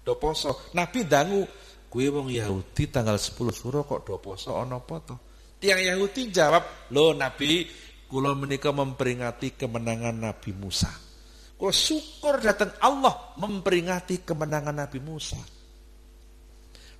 Do 0.00 0.16
poso. 0.16 0.72
Nabi 0.76 1.04
dangu 1.04 1.44
gue 1.90 2.06
wong 2.08 2.32
Yahudi 2.32 2.88
tanggal 2.88 3.20
10 3.20 3.36
suro 3.52 3.84
kok 3.84 4.06
do 4.06 4.16
poso 4.20 4.56
ono 4.56 4.80
apa 4.80 4.96
to? 5.04 5.16
Tiang 5.60 5.80
Yahudi 5.80 6.32
jawab 6.32 6.92
lo 6.96 7.12
Nabi 7.12 7.68
kula 8.08 8.32
menika 8.32 8.72
memperingati 8.72 9.56
kemenangan 9.56 10.16
Nabi 10.24 10.50
Musa. 10.56 10.88
Kula 11.56 11.72
syukur 11.72 12.40
datang 12.40 12.72
Allah 12.80 13.36
memperingati 13.36 14.24
kemenangan 14.24 14.76
Nabi 14.76 15.00
Musa. 15.04 15.40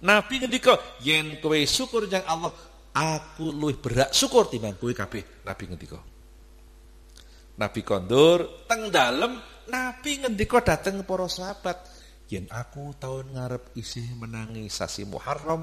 Nabi 0.01 0.35
ngendika 0.45 0.77
yen 1.05 1.41
kowe 1.41 1.57
syukur 1.65 2.09
yang 2.09 2.25
Allah 2.25 2.53
aku 2.93 3.53
luwih 3.53 3.77
berak 3.77 4.13
syukur 4.17 4.49
timbang 4.49 4.77
kowe 4.81 4.93
kabeh 4.93 5.45
Nabi 5.45 5.65
ngendika 5.69 6.01
Nabi 7.61 7.85
kondur 7.85 8.65
teng 8.65 8.89
dalem 8.89 9.37
Nabi 9.71 10.25
ngendika 10.25 10.65
dateng 10.65 11.07
para 11.07 11.31
sahabat, 11.31 11.87
yen 12.27 12.51
aku 12.51 12.91
tahun 12.99 13.39
ngarep 13.39 13.77
isih 13.79 14.19
menangi 14.19 14.67
sasi 14.67 15.07
Muharram, 15.07 15.63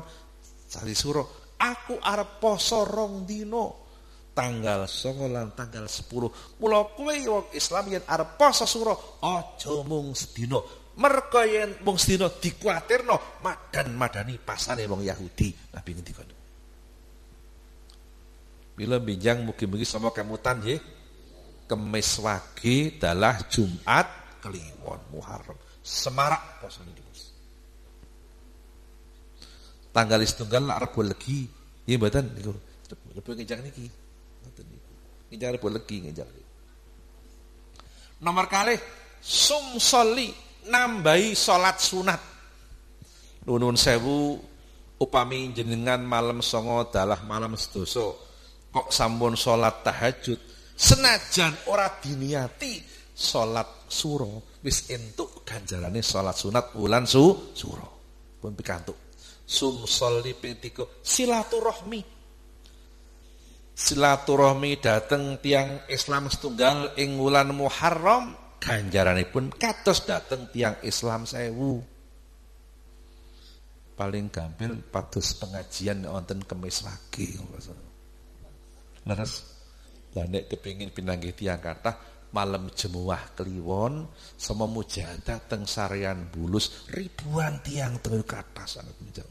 sasi 0.63 0.95
suro, 0.95 1.51
aku 1.59 1.99
arep 1.99 2.39
poso 2.39 2.87
rong 2.87 3.27
dino 3.27 3.89
tanggal 4.31 4.87
9 4.87 5.27
lan 5.27 5.51
tanggal 5.57 5.91
10. 5.91 6.61
Mula 6.61 6.87
kowe 6.95 7.11
wong 7.11 7.51
Islam 7.51 7.85
yen 7.91 8.05
arep 8.07 8.39
poso 8.39 8.63
suro, 8.63 9.19
aja 9.19 9.75
mung 9.83 10.15
sedina. 10.15 10.61
Merga 10.97 11.43
yen 11.43 11.83
mung 11.83 11.99
sedina 11.99 12.31
dikuatirno 12.31 13.43
madan-madani 13.43 14.39
pasane 14.39 14.87
wong 14.87 15.03
Yahudi. 15.03 15.75
Nabi 15.75 15.89
ngendika. 15.91 16.23
Bila 18.77 19.01
binjang 19.01 19.41
mugi-mugi 19.43 19.83
sama 19.83 20.15
kemutan 20.15 20.61
nggih. 20.61 20.96
Kemis 21.67 22.23
wage 22.23 22.95
dalah 22.95 23.43
Jumat 23.51 24.39
Kliwon 24.39 25.01
Muharram. 25.11 25.59
Semarak 25.83 26.63
posone 26.63 26.95
niku. 26.95 27.11
Tanggal 29.91 30.23
setunggal 30.23 30.63
lak 30.63 30.87
rebo 30.87 31.03
legi. 31.03 31.43
Nggih 31.83 31.97
mboten 31.99 32.25
niku. 32.31 32.51
Rebo 33.11 33.29
ngejak 33.35 33.59
niki. 33.59 33.85
Ngoten 34.43 34.65
niku. 34.71 34.91
Ngejak 35.27 35.49
rebo 35.59 35.67
legi 35.67 35.97
ngejak. 36.07 36.27
Nomor 38.23 38.47
kalih 38.47 38.79
sumsoli 39.19 40.31
nambahi 40.71 41.35
salat 41.35 41.77
sunat. 41.83 42.21
Nuwun 43.43 43.75
sewu 43.75 44.39
upami 44.97 45.53
jenengan 45.53 46.01
malam 46.01 46.41
songo 46.41 46.89
dalah 46.89 47.21
malam 47.23 47.53
sedoso 47.53 48.17
kok 48.73 48.89
sampun 48.89 49.37
salat 49.37 49.85
tahajud 49.85 50.46
senajan 50.77 51.65
ora 51.73 51.89
diniati 51.97 52.77
salat 53.17 53.89
suro 53.89 54.61
wis 54.61 54.93
entuk 54.93 55.41
ganjarane 55.41 56.05
salat 56.05 56.37
sunat 56.37 56.77
wulan 56.77 57.09
su 57.09 57.51
suro. 57.57 57.97
Pun 58.37 58.53
pikantuk. 58.53 59.09
Sum 59.41 59.89
petiko 60.37 61.01
silaturahmi. 61.01 62.01
Silaturahmi 63.73 64.71
dateng 64.77 65.41
tiang 65.41 65.89
Islam 65.89 66.29
setunggal 66.29 66.93
ing 67.01 67.17
wulan 67.17 67.49
Muharram 67.57 68.37
ganjarane 68.61 69.25
pun 69.25 69.49
kados 69.49 70.05
dateng 70.05 70.53
tiang 70.53 70.77
Islam 70.85 71.25
sewu. 71.25 71.81
Paling 73.97 74.29
gampil 74.29 74.77
pados 74.93 75.33
pengajian 75.41 76.05
wonten 76.05 76.45
kemis 76.45 76.85
lagi 76.85 77.33
leres 79.07 79.56
lah 80.15 80.25
nek 80.29 80.47
kepengin 80.47 80.93
pinanggih 80.93 81.35
tiyang 81.35 81.59
kathah 81.59 81.95
malam 82.31 82.69
jemuah 82.71 83.33
kliwon 83.35 84.07
sama 84.35 84.67
mujahadah 84.67 85.47
teng 85.47 85.63
Sarian 85.63 86.27
Bulus 86.27 86.87
ribuan 86.91 87.63
tiang 87.63 87.99
teng 88.03 88.23
kathah 88.23 88.67
sangat 88.67 88.95
jam 89.15 89.27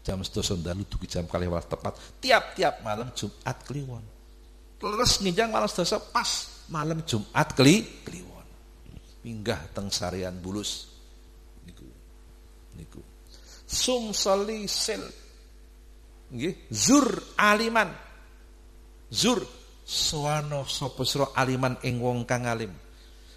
jam 0.00 0.18
sedasa 0.24 0.56
dalu 0.56 0.88
dugi 0.88 1.06
jam 1.06 1.28
kali 1.28 1.46
tepat 1.46 2.18
tiap-tiap 2.18 2.80
malam 2.80 3.12
Jumat 3.12 3.56
kliwon. 3.68 4.04
Terus 4.80 5.20
nginjang 5.20 5.52
malam 5.52 5.68
sedasa 5.68 6.00
pas 6.00 6.64
malam 6.72 7.04
Jumat 7.04 7.52
kli 7.52 7.84
kliwon. 8.02 8.46
Minggah 9.20 9.60
teng 9.76 9.92
Sarian 9.92 10.40
Bulus. 10.40 10.88
Niku 11.68 11.84
niku. 12.80 13.00
Sum 13.68 14.16
sil. 14.16 15.04
Nggih 16.32 16.72
zur 16.72 17.36
aliman. 17.36 17.92
Zur 19.12 19.59
soano 19.90 20.62
sapa 20.70 21.02
sira 21.02 21.34
aliman 21.34 21.74
ing 21.82 21.98
wong 21.98 22.22
kang 22.22 22.46
alim 22.46 22.70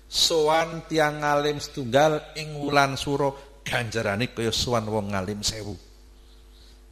sowan 0.05 0.85
tiang 0.85 1.25
alim 1.25 1.57
setunggal 1.57 2.37
ing 2.37 2.53
wulan 2.53 2.93
sura 2.93 3.33
ganjarane 3.65 4.29
kaya 4.29 4.53
sowan 4.53 4.85
wong 4.85 5.17
alim 5.17 5.41
sewu 5.41 5.73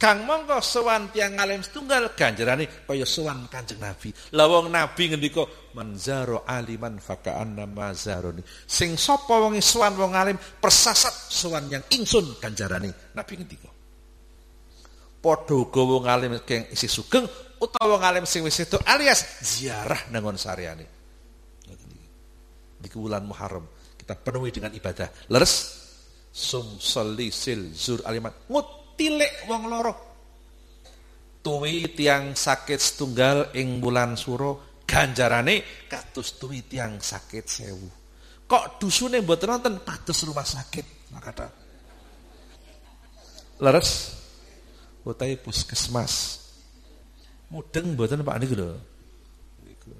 Kang 0.02 0.26
mongko 0.26 0.58
sowan 0.58 1.14
tiang 1.14 1.38
alim 1.38 1.62
setunggal 1.62 2.18
ganjarane 2.18 2.66
kaya 2.90 3.06
sowan 3.06 3.46
Kanjeng 3.46 3.78
Nabi. 3.78 4.10
Lah 4.34 4.50
wong 4.50 4.66
Nabi 4.74 5.14
ngendika 5.14 5.46
manzaro 5.78 6.42
aliman 6.42 6.98
faka'anna 6.98 7.70
mazaroni. 7.70 8.42
Sing 8.66 8.98
sapa 8.98 9.38
wong 9.38 9.62
sowan 9.62 9.94
wong 9.94 10.18
alim 10.18 10.34
persasat 10.34 11.30
sowan 11.30 11.70
yang 11.70 11.86
ingsun 11.94 12.34
ganjarane. 12.42 13.14
Nabi 13.14 13.32
ngendika. 13.38 13.70
Padha 15.22 15.54
uga 15.54 15.82
wong 15.86 16.04
alim 16.10 16.34
keng 16.42 16.66
isi 16.74 16.90
sugeng 16.90 17.22
utawa 17.62 18.02
ngalim 18.02 18.26
sing 18.26 18.42
wis 18.42 18.58
itu 18.58 18.74
alias 18.82 19.38
ziarah 19.38 20.10
nangon 20.10 20.34
saryane. 20.34 20.86
Di 22.82 22.90
bulan 22.90 23.22
Muharram 23.22 23.62
kita 23.94 24.18
penuhi 24.18 24.50
dengan 24.50 24.74
ibadah. 24.74 25.30
Leres 25.30 25.54
sum 26.34 26.82
soli 26.82 27.30
sil 27.30 27.70
zur 27.70 28.02
alimat 28.02 28.50
ngutilek 28.50 29.46
wong 29.46 29.62
loro. 29.70 29.94
Tuwi 31.42 31.94
tiang 31.94 32.34
sakit 32.34 32.78
setunggal 32.78 33.54
ing 33.54 33.78
bulan 33.78 34.18
suro 34.18 34.82
ganjarane 34.86 35.86
katus 35.86 36.42
tuwi 36.42 36.66
tiang 36.66 36.98
sakit 36.98 37.44
sewu. 37.46 37.88
Kok 38.46 38.82
dusune 38.82 39.22
mboten 39.22 39.54
nonton 39.54 39.74
patus 39.86 40.26
rumah 40.26 40.46
sakit 40.46 41.14
makata. 41.14 41.46
Leres 43.62 43.90
utai 45.06 45.38
puskesmas 45.38 46.41
Mudeng 47.52 47.92
mboten 47.92 48.24
Pak 48.24 48.36
niku 48.40 48.56
lho. 48.56 48.72
Niku. 49.68 49.92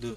Lho. 0.00 0.12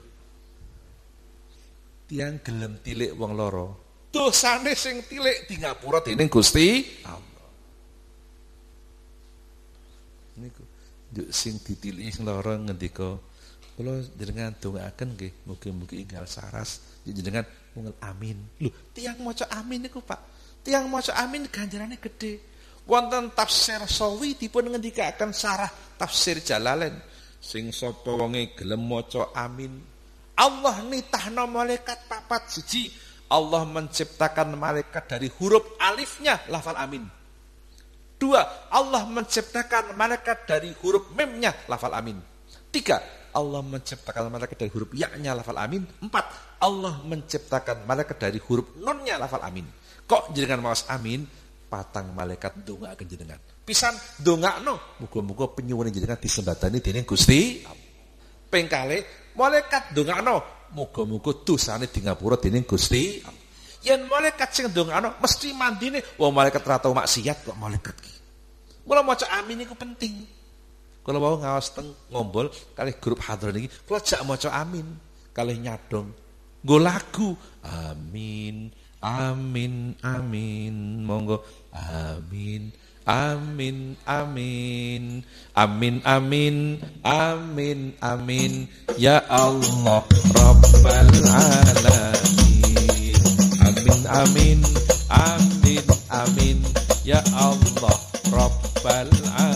Tiang 2.07 2.39
gelem 2.39 2.79
tilik 2.79 3.11
wong 3.19 3.35
loro. 3.35 3.75
Dosane 4.15 4.71
sing 4.79 5.03
tilik 5.03 5.43
di 5.43 5.59
ngapura 5.59 5.99
dening 5.99 6.31
Gusti 6.31 6.87
Allah. 7.03 7.51
Niku. 10.39 10.63
Juk 11.11 11.35
sing 11.35 11.59
ditilik 11.59 12.07
sing 12.07 12.23
loro 12.23 12.55
ngendika 12.55 13.19
kula 13.75 14.01
jenengan 14.15 14.55
dongaaken 14.55 15.13
nggih 15.13 15.31
mugi-mugi 15.45 16.01
inggal 16.01 16.25
saras 16.25 16.79
jenengan 17.03 17.43
mungel 17.75 17.93
amin. 17.99 18.39
Lho, 18.63 18.71
tiang 18.95 19.19
maca 19.19 19.51
amin 19.51 19.83
niku 19.83 19.99
Pak. 19.99 20.23
Tiang 20.63 20.87
maca 20.87 21.11
amin 21.19 21.43
ganjarane 21.51 21.99
gede 21.99 22.39
wonten 22.87 23.35
tafsir 23.35 23.83
sawi 23.83 24.39
dipun 24.39 24.71
ngendikaken 24.71 25.35
sarah 25.35 25.69
tafsir 25.99 26.39
Jalalain. 26.39 26.95
Sing 27.37 27.69
sapa 27.69 28.09
wonge 28.15 28.55
gelem 28.57 28.81
maca 28.87 29.29
amin. 29.35 29.77
Allah 30.39 30.81
nitahno 30.87 31.45
malaikat 31.45 32.09
papat 32.09 32.49
siji. 32.49 32.89
Allah 33.27 33.67
menciptakan 33.67 34.55
malaikat 34.55 35.03
dari 35.11 35.27
huruf 35.27 35.75
alifnya 35.83 36.39
lafal 36.47 36.79
amin. 36.79 37.03
Dua 38.17 38.41
Allah 38.71 39.03
menciptakan 39.05 39.93
malaikat 39.93 40.47
dari 40.47 40.71
huruf 40.81 41.11
memnya 41.13 41.53
lafal 41.67 41.93
amin. 41.93 42.17
Tiga 42.71 42.97
Allah 43.35 43.61
menciptakan 43.61 44.31
malaikat 44.31 44.57
dari 44.57 44.71
huruf 44.71 44.89
ya-nya 44.95 45.35
lafal 45.35 45.59
amin. 45.59 45.83
Empat 46.01 46.25
Allah 46.63 47.03
menciptakan 47.03 47.83
malaikat 47.83 48.17
dari 48.17 48.39
huruf 48.41 48.79
nonnya 48.79 49.19
lafal 49.19 49.43
amin. 49.43 49.67
Kok 50.07 50.31
jenengan 50.31 50.63
mawas 50.63 50.87
amin 50.87 51.27
patang 51.67 52.15
malaikat 52.15 52.63
ndongaaken 52.63 53.07
jenengan 53.07 53.39
Pisan 53.67 53.91
ndongakno, 54.23 55.03
muga-muga 55.03 55.51
penyuwun 55.51 55.91
jenengan 55.91 56.15
disembadani 56.15 56.79
dening 56.79 57.03
Gusti. 57.03 57.67
Ping 58.47 58.71
kalih 58.71 59.03
malaikat 59.35 59.91
ndongakno, 59.91 60.71
muga-muga 60.71 61.35
dosane 61.43 61.91
di 61.91 61.99
ngapura 61.99 62.39
dening 62.39 62.63
Gusti. 62.63 63.19
Yen 63.83 64.07
malaikat 64.07 64.55
sing 64.55 64.71
ndongakno 64.71 65.19
mesti 65.19 65.51
mandine 65.51 65.99
wong 66.15 66.31
malaikat 66.31 66.63
ora 66.63 66.79
tau 66.79 66.95
maksiat 66.95 67.43
kok 67.43 67.59
malaikat 67.59 67.95
ki. 67.99 68.13
Mula 68.87 69.03
maca 69.03 69.27
amin 69.35 69.67
iku 69.67 69.75
penting. 69.75 70.15
Kalau 71.03 71.19
mau 71.19 71.35
ngawas 71.35 71.75
teng 71.75 71.91
ngombol 72.07 72.47
kali 72.71 72.95
grup 73.03 73.19
hadron 73.19 73.59
ini, 73.59 73.67
kalau 73.83 73.99
jak 73.99 74.23
maca 74.23 74.47
amin 74.55 74.87
kali 75.35 75.59
nyadong, 75.59 76.07
nggo 76.63 76.77
lagu 76.79 77.35
amin 77.67 78.71
amin 79.01 79.95
amin 80.03 81.05
monggo. 81.05 81.43
Amin 81.73 82.73
amin 83.07 83.95
amin. 84.03 85.23
Amin 85.55 85.95
amin 86.03 86.57
amin 87.05 87.79
amin. 88.03 88.53
Ya 88.97 89.23
Allah 89.29 90.03
rabbal 90.35 91.11
alamin. 91.31 93.15
Amin 93.63 94.01
amin 94.11 94.59
amin 95.09 95.85
amin. 96.11 96.57
Ya 97.07 97.23
Allah 97.31 97.95
rabbal 98.27 99.07
alamin 99.07 99.46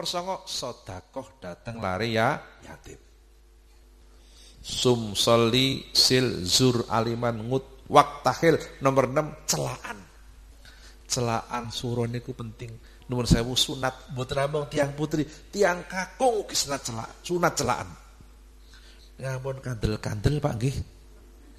nomor 0.00 0.08
songo 0.08 0.36
sodakoh 0.48 1.36
dateng 1.44 1.76
lari 1.76 2.16
ya 2.16 2.40
yatim 2.64 2.96
sum 4.64 5.12
soli 5.12 5.92
sil 5.92 6.40
zur 6.40 6.88
aliman 6.88 7.36
ngut 7.44 7.84
waktahil. 7.84 8.56
Nomor 8.80 9.12
6 9.12 9.44
celaan. 9.44 9.98
Celaan 11.04 11.68
suruh 11.68 12.08
niku 12.08 12.32
penting. 12.32 12.72
Nomor 13.12 13.28
sewu 13.28 13.52
sunat. 13.52 14.16
Buat 14.16 14.32
namung 14.40 14.72
tiang 14.72 14.96
putri 14.96 15.28
tiang 15.52 15.84
kakung 15.84 16.48
ugi 16.48 16.56
sunat 16.56 16.80
celak 16.80 17.20
sunat 17.20 17.52
celaan. 17.60 17.88
Ngampun 19.20 19.60
kandel-kandel 19.60 20.40
Pak 20.40 20.52
nggih. 20.56 20.76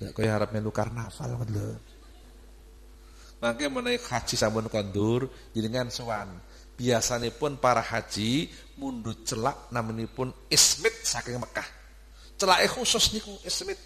Nek 0.01 0.11
kaya 0.17 0.33
harap 0.33 0.49
melu 0.49 0.73
karnaval 0.73 1.45
lho. 1.45 1.77
Mangke 3.37 3.69
menawi 3.69 4.01
haji 4.01 4.33
sampun 4.33 4.65
kondur 4.65 5.29
jenengan 5.53 5.93
sowan 5.93 6.49
biasanipun 6.81 7.61
para 7.61 7.85
haji 7.85 8.49
mundut 8.81 9.21
celak 9.21 9.69
namanipun 9.69 10.33
ismit 10.49 10.97
saking 11.05 11.37
Mekah 11.37 11.69
celake 12.41 12.65
khusus 12.73 13.13
niku 13.13 13.37
ismit 13.45 13.77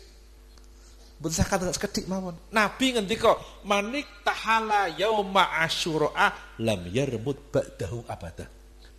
sakit 1.16 1.58
dengan 1.58 1.74
sekedik 1.76 2.06
mawon. 2.12 2.36
Nabi 2.52 2.96
ngendika, 2.96 3.34
"Manik 3.66 4.22
tahala 4.22 4.91
yauma 4.93 5.58
asyura 5.64 6.12
lam 6.60 6.82
yarmut 6.91 7.52
ba'dahu 7.52 8.04
abada." 8.08 8.46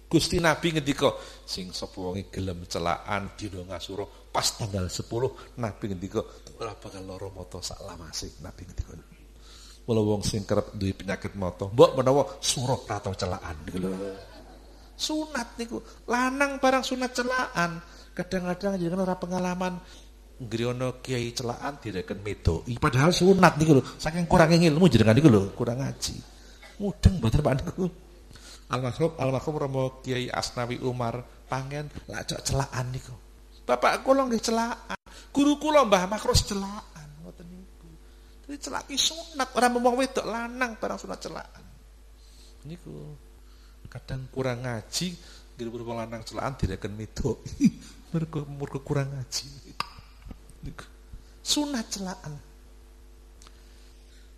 Gusti 0.07 0.39
Nabi 0.39 0.75
ngendika, 0.75 1.13
sing 1.45 1.75
sapa 1.75 1.99
wonge 1.99 2.31
gelem 2.31 2.63
celaan 2.71 3.35
dina 3.35 3.63
ngasura 3.67 4.07
pas 4.31 4.49
tanggal 4.55 4.87
10, 4.87 5.59
Nabi 5.59 5.85
ngendika 5.93 6.23
ora 6.57 6.73
bakal 6.79 7.05
lara 7.05 7.29
mata 7.31 7.59
sak 7.59 7.83
lamase. 7.85 8.39
Nabi 8.43 8.63
ngendika. 8.65 9.16
Mula 9.87 10.03
wong 10.03 10.23
sing 10.27 10.43
kerep 10.43 10.75
duwe 10.75 10.91
penyakit 10.91 11.39
mata, 11.39 11.71
mbok 11.71 11.95
menawa 11.95 12.27
suruh 12.43 12.83
atau 12.91 13.15
celaan 13.15 13.55
niku 13.63 13.79
lho. 13.79 13.91
Sunat 14.99 15.55
niku, 15.55 15.79
lanang 16.11 16.59
barang 16.59 16.83
sunat 16.83 17.15
celaan. 17.15 17.79
Kadang-kadang 18.17 18.81
jenengan 18.81 19.07
ora 19.07 19.15
pengalaman 19.15 19.79
Ngriyono 20.37 21.01
kiai 21.01 21.33
celaan 21.33 21.81
direken 21.81 22.21
medoi. 22.21 22.75
Padahal 22.83 23.15
sunat 23.15 23.57
niku 23.57 23.79
lho, 23.79 23.83
saking 23.97 24.27
kurangnya 24.27 24.67
ilmu 24.69 24.91
jenengan 24.91 25.15
niku 25.15 25.31
lho, 25.31 25.55
kurang 25.55 25.81
ngaji. 25.81 26.19
Mudeng 26.83 27.23
mboten 27.23 27.41
Pak 27.41 27.55
niku. 27.63 27.87
Almarhum 28.67 29.15
almarhum 29.23 29.55
Romo 29.55 29.85
Kiai 30.03 30.27
Asnawi 30.27 30.83
Umar 30.83 31.23
pangen 31.47 31.87
lacok 32.11 32.43
celaan 32.43 32.91
niku. 32.91 33.15
Bapak 33.63 34.03
kula 34.03 34.27
nggih 34.27 34.43
celaan. 34.43 34.99
Guru 35.31 35.57
kula 35.63 35.87
Mbah 35.87 36.11
Makros 36.11 36.43
celaan. 36.45 36.96
Jadi 38.47 38.59
celak 38.63 38.87
ki 38.87 38.95
sunat, 38.95 39.51
ora 39.59 39.67
wong 39.67 39.99
wedok 39.99 40.23
lanang 40.23 40.79
barang 40.79 40.99
sunat 41.03 41.19
celaan. 41.19 41.65
Niku. 42.63 42.95
Kadang 43.91 44.31
kurang 44.31 44.63
ngaji, 44.63 45.15
nggih 45.59 45.67
wong 45.67 45.99
lanang 45.99 46.23
celaan 46.23 46.55
direken 46.55 46.95
medoi. 46.95 47.43
Mergo 48.15 48.47
mergo 48.47 48.79
kurang 48.87 49.11
ngaji. 49.11 49.47
Sunat 51.43 51.87
celaan. 51.91 52.35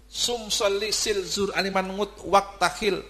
Sum 0.09 0.49
soli 0.49 0.89
sil 0.93 1.21
zur 1.29 1.53
aliman 1.53 1.93
ngut 1.93 2.25
waktahil. 2.25 3.05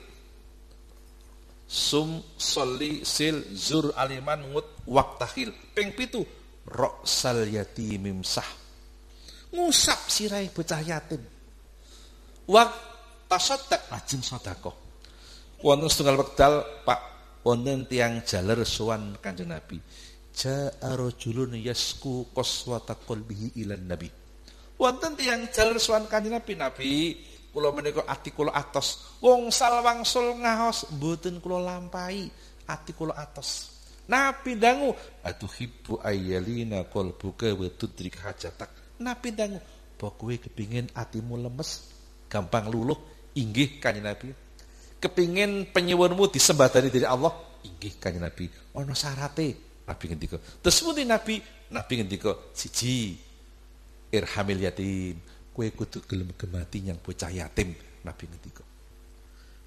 Sum 1.67 2.23
soli 2.35 3.07
sil 3.07 3.39
zur 3.55 3.95
aliman 3.95 4.51
ngut 4.51 4.83
waktahil. 4.83 5.55
Ping 5.75 5.95
pitu 5.95 6.27
roksal 6.67 7.47
yatimim 7.47 8.27
sah. 8.27 8.47
Ngusap 9.53 10.13
sirai 10.13 10.53
bocah 10.53 10.83
yatim. 10.85 11.23
Wak 12.49 12.71
tasodak 13.29 13.89
lajeng 13.89 14.21
sedekah. 14.25 14.77
Wonten 15.59 15.91
setunggal 15.91 16.23
wekdal 16.23 16.55
Pak 16.87 17.01
wonten 17.43 17.89
tiang 17.91 18.23
jaler 18.23 18.63
sowan 18.63 19.19
Kanjeng 19.19 19.51
Nabi. 19.51 19.81
Ja'a 20.39 20.95
rajulun 20.95 21.59
yasku 21.59 22.31
qaswata 22.31 22.95
qalbihi 22.95 23.59
ilan 23.59 23.91
nabi. 23.91 24.07
Wonten 24.79 25.19
tiyang 25.19 25.51
jalur 25.51 25.83
sowan 25.83 26.07
Kanjeng 26.07 26.39
Nabi, 26.39 26.53
Nabi 26.55 26.91
kula 27.51 27.75
menika 27.75 28.07
ati 28.07 28.31
kula 28.31 28.55
atos. 28.55 29.19
Wong 29.19 29.51
sal 29.51 29.83
wangsul 29.83 30.39
ngaos 30.39 30.95
mboten 30.95 31.43
kula 31.43 31.59
lampahi, 31.59 32.31
ati 32.71 32.95
kula 32.95 33.19
atos. 33.19 33.75
Nabi 34.07 34.55
dangu 34.55 34.95
atuhibbu 35.27 35.99
ayyalina 36.07 36.87
qalbuka 36.87 37.51
wa 37.59 37.67
tudrik 37.75 38.23
hajatak. 38.23 38.71
Nabi 38.99 39.29
dangu, 39.31 39.63
"Apa 39.99 40.15
kowe 40.15 40.35
kepingin 40.35 40.91
atimu 40.95 41.39
lemes, 41.39 41.91
gampang 42.27 42.67
luluh?" 42.67 42.99
Inggih 43.39 43.79
Kanjeng 43.79 44.03
Nabi. 44.03 44.35
Kepingin 44.99 45.71
penyuwunmu 45.71 46.27
disembah 46.27 46.67
dari 46.67 46.91
Allah? 47.07 47.31
Inggih 47.63 48.03
Kanjeng 48.03 48.27
Nabi. 48.27 48.51
Ana 48.75 48.95
syarate. 48.99 49.69
Nabi 49.89 50.05
ngendika. 50.13 50.37
Terus 50.61 50.85
pundi 50.85 51.07
Nabi? 51.07 51.41
Nabi 51.73 51.93
ngendika, 52.03 52.53
siji 52.53 53.17
irhamil 54.13 54.61
yatim. 54.69 55.17
Kue 55.55 55.73
kudu 55.73 56.05
gelem 56.05 56.29
gemati 56.37 56.85
yang 56.85 57.01
bocah 57.01 57.33
yatim. 57.33 57.73
Nabi 58.05 58.25
ngendika. 58.29 58.65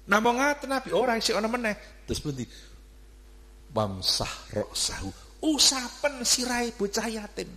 Namung 0.06 0.38
ngaten 0.38 0.70
Nabi 0.70 0.90
ora 0.94 1.18
isih 1.18 1.34
ana 1.34 1.50
meneh. 1.50 1.74
Terus 2.06 2.22
pundi? 2.22 2.44
Wamsah 3.72 4.52
roksahu. 4.54 5.10
Usapen 5.42 6.22
sirai 6.22 6.70
bocah 6.76 7.08
yatim. 7.10 7.50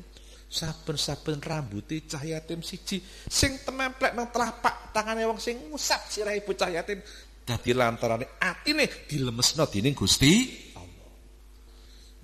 Saben-saben 0.45 1.41
rambuté 1.41 2.05
cah 2.05 2.21
yatim 2.21 2.61
siji 2.61 3.01
sing 3.27 3.65
tememplek 3.65 4.13
nang 4.13 4.29
telapak 4.29 4.93
tangane 4.93 5.25
wong 5.25 5.41
sing 5.41 5.57
ngusap 5.67 6.05
sirai 6.07 6.45
bocah 6.45 6.69
yatim 6.69 7.01
dadi 7.43 7.71
lantarane 7.73 8.39
atine 8.39 8.85
dilemesno 9.09 9.65
dening 9.67 9.97
Gusti 9.97 10.65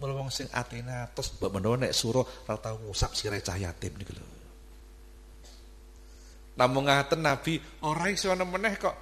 Mula 0.02 0.18
wong 0.18 0.34
sing 0.34 0.50
atene 0.50 1.06
atos 1.06 1.38
mbok 1.38 1.54
menawa 1.54 1.86
nek 1.86 1.94
suruh 1.94 2.26
ora 2.26 2.58
tau 2.58 2.82
ngusap 2.90 3.14
sire 3.14 3.38
cah 3.38 3.54
yatim 3.54 3.94
niku 4.02 4.18
lho. 4.18 4.26
Namung 6.58 6.90
ngaten 6.90 7.22
Nabi 7.22 7.62
ora 7.86 8.10
iso 8.10 8.34
meneh 8.34 8.82
kok. 8.82 8.98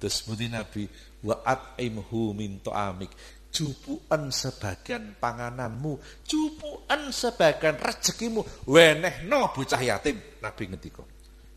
Terus 0.00 0.24
Nabi 0.48 0.88
wa 1.28 1.36
at'imhu 1.44 2.32
min 2.32 2.64
ta'amik. 2.64 3.12
Jupuan 3.52 4.32
sebagian 4.32 5.12
pangananmu, 5.20 6.24
jupuan 6.24 7.12
sebagian 7.12 7.76
rezekimu, 7.76 8.40
wenehno 8.64 9.52
bocah 9.52 9.76
yatim. 9.76 10.16
Nabi 10.40 10.72
ngendika. 10.72 11.04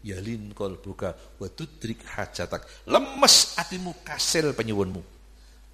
Yalin 0.05 0.51
kol 0.53 0.77
buka 0.77 1.15
wa 1.15 1.47
tudrik 1.49 2.03
hajatak. 2.03 2.85
Lemes 2.91 3.55
atimu 3.57 4.05
kasil 4.05 4.51
penyuwunmu. 4.53 5.01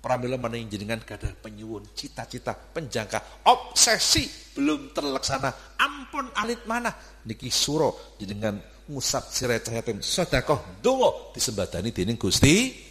Pramila 0.02 0.38
mening 0.38 0.66
jenengan 0.66 1.02
kada 1.06 1.30
penyuwun, 1.30 1.94
cita-cita, 1.94 2.58
penjangka, 2.58 3.46
obsesi 3.46 4.26
belum 4.58 4.94
terlaksana. 4.94 5.78
Ampun 5.78 6.32
alit 6.38 6.66
mana 6.66 6.90
niki 7.26 7.54
suro 7.54 8.18
jenengan 8.18 8.58
ngusap 8.90 9.30
sirai 9.30 9.62
cahayatin 9.62 10.02
sedekah 10.02 10.82
donga 10.82 11.32
disembadani 11.38 11.94
dening 11.94 12.18
Gusti 12.18 12.90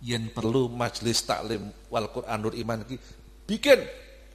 yen 0.00 0.32
perlu 0.32 0.72
majelis 0.72 1.24
taklim 1.28 1.68
wal 1.92 2.08
Qur'anul 2.08 2.56
iman 2.60 2.84
iki 2.88 2.96
bikin 3.44 3.80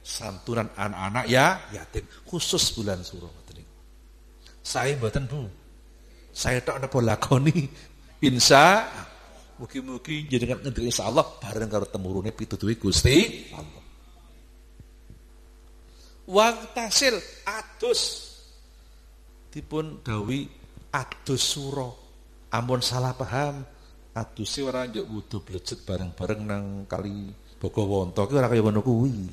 santunan 0.02 0.70
anak-anak 0.78 1.26
ya 1.26 1.58
yatim 1.74 2.06
khusus 2.26 2.74
bulan 2.78 3.02
suro 3.02 3.30
saya 4.66 4.98
mboten 4.98 5.30
Bu 5.30 5.46
saya 6.34 6.58
tak 6.62 6.82
ada 6.82 6.88
lakoni 6.90 7.70
insya 8.18 8.82
Mugi-mugi 9.56 10.28
jenengan 10.28 10.60
insya 10.68 11.08
Allah 11.08 11.24
bareng 11.40 11.72
karo 11.72 11.88
temurune 11.88 12.28
pitutuhe 12.28 12.76
Gusti 12.76 13.48
Allah. 13.56 13.84
Wang 16.28 16.56
tasil 16.76 17.16
adus 17.48 18.00
dipun 19.48 20.04
dawi 20.04 20.44
adus 20.92 21.40
suro. 21.40 21.90
Ampun 22.52 22.84
salah 22.84 23.16
paham. 23.16 23.64
Aduse 24.16 24.64
ora 24.64 24.88
njuk 24.88 25.04
wudu 25.12 25.44
blejet 25.44 25.84
bareng-bareng 25.84 26.48
nang 26.48 26.88
kali 26.88 27.28
Bogowonto 27.60 28.24
ki 28.24 28.40
ora 28.40 28.48
kaya 28.48 28.64
ngono 28.64 28.80
kuwi. 28.80 29.28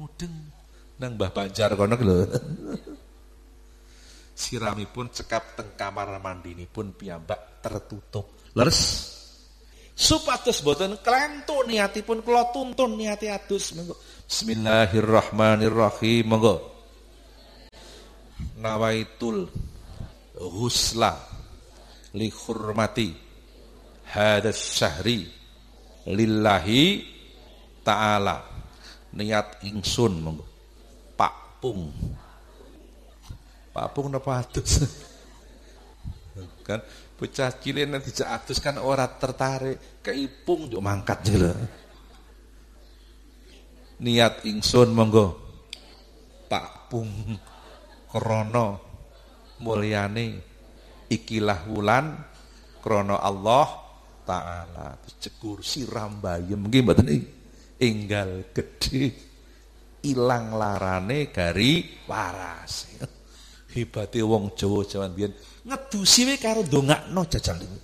Mudeng 0.00 0.32
nang 0.96 1.20
Mbah 1.20 1.28
Banjar 1.28 1.76
kono 1.76 1.92
ki 2.00 2.04
lho. 2.08 2.24
Siramipun 4.40 5.12
cekap 5.12 5.60
teng 5.60 5.76
kamar 5.76 6.08
mandinipun 6.16 6.96
piyambak 6.96 7.60
tertutup 7.60 8.48
Leres 8.56 8.80
supados 9.92 10.64
boten 10.64 10.96
klentu 11.04 11.60
niatipun 11.68 12.24
kula 12.24 12.48
tuntun 12.48 12.96
niati 12.96 13.28
adus 13.28 13.76
monggo. 13.76 13.92
Bismillahirrahmanirrahim 14.24 16.24
monggo. 16.24 16.56
Nawaitul 18.56 19.44
husla 20.40 21.12
li 22.16 22.32
hurmati 22.32 23.28
hadas 24.10 24.58
syahri 24.58 25.30
lillahi 26.06 27.06
ta'ala. 27.86 28.42
Niat 29.10 29.66
ingsun 29.66 30.22
monggo. 30.22 30.46
Pak 31.18 31.58
Pung. 31.58 31.90
Pak 33.74 33.86
Pung 33.90 34.06
napa 34.10 34.42
adus 34.42 34.82
kan 36.66 36.78
bocah 37.18 37.50
cilik 37.58 37.86
nanti 37.90 38.14
dijak 38.14 38.30
adus 38.30 38.58
kan 38.62 38.78
ora 38.78 39.06
tertarik. 39.10 40.02
Keipung 40.02 40.70
juk 40.70 40.82
mangkat 40.82 41.18
jela 41.26 41.54
niat 44.00 44.44
ingsun 44.48 44.90
monggo. 44.90 45.26
Pak 46.48 46.90
Pung. 46.90 47.12
Krono 48.10 48.90
mulyane 49.62 50.42
ikilah 51.06 51.62
wulan 51.70 52.10
krono 52.82 53.22
Allah 53.22 53.79
taala 54.30 54.94
cekur 55.18 55.66
siram 55.66 56.22
bayem 56.22 56.70
nggih 56.70 56.82
mboten 56.86 57.10
enggal 57.82 58.54
gedhe 58.54 59.10
ilang 60.06 60.54
larane 60.54 61.34
gari 61.34 62.04
waras 62.06 62.86
hebate 63.74 64.22
wong 64.22 64.54
Jawa 64.54 64.86
jaman 64.86 65.10
biyen 65.18 65.32
ngedusi 65.64 66.24
wae 66.24 66.38
karo 66.40 66.64
ndongakno 66.64 67.20
jajal 67.28 67.56
niku. 67.60 67.78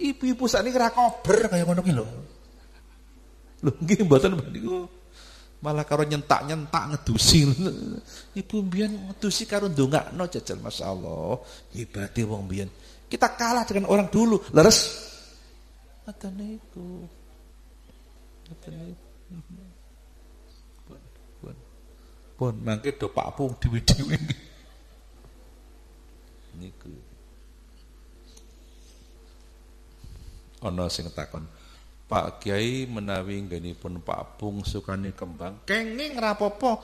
Ibu-ibu 0.00 0.44
sakniki 0.48 0.76
ora 0.80 0.92
kober 0.92 1.48
kaya 1.48 1.64
ngono 1.64 1.80
ki 1.84 1.92
lho. 1.92 2.06
Lho 3.64 3.70
nggih 3.84 4.00
mboten 4.04 4.32
niku. 4.52 4.88
Malah 5.60 5.84
karo 5.84 6.08
nyentak-nyentak 6.08 6.84
ngedusi. 6.96 7.44
Ibu 8.40 8.56
mbiyen 8.64 9.12
ngedusi 9.12 9.44
karo 9.44 9.68
ndongakno 9.68 10.24
jajal 10.28 10.58
masyaallah. 10.60 11.36
Hebate 11.76 12.22
wong 12.24 12.48
mbiyen. 12.48 12.68
Kita 13.10 13.36
kalah 13.36 13.68
dengan 13.68 13.92
orang 13.92 14.08
dulu. 14.08 14.40
Leres. 14.56 15.08
Ngoten 16.10 16.34
niku. 16.42 17.06
Ngoten 18.50 18.72
niku. 18.82 19.06
Pun, 20.90 21.00
pun. 21.38 21.56
Pun 22.34 22.54
mangke 22.66 22.98
do 22.98 23.06
Pak 23.14 23.38
Pung 23.38 23.54
dhewe-dhewe. 23.62 24.18
Niku. 26.58 26.90
Ana 30.66 30.90
sing 30.90 31.06
takon 31.14 31.46
Pak 32.10 32.42
Kiai 32.42 32.90
menawi 32.90 33.46
nggenipun 33.46 34.02
Pak 34.02 34.34
Pung 34.34 34.66
sukani 34.66 35.14
kembang. 35.14 35.62
Kenging 35.62 36.18
rapopo 36.18 36.82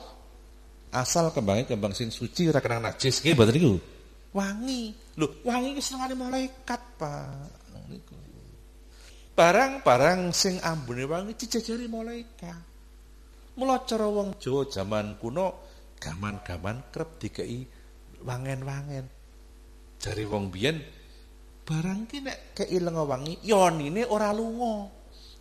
asal 0.95 1.35
kembangnya 1.35 1.75
kembang 1.75 1.91
sing 1.91 2.15
suci 2.15 2.47
ora 2.47 2.63
kena 2.63 2.79
najis. 2.79 3.19
Nggih 3.19 3.35
mboten 3.35 3.53
niku? 3.59 3.75
Wangi. 4.31 4.95
Lho 5.19 5.43
wangi 5.43 5.75
iki 5.75 5.83
senengane 5.83 6.15
malaikat 6.15 6.79
Pak 6.95 7.56
barang-barang 9.37 10.33
sing 10.33 10.57
ambune 10.65 11.05
wangi 11.05 11.37
dijajari 11.37 11.85
malaikat 11.85 12.57
mula 13.53 13.85
cara 13.85 14.09
wong 14.09 14.41
Jawa 14.41 14.65
zaman 14.65 15.21
kuno 15.21 15.69
gaman-gaman 16.01 16.89
kerep 16.89 17.21
dikei 17.21 17.61
wangen-wangen 18.25 19.05
Jari 20.01 20.25
wong 20.25 20.49
biyen 20.49 20.77
barang 21.67 22.07
ki 22.07 22.23
nek 22.23 22.37
keilenga 22.55 23.03
wangi 23.03 23.43
yonine 23.43 24.07
ora 24.07 24.31
lunga. 24.31 24.87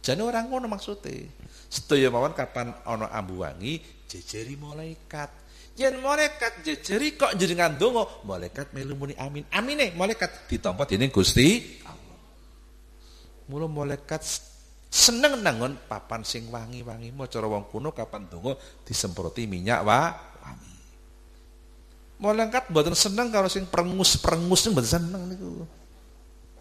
Jane 0.03 0.23
ora 0.27 0.43
ngono 0.43 0.67
maksude. 0.67 1.31
Sedaya 1.71 2.11
mawon 2.11 2.35
kapan 2.35 2.75
ana 2.83 3.07
ambu 3.15 3.47
wangi 3.47 3.79
jejeri 4.11 4.59
malaikat. 4.59 5.31
Yen 5.77 6.01
malaikat 6.01 6.65
jejeri 6.65 7.15
kok 7.21 7.37
jenengan 7.37 7.77
donga, 7.77 8.25
malaikat 8.25 8.73
melu 8.73 8.97
muni 8.97 9.15
amin. 9.15 9.45
Amine 9.53 9.93
malaikat 9.95 10.49
ditampa 10.49 10.89
dening 10.89 11.13
Gusti. 11.13 11.79
Mula 13.47 13.71
malaikat 13.71 14.23
seneng 14.91 15.39
nangon 15.43 15.79
papan 15.87 16.27
sing 16.27 16.51
wangi-wangi. 16.51 17.15
Mau 17.15 17.31
cara 17.31 17.47
wong 17.47 17.71
kuno 17.71 17.95
kapan 17.95 18.27
donga 18.27 18.59
disemproti 18.83 19.47
minyak 19.47 19.81
wa 19.87 20.01
Malaikat 22.17 22.73
mboten 22.73 22.97
seneng 22.97 23.29
kalau 23.29 23.45
sing 23.45 23.69
perengus-perengus 23.69 24.65
niku 24.65 24.73
mboten 24.73 24.89
seneng 24.89 25.23
niku. 25.29 25.69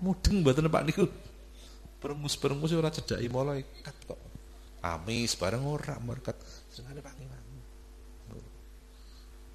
Mudeng 0.03 0.35
mboten 0.43 0.67
Pak 0.67 0.83
niku. 0.83 1.07
Perengus-perengus 2.03 2.75
ora 2.75 2.91
cedhaki 2.91 3.31
malaikat 3.31 3.95
kok. 4.03 4.19
amis 4.85 5.33
bareng 5.33 5.65
ora 5.65 5.97
merkat 5.97 6.37
senengane 6.69 7.01
wangi-wangi. 7.01 7.61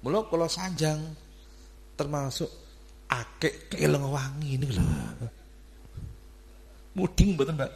Mula 0.03 0.27
kula 0.27 0.51
sanjang 0.51 0.99
termasuk 1.95 2.49
akeh 3.07 3.71
keeleng 3.71 4.11
wangi 4.11 4.59
ini 4.59 4.67
lho. 4.67 4.83
Muding 6.97 7.39
mboten, 7.39 7.55
Mbak. 7.55 7.71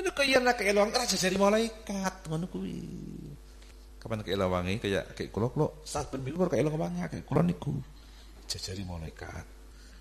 Ini 0.00 0.10
kaya 0.14 0.38
nek 0.38 0.54
keeleng 0.56 0.88
wangi 0.88 0.96
raja 0.96 1.16
jari 1.18 1.36
malaikat 1.36 2.14
ngono 2.30 2.46
kuwi. 2.46 2.78
Kapan 4.00 4.22
keeleng 4.22 4.48
wangi 4.48 4.78
kaya 4.80 5.02
kayak 5.12 5.28
kula 5.34 5.50
kula 5.50 5.66
saben 5.82 6.22
minggu 6.22 6.46
keeleng 6.46 6.72
wangi 6.78 7.04
akeh 7.04 7.20
kula 7.26 7.42
niku 7.42 7.74
jajari 8.48 8.86
malaikat. 8.86 9.44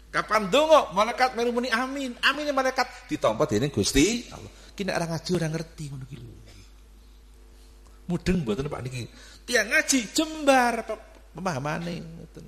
Kapan 0.09 0.47
dongo 0.47 0.93
malaikat 0.93 1.35
melu 1.35 1.51
muni 1.51 1.69
amin. 1.73 2.15
Amin 2.21 2.53
malaikat 2.53 3.09
ditampa 3.11 3.49
dening 3.49 3.73
Gusti 3.73 4.29
Allah. 4.29 4.49
Ki 4.77 4.87
nek 4.87 4.95
ora 4.95 5.05
ngaji 5.09 5.29
ora 5.35 5.47
ngerti 5.51 5.83
ngono 5.89 6.05
ki 6.07 6.15
lho. 6.15 6.33
Mudeng 8.09 8.37
mboten 8.45 8.69
Pak 8.69 8.81
niki. 8.85 9.03
Tiang 9.45 9.67
ngaji 9.73 9.97
jembar 10.15 10.85
pemahamane 11.35 11.93
ngoten. 11.97 12.45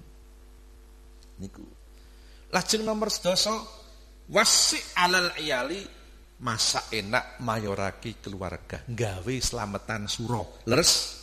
Niku. 1.41 1.65
Lajeng 2.53 2.85
nomor 2.85 3.09
sedasa 3.09 3.80
wasi 4.31 4.79
alal 4.95 5.35
iyali 5.37 5.83
masa 6.41 6.87
enak 6.89 7.43
mayoraki 7.43 8.17
keluarga. 8.23 8.81
Gawe 8.87 9.35
selamatan 9.37 10.07
suro. 10.07 10.63
Leres. 10.65 11.19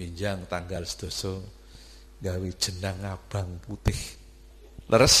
Minjang 0.00 0.48
tanggal 0.48 0.88
sedasa 0.88 1.36
gawe 2.18 2.48
jenang 2.56 3.04
abang 3.06 3.60
putih. 3.62 4.00
Leres. 4.88 5.16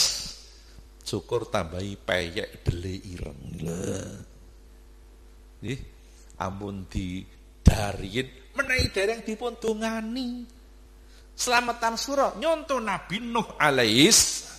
Syukur 1.04 1.52
tambahi 1.52 2.00
peyek 2.00 2.64
dele 2.64 2.94
ireng. 2.96 3.40
Nggih. 5.60 5.80
Ampun 6.42 6.90
di 6.90 7.22
dariin 7.62 8.56
menawi 8.58 8.90
dereng 8.90 9.20
dipun 9.22 9.54
dongani. 9.60 10.42
Selamatan 11.32 11.94
sura 11.96 12.34
nyonto 12.36 12.76
Nabi 12.82 13.22
Nuh 13.22 13.56
alaihis 13.56 14.51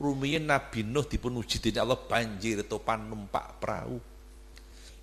rumiyin 0.00 0.48
Nabi 0.48 0.80
Nuh 0.82 1.04
dipun 1.04 1.36
uji 1.36 1.60
dening 1.60 1.84
Allah 1.84 2.00
banjir 2.00 2.64
topan 2.64 3.04
numpak 3.04 3.60
perahu. 3.60 4.00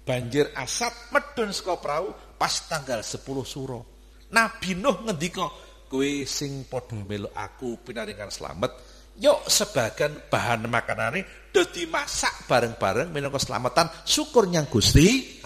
Banjir 0.01 0.49
asap 0.57 1.13
medun 1.13 1.53
saka 1.53 1.77
perahu 1.77 2.09
pas 2.35 2.53
tanggal 2.65 3.05
10 3.05 3.21
suro. 3.45 3.85
Nabi 4.33 4.73
Nuh 4.73 5.05
ngendika 5.05 5.47
kowe 5.87 6.11
sing 6.27 6.67
padha 6.67 6.99
melok 6.99 7.31
aku 7.31 7.79
pinaringan 7.79 8.27
selamat 8.27 8.75
yuk 9.17 9.47
sebagian 9.47 10.29
bahan 10.29 10.67
makanane 10.67 11.49
do 11.49 11.63
dimasak 11.65 12.45
bareng-bareng 12.45 13.09
minangka 13.09 13.41
selamatan 13.41 13.87
syukur 14.03 14.45
nyang 14.45 14.67
Gusti 14.69 15.39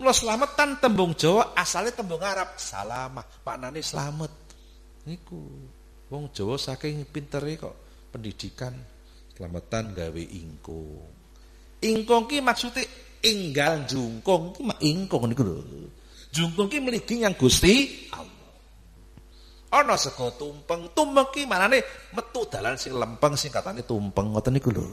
Mula 0.00 0.16
selamatan 0.16 0.80
tembung 0.80 1.12
Jawa 1.12 1.52
asalnya 1.52 1.92
tembung 2.00 2.24
Arab 2.24 2.56
salamah 2.56 3.26
maknane 3.44 3.84
selamat 3.84 4.32
niku 5.04 5.68
wong 6.10 6.34
Jawa 6.34 6.58
saking 6.58 7.06
pintere 7.06 7.54
kok 7.56 7.74
pendidikan. 8.10 8.74
Selamatan 9.32 9.96
gawe 9.96 10.20
ingkung. 10.20 11.08
Ingkung 11.80 12.28
ki 12.28 12.44
maksudnya 12.44 12.84
inggal 13.24 13.88
jungkung 13.88 14.52
ki 14.52 14.60
mak 14.68 14.78
ingkung 14.84 15.24
niku 15.32 15.42
lho. 15.46 15.56
Jungkung 16.28 16.68
ki 16.68 16.78
mligi 16.84 17.24
yang 17.24 17.32
Gusti 17.32 17.88
Allah. 18.12 18.28
Ana 19.70 19.96
sego 19.96 20.34
tumpeng 20.36 20.92
tumpeng 20.92 21.32
ki 21.32 21.48
manane 21.48 21.80
metu 22.12 22.44
dalan 22.52 22.76
sing 22.76 22.92
lempeng 22.92 23.32
sing 23.38 23.48
katane 23.48 23.80
tumpeng 23.86 24.34
ngoten 24.34 24.52
niku 24.60 24.68
lho. 24.74 24.84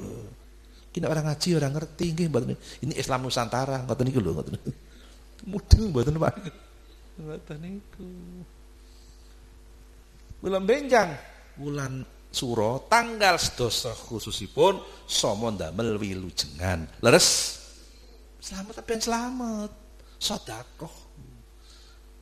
Ki 0.95 1.03
nek 1.03 1.11
ora 1.11 1.27
ngaji 1.27 1.49
ora 1.59 1.67
ngerti 1.67 2.05
nggih 2.15 2.27
mboten. 2.31 2.55
Ini 2.87 2.93
Islam 2.95 3.27
Nusantara 3.27 3.83
ngoten 3.83 4.05
niku 4.07 4.23
lho 4.23 4.31
ngoten. 4.31 4.55
Mudeng 5.51 5.91
mboten 5.91 6.15
Pak. 6.15 6.33
Ngoten 7.19 7.57
niku 7.59 8.07
Bulan 10.37 10.63
benjang 10.69 11.09
bulan 11.57 12.05
suro 12.29 12.85
tanggal 12.85 13.41
sedasa 13.41 13.89
khususipun 13.89 14.77
sama 15.09 15.49
ndamel 15.49 15.97
wilujengan. 15.97 17.01
Leres. 17.01 17.57
Selamat 18.37 18.85
apa 18.85 18.89
yang 18.93 19.01
selamat? 19.01 19.71
Sedekah. 20.21 20.95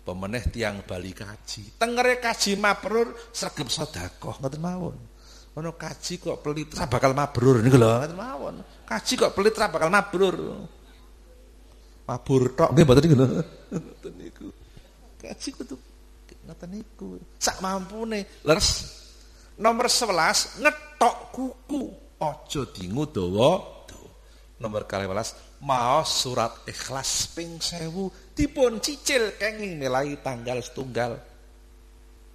Pemeneh 0.07 0.47
tiang 0.47 0.79
bali 0.87 1.11
kaji? 1.11 1.75
Tengere 1.75 2.23
kaji 2.23 2.55
mabrur 2.55 3.11
sregep 3.35 3.67
sedekah. 3.67 4.39
Ngoten 4.39 4.61
mawon. 4.63 4.95
Ono 5.59 5.71
kaji 5.75 6.19
kok 6.19 6.39
pelit 6.39 6.71
ra 6.71 6.87
bakal 6.87 7.11
mabrur 7.11 7.59
niku 7.59 7.75
lho 7.75 7.99
ngoten 7.99 8.15
mawon. 8.15 8.55
Kaji 8.87 9.13
kok 9.19 9.33
pelit 9.35 9.55
ra 9.59 9.67
bakal 9.67 9.91
mabrur. 9.91 10.35
Mabur 12.07 12.41
tok 12.55 12.71
nggih 12.71 12.83
mboten 12.87 13.01
niku 13.03 13.15
lho. 13.19 13.27
Ngoten 13.75 14.13
niku. 14.15 14.47
Kaji 15.19 15.49
kudu 15.51 15.75
ngoten 16.45 16.69
niku. 16.71 17.17
Sak 17.41 17.59
mampune. 17.59 18.45
Leres. 18.45 19.01
Nomor 19.59 19.89
11 19.89 20.61
ngetok 20.61 21.15
kuku. 21.33 21.83
Aja 22.21 22.61
dingu 22.71 23.03
dawa. 23.09 23.75
Nomor 24.55 24.87
12 24.87 25.59
maos 25.67 26.23
surat 26.23 26.63
ikhlas 26.63 27.35
ping 27.35 27.59
1000 27.59 28.37
dipun 28.37 28.79
cicil 28.79 29.35
kenging 29.35 29.75
nilai 29.81 30.15
tanggal 30.23 30.63
setunggal. 30.63 31.19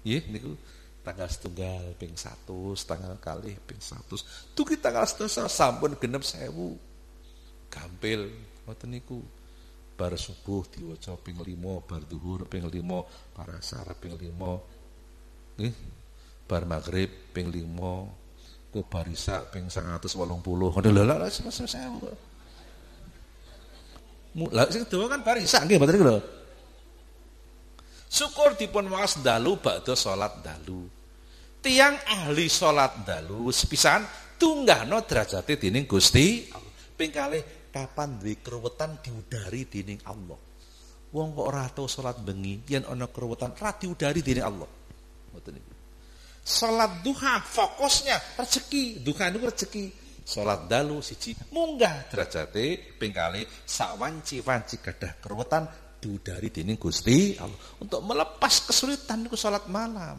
Nggih 0.05 0.23
niku. 0.29 0.53
Tanggal 1.01 1.29
setunggal 1.33 1.97
ping 1.97 2.13
100 2.13 2.45
tanggal 2.85 3.17
kali 3.17 3.57
ping 3.65 3.81
100 3.81 4.53
dugi 4.53 4.77
tanggal 4.77 5.09
sedasa 5.09 5.49
sampun 5.49 5.97
genep 5.97 6.21
1000 6.21 6.53
gampil. 7.72 8.29
Ngoten 8.68 8.91
niku 8.93 9.25
bar 10.01 10.17
subuh 10.17 10.64
diwaca 10.64 11.13
ping 11.21 11.37
5 11.37 11.85
bar 11.85 12.01
zuhur 12.09 12.49
ping 12.49 12.64
5 12.64 13.37
bar 13.37 13.49
asar 13.61 13.93
ping 14.01 14.17
5 14.17 14.33
nggih. 15.61 15.75
Bar 16.49 16.64
maghrib 16.64 17.13
ping 17.37 17.53
5 17.53 18.72
ku 18.72 18.81
bar 18.89 19.05
isya 19.13 19.45
ping 19.53 19.68
180 19.68 20.09
ngono 20.17 20.89
lho 20.89 21.05
lha 21.05 21.29
sewu 21.29 22.09
Lah 24.57 24.64
sing 24.72 24.89
dawa 24.89 25.13
kan 25.13 25.21
bar 25.21 25.37
isya 25.37 25.68
nggih 25.68 25.77
mboten 25.77 26.01
lho. 26.01 26.17
Syukur 28.09 28.57
dipun 28.57 28.89
waos 28.89 29.21
dalu 29.21 29.61
bakda 29.61 29.93
salat 29.93 30.41
dalu. 30.41 30.89
Tiang 31.61 31.93
ahli 32.09 32.49
salat 32.49 33.05
dalu 33.05 33.53
sepisan 33.53 34.01
tunggahno 34.41 35.05
derajate 35.05 35.61
dening 35.61 35.85
Gusti 35.85 36.49
Ping 36.97 37.13
kalih 37.13 37.59
kapan 37.71 38.18
duwe 38.18 38.42
keruwetan 38.42 38.99
diudari 39.01 39.64
dening 39.71 40.03
Allah. 40.05 40.38
Wong 41.11 41.34
kok 41.34 41.47
ora 41.47 41.67
tau 41.71 41.91
salat 41.91 42.22
bengi, 42.22 42.63
yen 42.71 42.87
ana 42.87 43.11
keruwetan 43.11 43.55
ra 43.59 43.75
diudari 43.75 44.22
dening 44.22 44.47
Allah. 44.47 44.68
Ngoten 45.34 45.53
niku. 45.55 45.72
Salat 46.41 47.03
duha 47.03 47.42
fokusnya 47.42 48.38
rezeki, 48.38 49.03
duha 49.03 49.30
niku 49.30 49.51
rezeki. 49.51 49.84
Salat 50.22 50.71
dalu 50.71 51.03
siji 51.03 51.34
munggah 51.51 52.07
derajate 52.07 52.95
ping 52.99 53.11
kalih 53.11 53.42
sak 53.67 53.99
wanci-wanci 53.99 54.79
gadah 54.79 55.18
keruwetan 55.18 55.67
diudari 55.99 56.55
dening 56.55 56.79
Gusti 56.79 57.34
Allah. 57.38 57.59
Untuk 57.83 58.01
melepas 58.07 58.67
kesulitan 58.67 59.26
niku 59.26 59.34
salat 59.34 59.67
malam. 59.67 60.18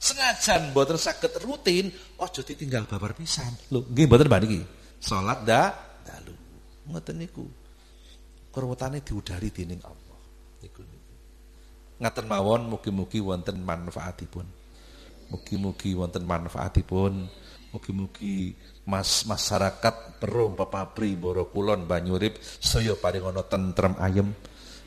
Senajan 0.00 0.72
mboten 0.72 0.96
saged 0.96 1.28
rutin, 1.44 1.92
aja 2.16 2.40
ditinggal 2.40 2.88
babar 2.88 3.12
pisan. 3.12 3.52
Lho, 3.68 3.84
nggih 3.84 4.08
mboten 4.08 4.26
mbak 4.32 4.40
niki. 4.48 4.60
Salat 4.96 5.44
da 5.44 5.72
dalu 5.72 5.89
ngoten 6.88 7.16
niku. 7.20 7.44
Kurwetane 8.50 9.04
diudari 9.04 9.52
dening 9.52 9.80
Allah. 9.84 10.18
Niku 10.64 10.82
niku. 10.82 11.12
Ngaten 12.00 12.26
mawon 12.26 12.72
mugi-mugi 12.72 13.20
wonten 13.20 13.60
manfaatipun. 13.60 14.46
Mugi-mugi 15.30 15.92
wonten 15.94 16.24
manfaatipun. 16.24 17.28
Mugi-mugi 17.70 18.56
mas 18.90 19.22
masyarakat 19.30 20.18
Perum 20.18 20.58
Papabri 20.58 21.14
Boro 21.14 21.46
Kulon 21.46 21.86
Banyurip 21.86 22.42
saya 22.42 22.98
paringono 22.98 23.46
tentrem 23.46 23.94
ayem 24.02 24.34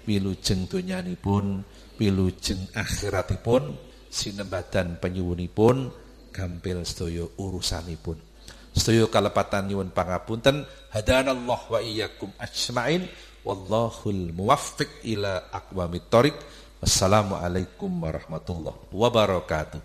wilujeng 0.04 0.68
donyanipun 0.68 1.64
wilujeng 1.96 2.60
akhiratipun 2.76 3.72
sinembadan 4.12 5.00
penyuwunipun 5.00 5.88
gampil 6.36 6.84
sedaya 6.84 7.24
urusanipun 7.40 8.33
sedaya 8.74 9.06
kalepatan 9.06 9.70
nyuwun 9.70 9.94
pangapunten. 9.94 10.66
Hadanallah 10.90 11.62
wa 11.70 11.80
iyyakum 11.80 12.34
ajmain. 12.42 13.06
Wallahul 13.44 14.32
muwaffiq 14.34 15.04
ila 15.04 15.52
aqwamit 15.52 16.08
thoriq 16.08 16.36
wassalamualaikum 16.80 17.92
warahmatullahi 17.92 18.88
wabarakatuh. 18.92 19.82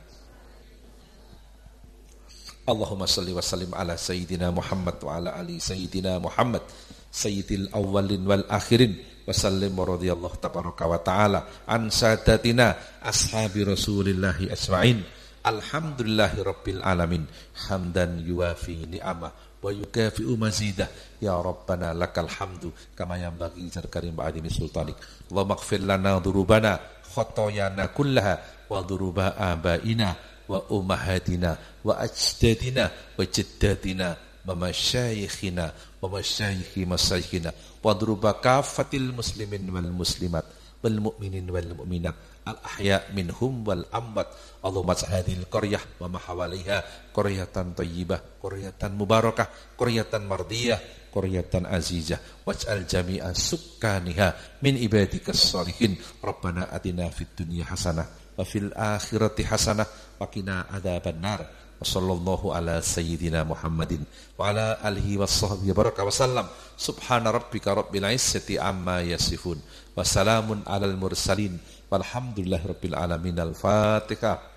Allahumma 2.68 3.08
salli 3.08 3.32
wa 3.34 3.42
sallim 3.42 3.72
ala 3.74 3.96
sayyidina 3.96 4.52
Muhammad 4.52 5.00
wa 5.00 5.16
ala 5.16 5.34
ali 5.34 5.58
sayyidina 5.58 6.20
Muhammad. 6.22 6.62
Sayyidil 7.08 7.72
awwalin 7.74 8.22
wal 8.24 8.46
akhirin. 8.46 8.94
Wa 9.26 9.34
sallim 9.34 9.74
wa 9.74 9.84
radiyallahu 9.84 10.38
tabaraka 10.38 10.84
wa 10.86 11.00
ta'ala. 11.02 11.40
An 11.66 11.90
sadatina 11.90 12.78
ashabi 13.02 13.66
rasulillahi 13.66 14.54
asma'in 14.54 15.17
Alhamdulillahirabbil 15.48 16.84
alamin 16.84 17.24
hamdan 17.64 18.20
yuwafi 18.20 18.84
ni'amah 18.84 19.32
wa 19.64 19.70
yukafi 19.72 20.28
mazidah. 20.36 20.92
Ya 21.24 21.32
rabbana 21.40 21.96
lakal 21.96 22.28
hamdu 22.28 22.68
kama 22.92 23.16
yanbaghi 23.16 23.64
li 23.64 23.72
karim 23.88 24.12
ba'dimi 24.12 24.52
sultanik. 24.52 25.00
Wa 25.32 25.48
maghfir 25.48 25.80
lana 25.80 26.20
dhurubana 26.20 26.76
khotoyana 27.16 27.88
kullaha 27.96 28.36
wa 28.68 28.84
dhuruba 28.84 29.40
abaina 29.40 30.12
wa 30.44 30.60
ummahatina 30.68 31.56
wa 31.80 31.96
ajdadina 31.96 32.92
wa 33.16 33.24
jaddatina 33.24 34.08
wa 34.44 34.52
masyayikhina 34.52 35.72
wa 36.00 36.06
masyayikhi 36.12 36.84
masyayikhina. 36.84 37.56
Wa 37.80 37.96
dhuruba 37.96 38.36
kafatil 38.36 39.16
muslimin 39.16 39.64
wal 39.72 39.88
muslimat 39.96 40.44
wal 40.84 40.98
mu'minin 41.08 41.48
wal 41.48 41.72
mu'minat 41.72 42.37
والمؤمنين 42.47 42.47
والمؤمنات 42.47 42.47
الأحياء 42.47 43.11
منهم 43.15 43.67
والأموات 43.67 44.27
اللهم 44.65 44.91
اجعل 44.91 45.11
هذه 45.11 45.33
القرية 45.33 45.79
وما 45.99 46.19
حواليها 46.19 46.83
قرية 47.13 47.47
طيبة 47.77 48.19
قرية 48.43 48.73
مباركة 48.83 49.47
قرية 49.77 50.07
مرضية 50.13 50.79
قرية 51.15 51.53
عزيزة 51.55 52.17
واجعل 52.45 52.87
جميع 52.87 53.33
سكانها 53.33 54.35
من 54.63 54.77
عبادك 54.77 55.29
الصالحين 55.29 55.95
ربنا 56.23 56.75
أتنا 56.75 57.09
في 57.09 57.21
الدنيا 57.21 57.65
حسنة 57.65 58.05
وفي 58.37 58.57
الآخرة 58.57 59.43
حسنة 59.43 59.85
وقنا 60.19 60.65
عذاب 60.71 61.07
النار 61.07 61.45
وصلى 61.81 62.13
الله 62.13 62.55
على 62.55 62.81
سيدنا 62.81 63.43
محمد 63.43 64.03
وعلى 64.39 64.77
آله 64.85 65.17
وصحبه 65.17 65.69
وبارك 65.71 65.99
وسلم 65.99 66.45
سبحان 66.77 67.27
ربك 67.27 67.67
رب 67.67 67.95
العزة 67.95 68.61
عما 68.61 69.01
يصفون 69.01 69.61
وسلام 69.97 70.63
على 70.67 70.85
المرسلين 70.85 71.57
Walhamdulillah 71.88 72.60
Rabbil 72.60 72.96
Alamin. 72.96 73.36
Al-Fatiha. 73.40 74.56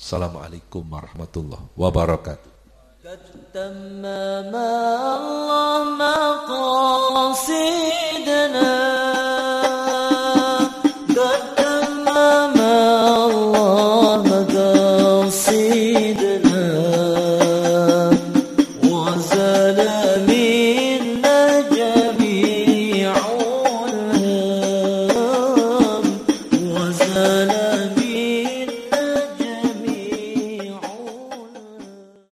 Assalamualaikum 0.00 0.82
warahmatullahi 0.90 1.70
wabarakatuh. 1.78 2.50